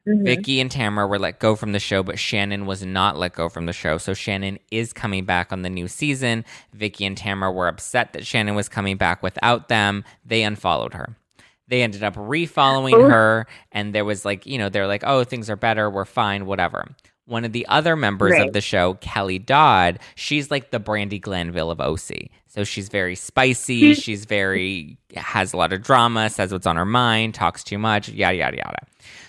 Mhm. 0.09 0.25
Vicki 0.25 0.61
and 0.61 0.71
Tamra 0.71 1.09
were 1.09 1.19
let 1.21 1.39
go 1.39 1.55
from 1.55 1.71
the 1.71 1.79
show, 1.79 2.03
but 2.03 2.19
Shannon 2.19 2.67
was 2.67 2.85
not 2.85 3.17
let 3.17 3.35
go 3.35 3.49
from 3.49 3.67
the 3.67 3.73
show. 3.73 3.97
So 3.99 4.13
Shannon 4.13 4.59
is 4.73 4.93
coming 4.93 5.25
back 5.25 5.53
on 5.53 5.63
the 5.63 5.71
new 5.71 5.87
season. 5.87 6.45
Vicki 6.73 7.05
and 7.05 7.17
Tamra 7.17 7.55
were 7.55 7.69
upset 7.69 8.13
that 8.15 8.27
Shannon 8.27 8.55
was 8.57 8.69
coming 8.69 8.97
back 8.97 9.23
without 9.23 9.69
them. 9.69 10.05
They 10.25 10.43
unfollowed 10.43 10.95
her. 10.95 11.17
They 11.71 11.83
ended 11.83 12.03
up 12.03 12.15
refollowing 12.17 12.93
Ooh. 12.95 13.09
her, 13.09 13.47
and 13.73 13.95
there 13.95 14.05
was 14.05 14.25
like, 14.25 14.45
you 14.45 14.59
know, 14.59 14.69
they're 14.69 14.87
like, 14.89 15.05
oh, 15.07 15.25
things 15.25 15.49
are 15.49 15.57
better, 15.57 15.89
we're 15.89 16.05
fine, 16.05 16.45
whatever. 16.45 16.95
One 17.27 17.45
of 17.45 17.53
the 17.53 17.65
other 17.69 17.95
members 17.95 18.39
of 18.41 18.53
the 18.53 18.61
show, 18.61 18.95
Kelly 18.95 19.39
Dodd, 19.39 20.01
she's 20.17 20.51
like 20.51 20.73
the 20.73 20.81
Brandi 20.81 21.21
Glanville 21.21 21.71
of 21.71 21.81
OC. 21.81 22.29
So 22.49 22.65
she's 22.65 22.89
very 22.89 23.15
spicy. 23.15 23.95
she's 23.95 24.25
very 24.25 24.99
has 25.15 25.53
a 25.53 25.57
lot 25.57 25.73
of 25.73 25.83
drama, 25.83 26.29
says 26.29 26.51
what's 26.53 26.67
on 26.67 26.75
her 26.75 26.85
mind, 26.85 27.35
talks 27.35 27.63
too 27.63 27.79
much, 27.79 28.09
yada 28.09 28.37
yada 28.37 28.57
yada. 28.57 28.79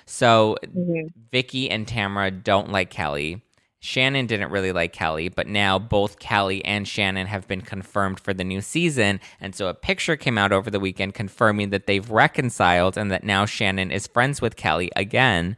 So 0.08 0.58
Mhm. 0.76 1.12
Vicki 1.32 1.70
and 1.70 1.86
Tamra 1.86 2.44
don't 2.44 2.72
like 2.72 2.90
Kelly. 2.90 3.42
Shannon 3.84 4.28
didn't 4.28 4.52
really 4.52 4.72
like 4.72 4.94
Kelly, 4.94 5.28
but 5.28 5.48
now 5.48 5.80
both 5.80 6.20
Kelly 6.20 6.64
and 6.64 6.88
Shannon 6.88 7.26
have 7.26 7.48
been 7.48 7.62
confirmed 7.62 8.20
for 8.20 8.32
the 8.32 8.44
new 8.44 8.62
season. 8.62 9.20
And 9.40 9.56
so 9.56 9.68
a 9.68 9.74
picture 9.74 10.16
came 10.16 10.38
out 10.38 10.52
over 10.52 10.70
the 10.70 10.80
weekend 10.80 11.16
confirming 11.16 11.72
that 11.72 11.88
they've 11.88 12.10
reconciled 12.10 12.96
and 12.96 13.10
that 13.12 13.24
now 13.24 13.46
Shannon 13.46 13.92
is 13.92 14.06
friends 14.06 14.40
with 14.40 14.56
Kelly 14.56 14.92
again. 14.96 15.58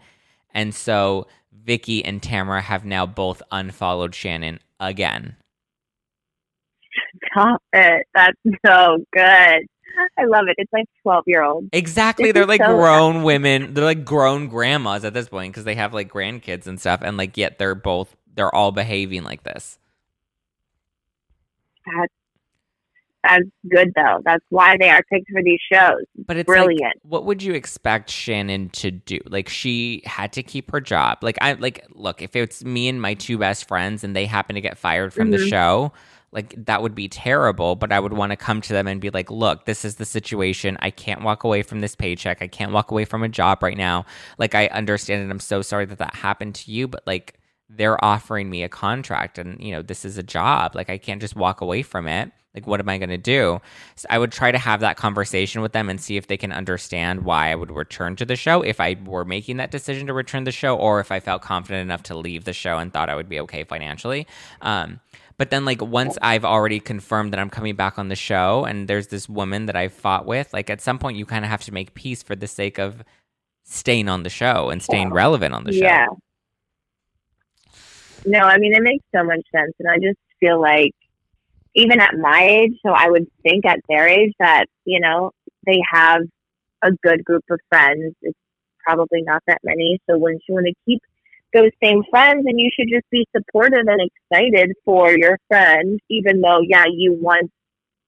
And 0.54 0.74
so 0.74 1.28
Vicki 1.52 2.04
and 2.04 2.22
Tamra 2.22 2.62
have 2.62 2.86
now 2.86 3.06
both 3.06 3.42
unfollowed 3.52 4.16
Shannon 4.16 4.60
again. 4.80 5.36
Stop 7.32 7.62
it. 7.74 8.08
That's 8.16 8.40
so 8.66 9.04
good. 9.12 9.68
I 10.18 10.26
love 10.26 10.46
it. 10.48 10.56
It's 10.58 10.72
like 10.74 10.86
12 11.04 11.24
year 11.28 11.44
old. 11.44 11.70
Exactly. 11.74 12.26
This 12.26 12.34
They're 12.34 12.46
like 12.46 12.62
so- 12.62 12.68
grown 12.78 13.24
women. 13.24 13.74
They're 13.74 13.84
like 13.86 14.06
grown 14.06 14.48
grandmas 14.48 15.04
at 15.06 15.14
this 15.14 15.30
point 15.30 15.54
because 15.54 15.64
they 15.66 15.76
have 15.76 15.94
like 15.94 16.10
grandkids 16.12 16.68
and 16.68 16.80
stuff. 16.80 17.02
And 17.04 17.18
like, 17.18 17.38
yet 17.38 17.60
they're 17.60 17.76
both, 17.76 18.16
they're 18.36 18.54
all 18.54 18.72
behaving 18.72 19.24
like 19.24 19.44
this. 19.44 19.78
That's, 21.86 22.14
that's 23.24 23.44
good, 23.70 23.92
though. 23.96 24.20
That's 24.26 24.44
why 24.50 24.76
they 24.78 24.90
are 24.90 25.02
picked 25.10 25.30
for 25.32 25.42
these 25.42 25.60
shows. 25.72 26.02
But 26.18 26.36
it's 26.38 26.48
like, 26.50 26.58
Brilliant. 26.58 26.94
what 27.04 27.26
would 27.26 27.42
you 27.42 27.54
expect 27.54 28.10
Shannon 28.10 28.70
to 28.72 28.92
do? 28.92 29.20
Like 29.26 29.48
she 29.48 30.02
had 30.06 30.34
to 30.34 30.44
keep 30.44 30.72
her 30.72 30.82
job. 30.82 31.20
Like 31.22 31.38
I 31.40 31.54
like 31.54 31.86
look, 31.94 32.22
if 32.22 32.36
it's 32.36 32.66
me 32.66 32.90
and 32.90 33.02
my 33.02 33.14
two 33.14 33.38
best 33.38 33.68
friends 33.68 34.04
and 34.04 34.14
they 34.16 34.26
happen 34.26 34.56
to 34.56 34.62
get 34.62 34.78
fired 34.78 35.14
from 35.14 35.32
the 35.32 35.38
Mhm. 35.38 35.50
show, 35.50 35.94
like 36.34 36.56
that 36.65 36.82
would 36.82 36.96
be 36.96 37.08
terrible, 37.08 37.76
but 37.76 37.91
I 37.91 38.00
would 38.00 38.13
want 38.13 38.32
to 38.32 38.36
come 38.36 38.60
to 38.62 38.74
them 38.74 38.88
and 38.88 39.00
be 39.00 39.12
like, 39.12 39.30
"Look, 39.30 39.65
this 39.65 39.86
is 39.86 39.96
the 39.96 40.06
situation. 40.06 40.78
I 40.82 40.89
can't 40.89 41.22
walk 41.22 41.43
away 41.43 41.62
from 41.62 41.82
this 41.82 41.96
paycheck. 41.96 42.41
I 42.41 42.48
can't 42.48 42.72
walk 42.72 42.91
away 42.91 43.06
from 43.06 43.24
a 43.24 43.30
job 43.30 43.62
right 43.62 43.78
now. 43.78 44.06
Like 44.39 44.56
I 44.56 44.67
understand 44.67 45.22
and 45.22 45.32
I'm 45.32 45.39
so 45.39 45.62
sorry 45.62 45.86
that 45.86 46.00
that 46.00 46.15
happened 46.15 46.56
to 46.56 46.72
you, 46.72 46.88
but 46.88 47.04
like 47.06 47.39
they're 47.69 48.04
offering 48.04 48.50
me 48.50 48.63
a 48.63 48.69
contract 48.69 49.38
and 49.38 49.62
you 49.63 49.72
know, 49.72 49.82
this 49.82 50.06
is 50.06 50.17
a 50.17 50.24
job. 50.24 50.76
Like 50.76 50.89
I 50.89 50.98
can't 50.98 51.22
just 51.22 51.36
walk 51.36 51.62
away 51.62 51.84
from 51.84 52.08
it. 52.08 52.32
Like 52.56 52.67
what 52.67 52.80
am 52.80 52.89
I 52.89 52.98
going 52.98 53.10
to 53.10 53.17
do?" 53.17 53.62
So 53.96 54.08
I 54.10 54.17
would 54.17 54.32
try 54.32 54.52
to 54.52 54.58
have 54.58 54.80
that 54.80 54.98
conversation 54.98 55.62
with 55.62 55.72
them 55.74 55.88
and 55.88 56.02
see 56.02 56.17
if 56.17 56.28
they 56.28 56.38
can 56.38 56.52
understand 56.52 57.26
why 57.26 57.52
I 57.52 57.56
would 57.56 57.72
return 57.72 58.15
to 58.17 58.26
the 58.26 58.36
show 58.36 58.63
if 58.63 58.80
I 58.80 58.96
were 59.06 59.26
making 59.26 59.58
that 59.58 59.72
decision 59.72 60.08
to 60.08 60.13
return 60.13 60.46
the 60.46 60.52
show 60.52 60.76
or 60.76 61.00
if 61.00 61.12
I 61.12 61.19
felt 61.19 61.43
confident 61.43 61.82
enough 61.82 62.04
to 62.04 62.17
leave 62.17 62.46
the 62.46 62.54
show 62.54 62.80
and 62.80 62.91
thought 62.91 63.10
I 63.10 63.15
would 63.15 63.30
be 63.30 63.39
okay 63.41 63.63
financially. 63.63 64.26
Um, 64.62 65.00
but 65.44 65.50
then, 65.50 65.66
like, 65.66 65.82
once 65.82 66.16
oh. 66.16 66.26
I've 66.26 66.46
already 66.46 66.80
confirmed 66.80 67.34
that 67.34 67.40
I'm 67.42 67.50
coming 67.50 67.76
back 67.76 68.00
on 68.00 68.08
the 68.08 68.16
show 68.16 68.64
and 68.64 68.88
there's 68.88 69.08
this 69.08 69.28
woman 69.28 69.66
that 69.66 69.76
I've 69.76 69.92
fought 69.92 70.26
with, 70.26 70.54
like, 70.54 70.70
at 70.70 70.80
some 70.80 70.98
point 70.98 71.18
you 71.18 71.26
kind 71.26 71.44
of 71.44 71.52
have 71.52 71.64
to 71.64 71.74
make 71.74 71.94
peace 71.96 72.24
for 72.24 72.34
the 72.34 72.48
sake 72.48 72.78
of 72.80 73.04
staying 73.66 74.08
on 74.08 74.24
the 74.24 74.30
show 74.30 74.70
and 74.70 74.82
staying 74.82 75.10
relevant 75.12 75.54
on 75.54 75.66
the 75.66 75.74
show. 75.74 75.80
Yeah. 75.80 76.08
No, 78.26 78.40
I 78.40 78.58
mean, 78.58 78.74
it 78.74 78.82
makes 78.82 79.04
so 79.14 79.22
much 79.26 79.42
sense. 79.54 79.74
And 79.80 79.90
I 79.90 79.98
just 79.98 80.18
feel 80.40 80.62
like, 80.62 80.94
even 81.76 82.00
at 82.00 82.16
my 82.18 82.48
age, 82.50 82.80
so 82.82 82.94
I 82.94 83.10
would 83.10 83.28
think 83.42 83.66
at 83.66 83.82
their 83.90 84.08
age 84.08 84.32
that, 84.40 84.68
you 84.86 85.02
know, 85.02 85.32
they 85.66 85.82
have 85.92 86.22
a 86.82 86.94
good 87.04 87.26
group 87.26 87.44
of 87.50 87.60
friends. 87.68 88.16
It's 88.22 88.40
probably 88.80 89.24
not 89.24 89.44
that 89.48 89.60
many. 89.62 90.00
So 90.10 90.18
wouldn't 90.18 90.44
you 90.48 90.54
want 90.54 90.68
to 90.68 90.74
keep 90.86 91.02
those 91.54 91.72
same 91.84 92.04
friends? 92.10 92.46
And 92.48 92.60
you 92.60 92.70
should 92.78 92.88
just 92.89 93.10
be 93.12 93.28
supportive 93.36 93.86
and 93.88 94.02
excited 94.32 94.74
for 94.86 95.12
your 95.18 95.38
friend, 95.48 96.00
even 96.10 96.42
though, 96.42 96.60
yeah, 96.62 96.86
you 96.92 97.13
once 97.20 97.52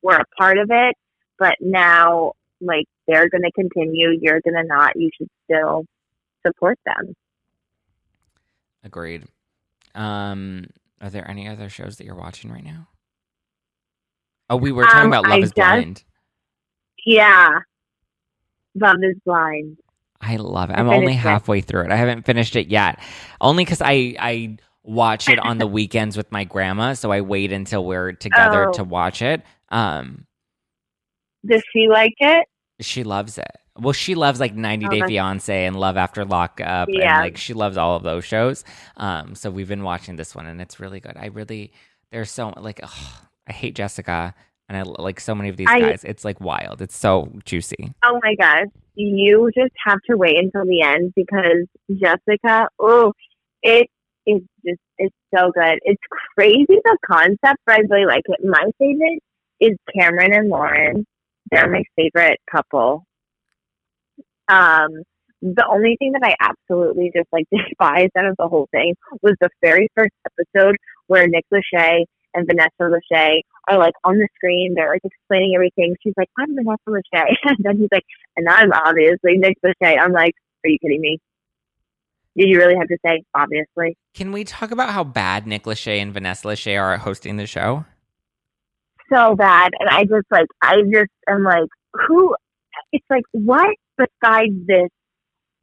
were 0.02 0.18
a 0.18 0.26
part 0.38 0.58
of 0.58 0.70
it, 0.72 0.96
but 1.40 1.56
now, 1.60 2.34
like, 2.62 2.86
they're 3.08 3.30
going 3.30 3.44
to 3.44 3.52
continue, 3.52 4.18
you're 4.22 4.42
going 4.42 4.56
to 4.56 4.64
not. 4.64 4.96
You 4.96 5.10
should 5.18 5.30
still 5.46 5.86
support 6.46 6.78
them. 6.86 7.16
Agreed. 8.84 9.26
Um, 9.94 10.68
are 11.02 11.10
there 11.10 11.30
any 11.30 11.48
other 11.48 11.70
shows 11.70 11.98
that 11.98 12.06
you're 12.06 12.16
watching 12.16 12.52
right 12.52 12.64
now? 12.64 12.88
Oh, 14.50 14.58
we 14.58 14.72
were 14.72 14.84
talking 14.84 15.02
Um, 15.02 15.08
about 15.08 15.24
Love 15.24 15.32
I 15.34 15.38
is 15.38 15.44
just- 15.44 15.56
Blind. 15.56 16.04
Yeah. 17.06 17.60
Love 18.76 18.98
is 19.04 19.16
blind. 19.26 19.78
I 20.22 20.38
love 20.38 20.70
it. 20.70 20.74
I'm 20.74 20.90
only 20.90 21.14
it. 21.14 21.18
halfway 21.18 21.62
through 21.62 21.86
it. 21.86 21.92
I 21.92 21.96
haven't 21.98 22.26
finished 22.26 22.56
it 22.56 22.68
yet. 22.68 23.00
Only 23.42 23.64
because 23.66 23.82
I 23.82 24.16
I 24.20 24.58
watch 24.84 25.30
it 25.30 25.40
on 25.40 25.58
the 25.58 25.68
weekends 25.78 26.16
with 26.18 26.32
my 26.32 26.44
grandma, 26.44 26.94
so 26.94 27.12
I 27.12 27.22
wait 27.22 27.52
until 27.52 27.84
we're 27.86 28.14
together 28.14 28.70
Oh. 28.70 28.74
to 28.74 28.84
watch 28.84 29.22
it. 29.22 29.42
Um, 29.70 30.26
Does 31.46 31.64
she 31.72 31.88
like 31.90 32.14
it? 32.20 32.48
she 32.82 33.04
loves 33.04 33.38
it. 33.38 33.52
Well, 33.78 33.94
she 33.94 34.16
loves 34.16 34.40
like 34.40 34.56
90 34.56 34.86
Oh, 34.86 34.90
Day 34.90 34.96
that's- 35.00 35.10
Fiance 35.10 35.66
and 35.66 35.76
Love 35.76 35.98
After 35.98 36.24
Lockup, 36.24 36.88
and 36.88 36.98
like 36.98 37.36
she 37.38 37.54
loves 37.54 37.76
all 37.78 37.96
of 37.98 38.04
those 38.04 38.24
shows. 38.24 38.64
Um, 38.96 39.36
so 39.36 39.52
we've 39.52 39.68
been 39.68 39.84
watching 39.84 40.16
this 40.16 40.34
one, 40.34 40.46
and 40.46 40.62
it's 40.62 40.80
really 40.80 41.00
good. 41.02 41.18
I 41.18 41.28
really 41.28 41.74
there's 42.12 42.32
so 42.32 42.54
like 42.58 42.80
ugh, 42.82 42.90
I 43.48 43.52
hate 43.54 43.76
Jessica, 43.76 44.34
and 44.68 44.78
I 44.78 44.82
like 44.84 45.20
so 45.20 45.36
many 45.36 45.50
of 45.50 45.58
these 45.58 45.68
I- 45.70 45.80
guys. 45.80 46.04
It's 46.04 46.26
like 46.26 46.42
wild. 46.42 46.82
It's 46.82 46.98
so 46.98 47.32
juicy. 47.46 47.94
Oh 48.04 48.20
my 48.24 48.36
gosh. 48.36 48.68
You 48.96 49.52
just 49.56 49.74
have 49.86 50.00
to 50.10 50.16
wait 50.18 50.38
until 50.38 50.66
the 50.66 50.82
end 50.82 51.14
because 51.16 51.68
Jessica, 51.92 52.68
oh, 52.80 53.12
it 53.62 53.90
is 54.26 54.42
just, 54.66 54.80
it's 54.98 55.16
so 55.36 55.52
good. 55.52 55.80
It's 55.84 56.02
crazy 56.36 56.66
the 56.70 56.98
concept, 57.06 57.60
but 57.66 57.76
I 57.76 57.80
really 57.90 58.06
like 58.06 58.24
it. 58.26 58.46
My 58.46 58.64
favorite 58.80 59.20
is 59.60 59.78
Cameron 59.94 60.34
and 60.34 60.50
Lauren. 60.50 61.06
They're 61.52 61.70
my 61.70 61.84
favorite 61.96 62.40
couple. 62.50 63.06
Um, 64.48 65.04
the 65.42 65.66
only 65.70 65.96
thing 66.00 66.14
that 66.14 66.24
I 66.24 66.36
absolutely 66.40 67.12
just 67.16 67.28
like 67.32 67.46
despised 67.52 68.12
out 68.18 68.26
of 68.26 68.36
the 68.38 68.48
whole 68.48 68.68
thing 68.72 68.96
was 69.22 69.36
the 69.42 69.50
very 69.62 69.90
first 69.96 70.14
episode 70.26 70.76
where 71.08 71.28
Nick 71.28 71.46
Lachey 71.54 72.06
and 72.36 72.46
Vanessa 72.46 72.70
Lachey 72.82 73.40
are 73.68 73.80
like 73.80 73.94
on 74.04 74.18
the 74.18 74.28
screen. 74.36 74.74
They're 74.76 74.92
like 74.92 75.02
explaining 75.04 75.54
everything. 75.56 75.96
She's 76.04 76.14
like, 76.18 76.30
I'm 76.38 76.56
Vanessa 76.56 76.78
Lachey. 76.88 77.36
and 77.44 77.58
then 77.60 77.78
he's 77.78 77.90
like, 77.92 78.06
and 78.36 78.48
I'm 78.48 78.72
obviously 78.74 79.38
Nick 79.38 79.58
Lachey. 79.66 79.98
I'm 80.00 80.12
like, 80.12 80.34
are 80.64 80.70
you 80.70 80.78
kidding 80.82 81.02
me? 81.02 81.20
Did 82.38 82.50
you 82.50 82.58
really 82.58 82.76
have 82.76 82.90
to 82.90 82.98
say 83.06 83.24
obviously? 83.34 83.98
Can 84.14 84.32
we 84.32 84.44
talk 84.44 84.72
about 84.72 84.90
how 84.90 85.04
bad 85.04 85.48
Nick 85.48 85.64
Lachey 85.64 86.02
and 86.02 86.14
Vanessa 86.14 86.48
Lachey 86.48 86.80
are 86.80 86.94
at 86.94 87.00
hosting 87.00 87.38
the 87.38 87.48
show? 87.48 87.86
So 89.12 89.36
bad. 89.36 89.72
And 89.80 89.90
I 89.90 90.04
just 90.04 90.26
like, 90.32 90.48
I 90.62 90.82
just 90.92 91.12
am 91.30 91.44
like, 91.44 91.70
who? 91.94 92.36
It's 92.92 93.06
like, 93.10 93.24
what 93.32 93.74
besides 93.98 94.54
this 94.68 94.90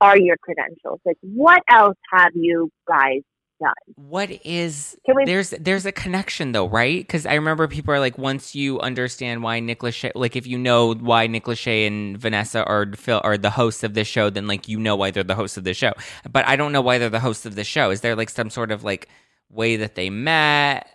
are 0.01 0.19
your 0.19 0.37
credentials? 0.39 1.01
Like, 1.05 1.19
what 1.21 1.63
else 1.69 1.97
have 2.11 2.33
you 2.35 2.71
guys 2.89 3.21
done? 3.63 3.95
What 3.97 4.31
is 4.45 4.97
Can 5.07 5.17
we- 5.17 5.25
there's 5.25 5.51
there's 5.51 5.87
a 5.87 5.93
connection 5.93 6.53
though, 6.53 6.69
right? 6.69 6.99
Because 7.01 7.25
I 7.27 7.35
remember 7.35 7.67
people 7.69 7.95
are 7.95 8.01
like, 8.01 8.19
once 8.19 8.55
you 8.55 8.81
understand 8.81 9.43
why 9.43 9.61
Nick 9.61 9.81
Lachey, 9.81 10.13
like 10.15 10.37
if 10.37 10.47
you 10.47 10.59
know 10.59 10.95
why 10.95 11.27
Nick 11.27 11.45
Lachey 11.45 11.87
and 11.87 12.19
Vanessa 12.19 12.65
are 12.65 12.87
Phil 12.95 13.21
are 13.25 13.39
the 13.39 13.51
hosts 13.51 13.83
of 13.83 13.95
this 13.95 14.09
show, 14.09 14.31
then 14.31 14.47
like 14.47 14.69
you 14.69 14.79
know 14.79 14.97
why 14.97 15.11
they're 15.11 15.23
the 15.23 15.35
hosts 15.35 15.57
of 15.57 15.65
the 15.65 15.75
show. 15.75 15.93
But 16.31 16.47
I 16.47 16.57
don't 16.57 16.73
know 16.73 16.83
why 16.83 16.99
they're 16.99 17.09
the 17.11 17.21
hosts 17.21 17.47
of 17.47 17.55
the 17.55 17.65
show. 17.65 17.91
Is 17.91 18.01
there 18.03 18.17
like 18.17 18.31
some 18.31 18.51
sort 18.51 18.71
of 18.73 18.85
like 18.85 19.09
way 19.51 19.77
that 19.77 19.95
they 19.95 20.11
met 20.11 20.87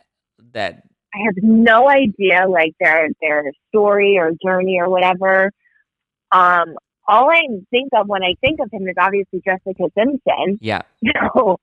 that 0.54 0.84
I 1.16 1.20
have 1.26 1.36
no 1.42 1.90
idea 1.90 2.48
like 2.50 2.74
their 2.80 3.10
their 3.22 3.52
story 3.70 4.18
or 4.18 4.32
journey 4.46 4.78
or 4.80 4.90
whatever. 4.90 5.52
Um, 6.32 6.76
all 7.08 7.30
I 7.32 7.42
think 7.72 7.90
of 7.96 8.08
when 8.08 8.22
I 8.24 8.34
think 8.42 8.60
of 8.60 8.70
him 8.72 8.88
is 8.88 8.96
obviously 9.00 9.42
Jessica 9.46 9.86
Simpson. 9.98 10.58
yeah 10.62 10.82
So 11.34 11.58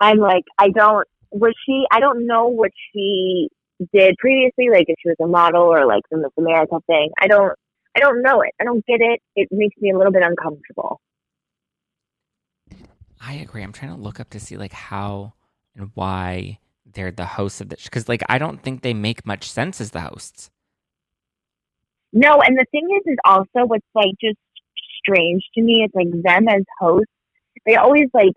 I'm 0.00 0.18
like, 0.18 0.44
I 0.58 0.70
don't. 0.70 1.06
Was 1.30 1.54
she? 1.66 1.84
I 1.90 2.00
don't 2.00 2.26
know 2.26 2.48
what 2.48 2.72
she 2.92 3.48
did 3.92 4.16
previously. 4.18 4.68
Like 4.70 4.86
if 4.88 4.96
she 5.02 5.10
was 5.10 5.16
a 5.20 5.26
model 5.26 5.62
or 5.62 5.86
like 5.86 6.02
the 6.10 6.18
Miss 6.18 6.32
America 6.38 6.78
thing. 6.86 7.10
I 7.20 7.26
don't. 7.26 7.52
I 7.96 8.00
don't 8.00 8.22
know 8.22 8.40
it. 8.42 8.52
I 8.60 8.64
don't 8.64 8.84
get 8.86 9.00
it. 9.00 9.20
It 9.36 9.48
makes 9.50 9.76
me 9.80 9.90
a 9.90 9.96
little 9.98 10.12
bit 10.12 10.22
uncomfortable. 10.22 11.00
I 13.20 13.34
agree. 13.34 13.62
I'm 13.62 13.72
trying 13.72 13.94
to 13.94 14.00
look 14.00 14.18
up 14.18 14.30
to 14.30 14.40
see 14.40 14.56
like 14.56 14.72
how 14.72 15.34
and 15.76 15.90
why 15.94 16.58
they're 16.92 17.10
the 17.10 17.26
hosts 17.26 17.60
of 17.60 17.68
this 17.68 17.84
because 17.84 18.08
like 18.08 18.22
I 18.28 18.38
don't 18.38 18.62
think 18.62 18.82
they 18.82 18.94
make 18.94 19.26
much 19.26 19.50
sense 19.50 19.80
as 19.80 19.90
the 19.90 20.00
hosts. 20.00 20.50
No, 22.12 22.40
and 22.40 22.58
the 22.58 22.66
thing 22.72 22.88
is, 22.96 23.12
is 23.12 23.18
also 23.24 23.66
what's 23.66 23.86
like 23.94 24.14
just 24.20 24.38
strange 24.98 25.42
to 25.54 25.62
me. 25.62 25.84
It's 25.84 25.94
like 25.94 26.10
them 26.10 26.48
as 26.48 26.64
hosts. 26.78 27.12
They 27.66 27.76
always 27.76 28.08
like 28.14 28.32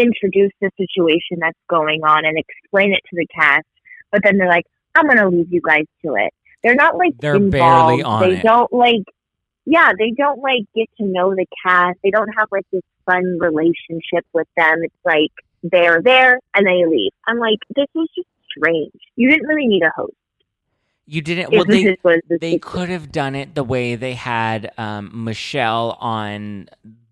introduce 0.00 0.52
the 0.60 0.70
situation 0.76 1.38
that's 1.40 1.58
going 1.68 2.02
on 2.04 2.24
and 2.24 2.38
explain 2.38 2.92
it 2.92 3.00
to 3.10 3.16
the 3.16 3.26
cast, 3.34 3.66
but 4.12 4.22
then 4.22 4.38
they're 4.38 4.48
like, 4.48 4.66
"I'm 4.94 5.06
gonna 5.06 5.28
leave 5.28 5.52
you 5.52 5.60
guys 5.60 5.84
to 6.04 6.14
it." 6.14 6.32
They're 6.62 6.74
not 6.74 6.96
like 6.96 7.12
They're 7.20 7.36
involved. 7.36 7.98
barely 7.98 8.02
on 8.02 8.20
They 8.22 8.36
it. 8.38 8.42
don't 8.42 8.72
like. 8.72 9.04
Yeah, 9.64 9.92
they 9.98 10.12
don't 10.12 10.40
like 10.40 10.62
get 10.74 10.88
to 10.98 11.04
know 11.04 11.34
the 11.34 11.46
cast. 11.64 11.98
They 12.02 12.10
don't 12.10 12.30
have 12.38 12.48
like 12.50 12.64
this 12.72 12.82
fun 13.04 13.38
relationship 13.40 14.24
with 14.32 14.48
them. 14.56 14.78
It's 14.82 14.94
like 15.04 15.30
they're 15.62 16.00
there 16.02 16.40
and 16.54 16.66
they 16.66 16.86
leave. 16.86 17.12
I'm 17.26 17.38
like, 17.38 17.58
this 17.76 17.86
is 17.94 18.08
just 18.16 18.28
strange. 18.56 18.92
You 19.16 19.28
didn't 19.30 19.46
really 19.46 19.66
need 19.66 19.82
a 19.82 19.90
host. 19.94 20.14
You 21.06 21.22
didn't. 21.22 21.50
Well, 21.52 21.64
they 21.64 21.82
is 21.84 21.96
what 22.02 22.20
this 22.28 22.38
they 22.40 22.58
could 22.58 22.88
have 22.90 23.10
done 23.10 23.34
it 23.34 23.54
the 23.54 23.64
way 23.64 23.94
they 23.94 24.14
had 24.14 24.72
um, 24.76 25.24
Michelle 25.24 25.96
on 26.00 26.68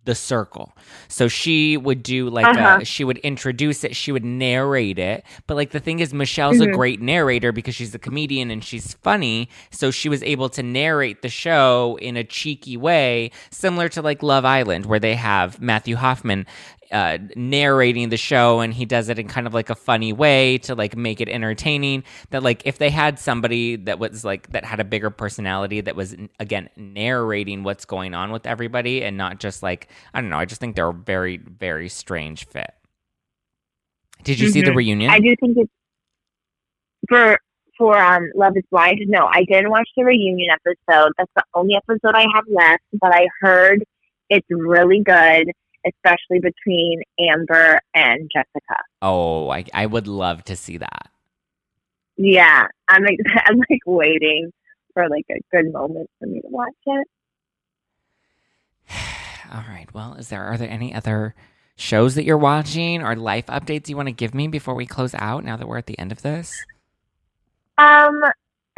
the 0.07 0.15
circle. 0.15 0.75
So 1.09 1.29
she 1.29 1.77
would 1.77 2.03
do 2.03 2.31
like 2.31 2.47
Uh-huh. 2.47 2.79
a, 2.81 2.85
she 2.85 3.05
would 3.05 3.19
introduce 3.19 3.85
it, 3.85 3.95
she 3.95 4.11
would 4.13 4.25
narrate 4.25 4.99
it. 4.99 5.25
But 5.47 5.57
like 5.57 5.71
the 5.73 5.81
thing 5.81 6.01
is, 6.01 6.15
Michelle's 6.15 6.61
a 6.61 6.67
Mhm. 6.67 6.73
great 6.75 7.01
narrator 7.03 7.53
because 7.53 7.75
she's 7.75 7.95
a 7.95 7.99
comedian 7.99 8.51
and 8.51 8.65
she's 8.65 8.95
funny. 9.03 9.49
So 9.71 9.91
she 9.91 10.09
was 10.09 10.23
able 10.23 10.49
to 10.51 10.63
narrate 10.63 11.23
the 11.23 11.29
show 11.29 11.99
in 12.01 12.17
a 12.17 12.25
cheeky 12.25 12.77
way, 12.77 13.31
similar 13.51 13.89
to 13.91 14.01
like 14.03 14.23
Love 14.23 14.45
Island, 14.45 14.87
where 14.87 14.99
they 15.01 15.15
have 15.17 15.61
Matthew 15.61 15.97
Hoffman 15.97 16.47
uh, 16.93 17.19
narrating 17.35 18.09
the 18.09 18.17
show 18.17 18.61
and 18.61 18.73
he 18.75 18.85
does 18.85 19.09
it 19.09 19.19
in 19.19 19.29
kind 19.29 19.47
of 19.47 19.55
like 19.55 19.71
a 19.71 19.75
funny 19.75 20.13
way 20.13 20.59
to 20.59 20.75
like 20.75 20.97
make 20.97 21.21
it 21.21 21.29
entertaining 21.29 22.05
that 22.31 22.43
like 22.43 22.63
if 22.65 22.79
they 22.79 22.91
had 22.91 23.19
somebody 23.19 23.77
that 23.77 23.99
was 23.99 24.25
like 24.25 24.51
that 24.53 24.65
had 24.65 24.81
a 24.81 24.85
bigger 24.85 25.11
personality 25.11 25.81
that 25.81 25.97
was 25.97 26.15
again 26.41 26.69
narrating 26.77 27.63
what's 27.63 27.85
going 27.85 28.15
on 28.15 28.31
with 28.33 28.47
everybody 28.47 29.03
and 29.05 29.17
not 29.17 29.39
just 29.41 29.63
like 29.63 29.89
i 30.15 30.21
don't 30.21 30.31
know 30.31 30.39
i 30.39 30.45
just 30.45 30.61
think 30.61 30.77
they're 30.77 30.89
a 30.91 30.93
very 30.95 31.37
very 31.39 31.89
strange 31.89 32.47
fit 32.47 32.73
did 34.23 34.39
you 34.41 34.49
see 34.49 34.61
the 34.63 34.71
Mhm. 34.71 34.77
reunion 34.77 35.11
I 35.11 35.21
do 35.21 35.35
think 35.41 35.57
it's 35.59 35.71
for 37.09 37.39
for 37.79 37.99
um 37.99 38.31
Love 38.35 38.57
Is 38.57 38.65
Blind. 38.71 39.01
No, 39.07 39.27
I 39.27 39.45
didn't 39.45 39.71
watch 39.71 39.89
the 39.97 40.05
reunion 40.05 40.49
episode. 40.51 41.13
That's 41.19 41.31
the 41.37 41.43
only 41.55 41.77
episode 41.77 42.15
I 42.15 42.25
have 42.35 42.45
left. 42.49 42.83
But 42.95 43.15
I 43.15 43.27
heard 43.43 43.85
it's 44.31 44.47
really 44.51 45.03
good, 45.05 45.51
especially 45.87 46.41
between 46.41 47.03
Amber 47.19 47.81
and 47.95 48.31
Jessica. 48.35 48.81
oh 49.03 49.51
I, 49.51 49.65
I 49.73 49.87
would 49.87 50.07
love 50.09 50.45
to 50.45 50.57
see 50.57 50.79
that 50.79 51.11
Yeah, 52.17 52.67
I'm 52.89 53.03
like 53.03 53.19
I'm 53.47 53.59
like 53.59 53.81
waiting 53.87 54.53
for 54.95 55.09
like 55.09 55.27
a 55.31 55.41
good 55.53 55.73
moment 55.73 56.09
for 56.19 56.27
me 56.27 56.41
to 56.41 56.49
watch 56.49 56.73
it. 56.87 57.09
all 59.53 59.65
right 59.69 59.93
well 59.95 60.15
is 60.15 60.29
there 60.29 60.45
are 60.45 60.57
there 60.57 60.71
any 60.71 60.95
other 60.95 61.35
shows 61.77 62.15
that 62.15 62.25
you're 62.25 62.39
watching 62.39 63.03
or 63.03 63.15
life 63.15 63.47
updates 63.47 63.89
you 63.89 63.97
want 63.97 64.09
to 64.09 64.13
give 64.13 64.35
me 64.35 64.49
before 64.49 64.75
we 64.75 64.87
close 64.87 65.15
out 65.15 65.45
now 65.45 65.57
that 65.57 65.69
we're 65.69 65.77
at 65.79 65.87
the 65.87 65.99
end 65.99 66.11
of 66.11 66.23
this 66.23 66.65
Um, 67.79 68.23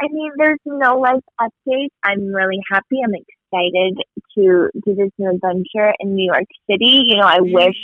I 0.01 0.07
mean, 0.11 0.31
there's 0.37 0.59
no 0.65 0.97
life 0.99 1.23
updates. 1.39 1.89
I'm 2.03 2.33
really 2.33 2.59
happy. 2.71 2.99
I'm 3.03 3.13
excited 3.15 3.97
to 4.35 4.69
do 4.85 4.95
this 4.95 5.09
new 5.17 5.29
adventure 5.29 5.93
in 5.99 6.15
New 6.15 6.25
York 6.25 6.45
City. 6.69 7.03
You 7.05 7.17
know, 7.17 7.27
I 7.27 7.39
wish 7.41 7.77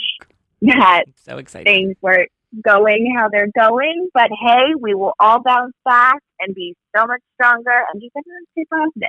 that 0.62 1.04
so 1.16 1.40
things 1.42 1.96
were 2.00 2.26
going 2.62 3.14
how 3.16 3.28
they're 3.28 3.50
going, 3.56 4.08
but 4.14 4.30
hey, 4.40 4.74
we 4.80 4.94
will 4.94 5.14
all 5.18 5.42
bounce 5.42 5.74
back 5.84 6.20
and 6.40 6.54
be 6.54 6.74
so 6.96 7.06
much 7.06 7.20
stronger 7.34 7.82
and 7.92 8.00
just 8.00 8.12
everyone 8.16 8.44
stay 8.52 8.64
positive. 8.70 9.08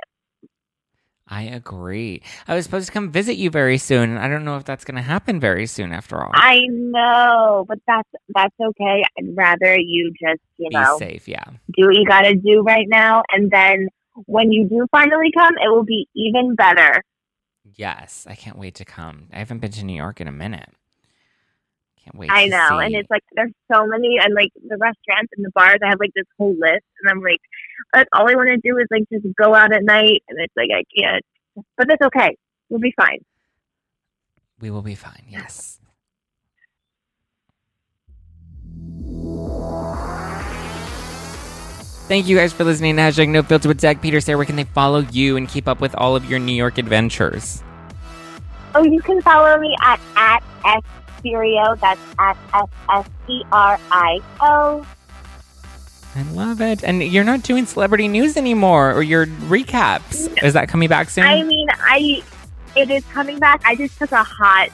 I 1.30 1.42
agree. 1.42 2.22
I 2.46 2.54
was 2.54 2.64
supposed 2.64 2.86
to 2.86 2.92
come 2.92 3.10
visit 3.12 3.36
you 3.36 3.50
very 3.50 3.76
soon, 3.76 4.10
and 4.10 4.18
I 4.18 4.28
don't 4.28 4.44
know 4.44 4.56
if 4.56 4.64
that's 4.64 4.84
going 4.84 4.96
to 4.96 5.02
happen 5.02 5.38
very 5.38 5.66
soon 5.66 5.92
after 5.92 6.22
all. 6.22 6.30
I 6.32 6.60
know, 6.70 7.66
but 7.68 7.78
that's 7.86 8.08
that's 8.34 8.54
okay. 8.58 9.02
I'd 9.18 9.36
rather 9.36 9.78
you 9.78 10.10
just, 10.12 10.40
you 10.56 10.70
Be 10.70 10.76
know, 10.76 10.96
safe, 10.98 11.28
yeah. 11.28 11.44
do 11.76 11.86
what 11.86 11.96
you 11.96 12.06
got 12.06 12.22
to 12.22 12.34
do 12.34 12.62
right 12.62 12.86
now, 12.88 13.24
and 13.30 13.50
then 13.50 13.88
when 14.24 14.50
you 14.50 14.68
do 14.68 14.86
finally 14.90 15.30
come, 15.36 15.54
it 15.62 15.68
will 15.68 15.84
be 15.84 16.08
even 16.16 16.54
better. 16.54 17.02
Yes, 17.74 18.26
I 18.28 18.34
can't 18.34 18.58
wait 18.58 18.74
to 18.76 18.84
come. 18.84 19.28
I 19.32 19.38
haven't 19.38 19.58
been 19.58 19.72
to 19.72 19.84
New 19.84 19.96
York 19.96 20.20
in 20.20 20.28
a 20.28 20.32
minute. 20.32 20.70
Can't 22.02 22.16
wait. 22.16 22.30
I 22.30 22.46
know, 22.46 22.78
see. 22.78 22.86
and 22.86 22.94
it's 22.94 23.10
like 23.10 23.22
there's 23.32 23.52
so 23.72 23.86
many, 23.86 24.18
and 24.22 24.34
like 24.34 24.50
the 24.54 24.76
restaurants 24.76 25.32
and 25.36 25.44
the 25.44 25.50
bars, 25.54 25.78
I 25.82 25.88
have 25.88 26.00
like 26.00 26.12
this 26.14 26.26
whole 26.38 26.56
list, 26.58 26.84
and 27.02 27.10
I'm 27.10 27.20
like, 27.20 27.40
that's 27.92 28.08
all 28.12 28.28
I 28.28 28.34
want 28.34 28.48
to 28.48 28.56
do 28.56 28.78
is 28.78 28.86
like 28.90 29.04
just 29.12 29.26
go 29.36 29.54
out 29.54 29.72
at 29.72 29.82
night, 29.82 30.22
and 30.28 30.38
it's 30.38 30.54
like 30.56 30.70
I 30.74 30.84
can't, 30.96 31.24
but 31.76 31.88
that's 31.88 32.02
okay. 32.06 32.36
We'll 32.68 32.80
be 32.80 32.94
fine. 32.96 33.18
we 34.60 34.70
will 34.70 34.82
be 34.82 34.94
fine. 34.94 35.24
Yes. 35.28 35.80
Thank 42.08 42.26
you 42.26 42.36
guys 42.38 42.54
for 42.54 42.64
listening 42.64 42.96
to 42.96 43.02
Hashtag 43.02 43.28
No 43.28 43.42
Filter 43.42 43.68
with 43.68 43.80
Zack 43.80 44.00
Peters. 44.00 44.24
There, 44.24 44.38
where 44.38 44.46
can 44.46 44.56
they 44.56 44.64
follow 44.64 45.00
you 45.12 45.36
and 45.36 45.46
keep 45.46 45.68
up 45.68 45.80
with 45.80 45.94
all 45.96 46.16
of 46.16 46.24
your 46.24 46.38
New 46.38 46.54
York 46.54 46.78
adventures? 46.78 47.62
Oh, 48.74 48.82
you 48.82 49.00
can 49.02 49.20
follow 49.20 49.58
me 49.60 49.76
at 49.82 50.00
at 50.16 50.42
s 50.64 50.82
Serio. 51.22 51.74
That's 51.76 52.00
at 52.18 52.36
s 52.54 52.68
s 52.90 53.06
e 53.28 53.42
r 53.52 53.78
i 53.90 54.20
o. 54.40 54.86
I 56.16 56.22
love 56.32 56.62
it. 56.62 56.82
And 56.82 57.02
you're 57.02 57.24
not 57.24 57.42
doing 57.42 57.66
celebrity 57.66 58.08
news 58.08 58.38
anymore, 58.38 58.92
or 58.94 59.02
your 59.02 59.26
recaps. 59.26 60.42
Is 60.42 60.54
that 60.54 60.68
coming 60.68 60.88
back 60.88 61.10
soon? 61.10 61.24
I 61.24 61.42
mean, 61.42 61.68
I 61.78 62.22
it 62.74 62.90
is 62.90 63.04
coming 63.12 63.38
back. 63.38 63.60
I 63.66 63.74
just 63.76 63.98
took 63.98 64.12
a 64.12 64.22
hot 64.24 64.70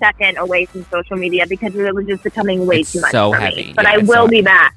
second 0.00 0.36
away 0.38 0.64
from 0.66 0.84
social 0.90 1.16
media 1.16 1.46
because 1.46 1.76
it 1.76 1.94
was 1.94 2.06
just 2.06 2.24
becoming 2.24 2.66
way 2.66 2.80
It's 2.80 2.92
too 2.92 3.00
much 3.02 3.12
so 3.12 3.32
for 3.32 3.38
heavy. 3.38 3.66
me. 3.66 3.72
But 3.76 3.84
Yeah, 3.84 3.92
I 3.92 3.98
will 3.98 4.26
so 4.26 4.28
be 4.28 4.42
back. 4.42 4.74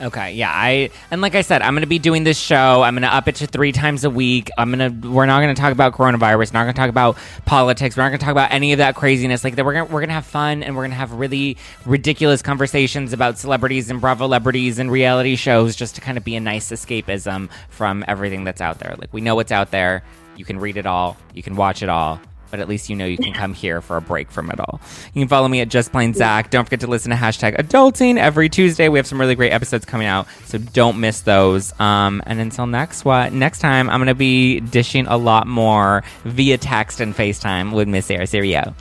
Okay, 0.00 0.32
yeah, 0.32 0.50
I 0.52 0.90
and 1.12 1.20
like 1.20 1.36
I 1.36 1.42
said, 1.42 1.62
I'm 1.62 1.74
gonna 1.74 1.86
be 1.86 2.00
doing 2.00 2.24
this 2.24 2.38
show. 2.38 2.82
I'm 2.82 2.94
gonna 2.94 3.06
up 3.06 3.28
it 3.28 3.36
to 3.36 3.46
three 3.46 3.70
times 3.70 4.02
a 4.02 4.10
week. 4.10 4.50
I'm 4.58 4.70
gonna 4.70 4.90
we're 4.90 5.26
not 5.26 5.40
gonna 5.40 5.54
talk 5.54 5.72
about 5.72 5.94
coronavirus. 5.94 6.52
Not 6.52 6.62
gonna 6.62 6.72
talk 6.72 6.90
about 6.90 7.16
politics. 7.44 7.96
We're 7.96 8.02
not 8.02 8.08
gonna 8.08 8.18
talk 8.18 8.32
about 8.32 8.50
any 8.50 8.72
of 8.72 8.78
that 8.78 8.96
craziness. 8.96 9.44
Like 9.44 9.54
that, 9.54 9.64
we're 9.64 9.74
gonna 9.74 9.84
we're 9.86 10.00
gonna 10.00 10.14
have 10.14 10.26
fun 10.26 10.64
and 10.64 10.74
we're 10.74 10.82
gonna 10.82 10.96
have 10.96 11.12
really 11.12 11.56
ridiculous 11.86 12.42
conversations 12.42 13.12
about 13.12 13.38
celebrities 13.38 13.88
and 13.88 14.00
bravo 14.00 14.24
celebrities 14.24 14.78
and 14.80 14.90
reality 14.90 15.36
shows, 15.36 15.76
just 15.76 15.94
to 15.94 16.00
kind 16.00 16.18
of 16.18 16.24
be 16.24 16.34
a 16.34 16.40
nice 16.40 16.70
escapism 16.72 17.48
from 17.68 18.04
everything 18.08 18.42
that's 18.42 18.60
out 18.60 18.80
there. 18.80 18.96
Like 18.98 19.12
we 19.12 19.20
know 19.20 19.36
what's 19.36 19.52
out 19.52 19.70
there. 19.70 20.02
You 20.36 20.44
can 20.44 20.58
read 20.58 20.76
it 20.76 20.86
all. 20.86 21.16
You 21.34 21.42
can 21.42 21.54
watch 21.54 21.82
it 21.82 21.88
all. 21.88 22.20
But 22.54 22.60
at 22.60 22.68
least 22.68 22.88
you 22.88 22.94
know 22.94 23.04
you 23.04 23.18
can 23.18 23.32
come 23.32 23.52
here 23.52 23.80
for 23.80 23.96
a 23.96 24.00
break 24.00 24.30
from 24.30 24.48
it 24.48 24.60
all. 24.60 24.80
You 25.12 25.22
can 25.22 25.28
follow 25.28 25.48
me 25.48 25.60
at 25.60 25.68
Just 25.68 25.90
Plain 25.90 26.14
Zack. 26.14 26.50
Don't 26.50 26.62
forget 26.62 26.78
to 26.82 26.86
listen 26.86 27.10
to 27.10 27.16
hashtag 27.16 27.56
adulting 27.56 28.16
every 28.16 28.48
Tuesday. 28.48 28.88
We 28.88 29.00
have 29.00 29.08
some 29.08 29.18
really 29.18 29.34
great 29.34 29.52
episodes 29.52 29.84
coming 29.84 30.06
out, 30.06 30.28
so 30.44 30.58
don't 30.58 31.00
miss 31.00 31.22
those. 31.22 31.72
Um, 31.80 32.22
and 32.26 32.38
until 32.38 32.68
next 32.68 33.04
what 33.04 33.32
next 33.32 33.58
time, 33.58 33.90
I'm 33.90 33.98
gonna 33.98 34.14
be 34.14 34.60
dishing 34.60 35.08
a 35.08 35.16
lot 35.16 35.48
more 35.48 36.04
via 36.22 36.56
text 36.56 37.00
and 37.00 37.12
FaceTime 37.12 37.72
with 37.72 37.88
Miss 37.88 38.06
Sarah 38.06 38.28
Serio. 38.28 38.72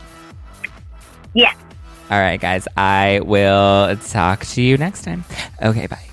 Yeah. 1.33 1.53
All 2.11 2.19
right, 2.19 2.39
guys. 2.39 2.67
I 2.77 3.21
will 3.25 3.97
talk 3.97 4.45
to 4.45 4.61
you 4.61 4.77
next 4.77 5.01
time. 5.01 5.25
Okay, 5.63 5.87
bye. 5.87 6.12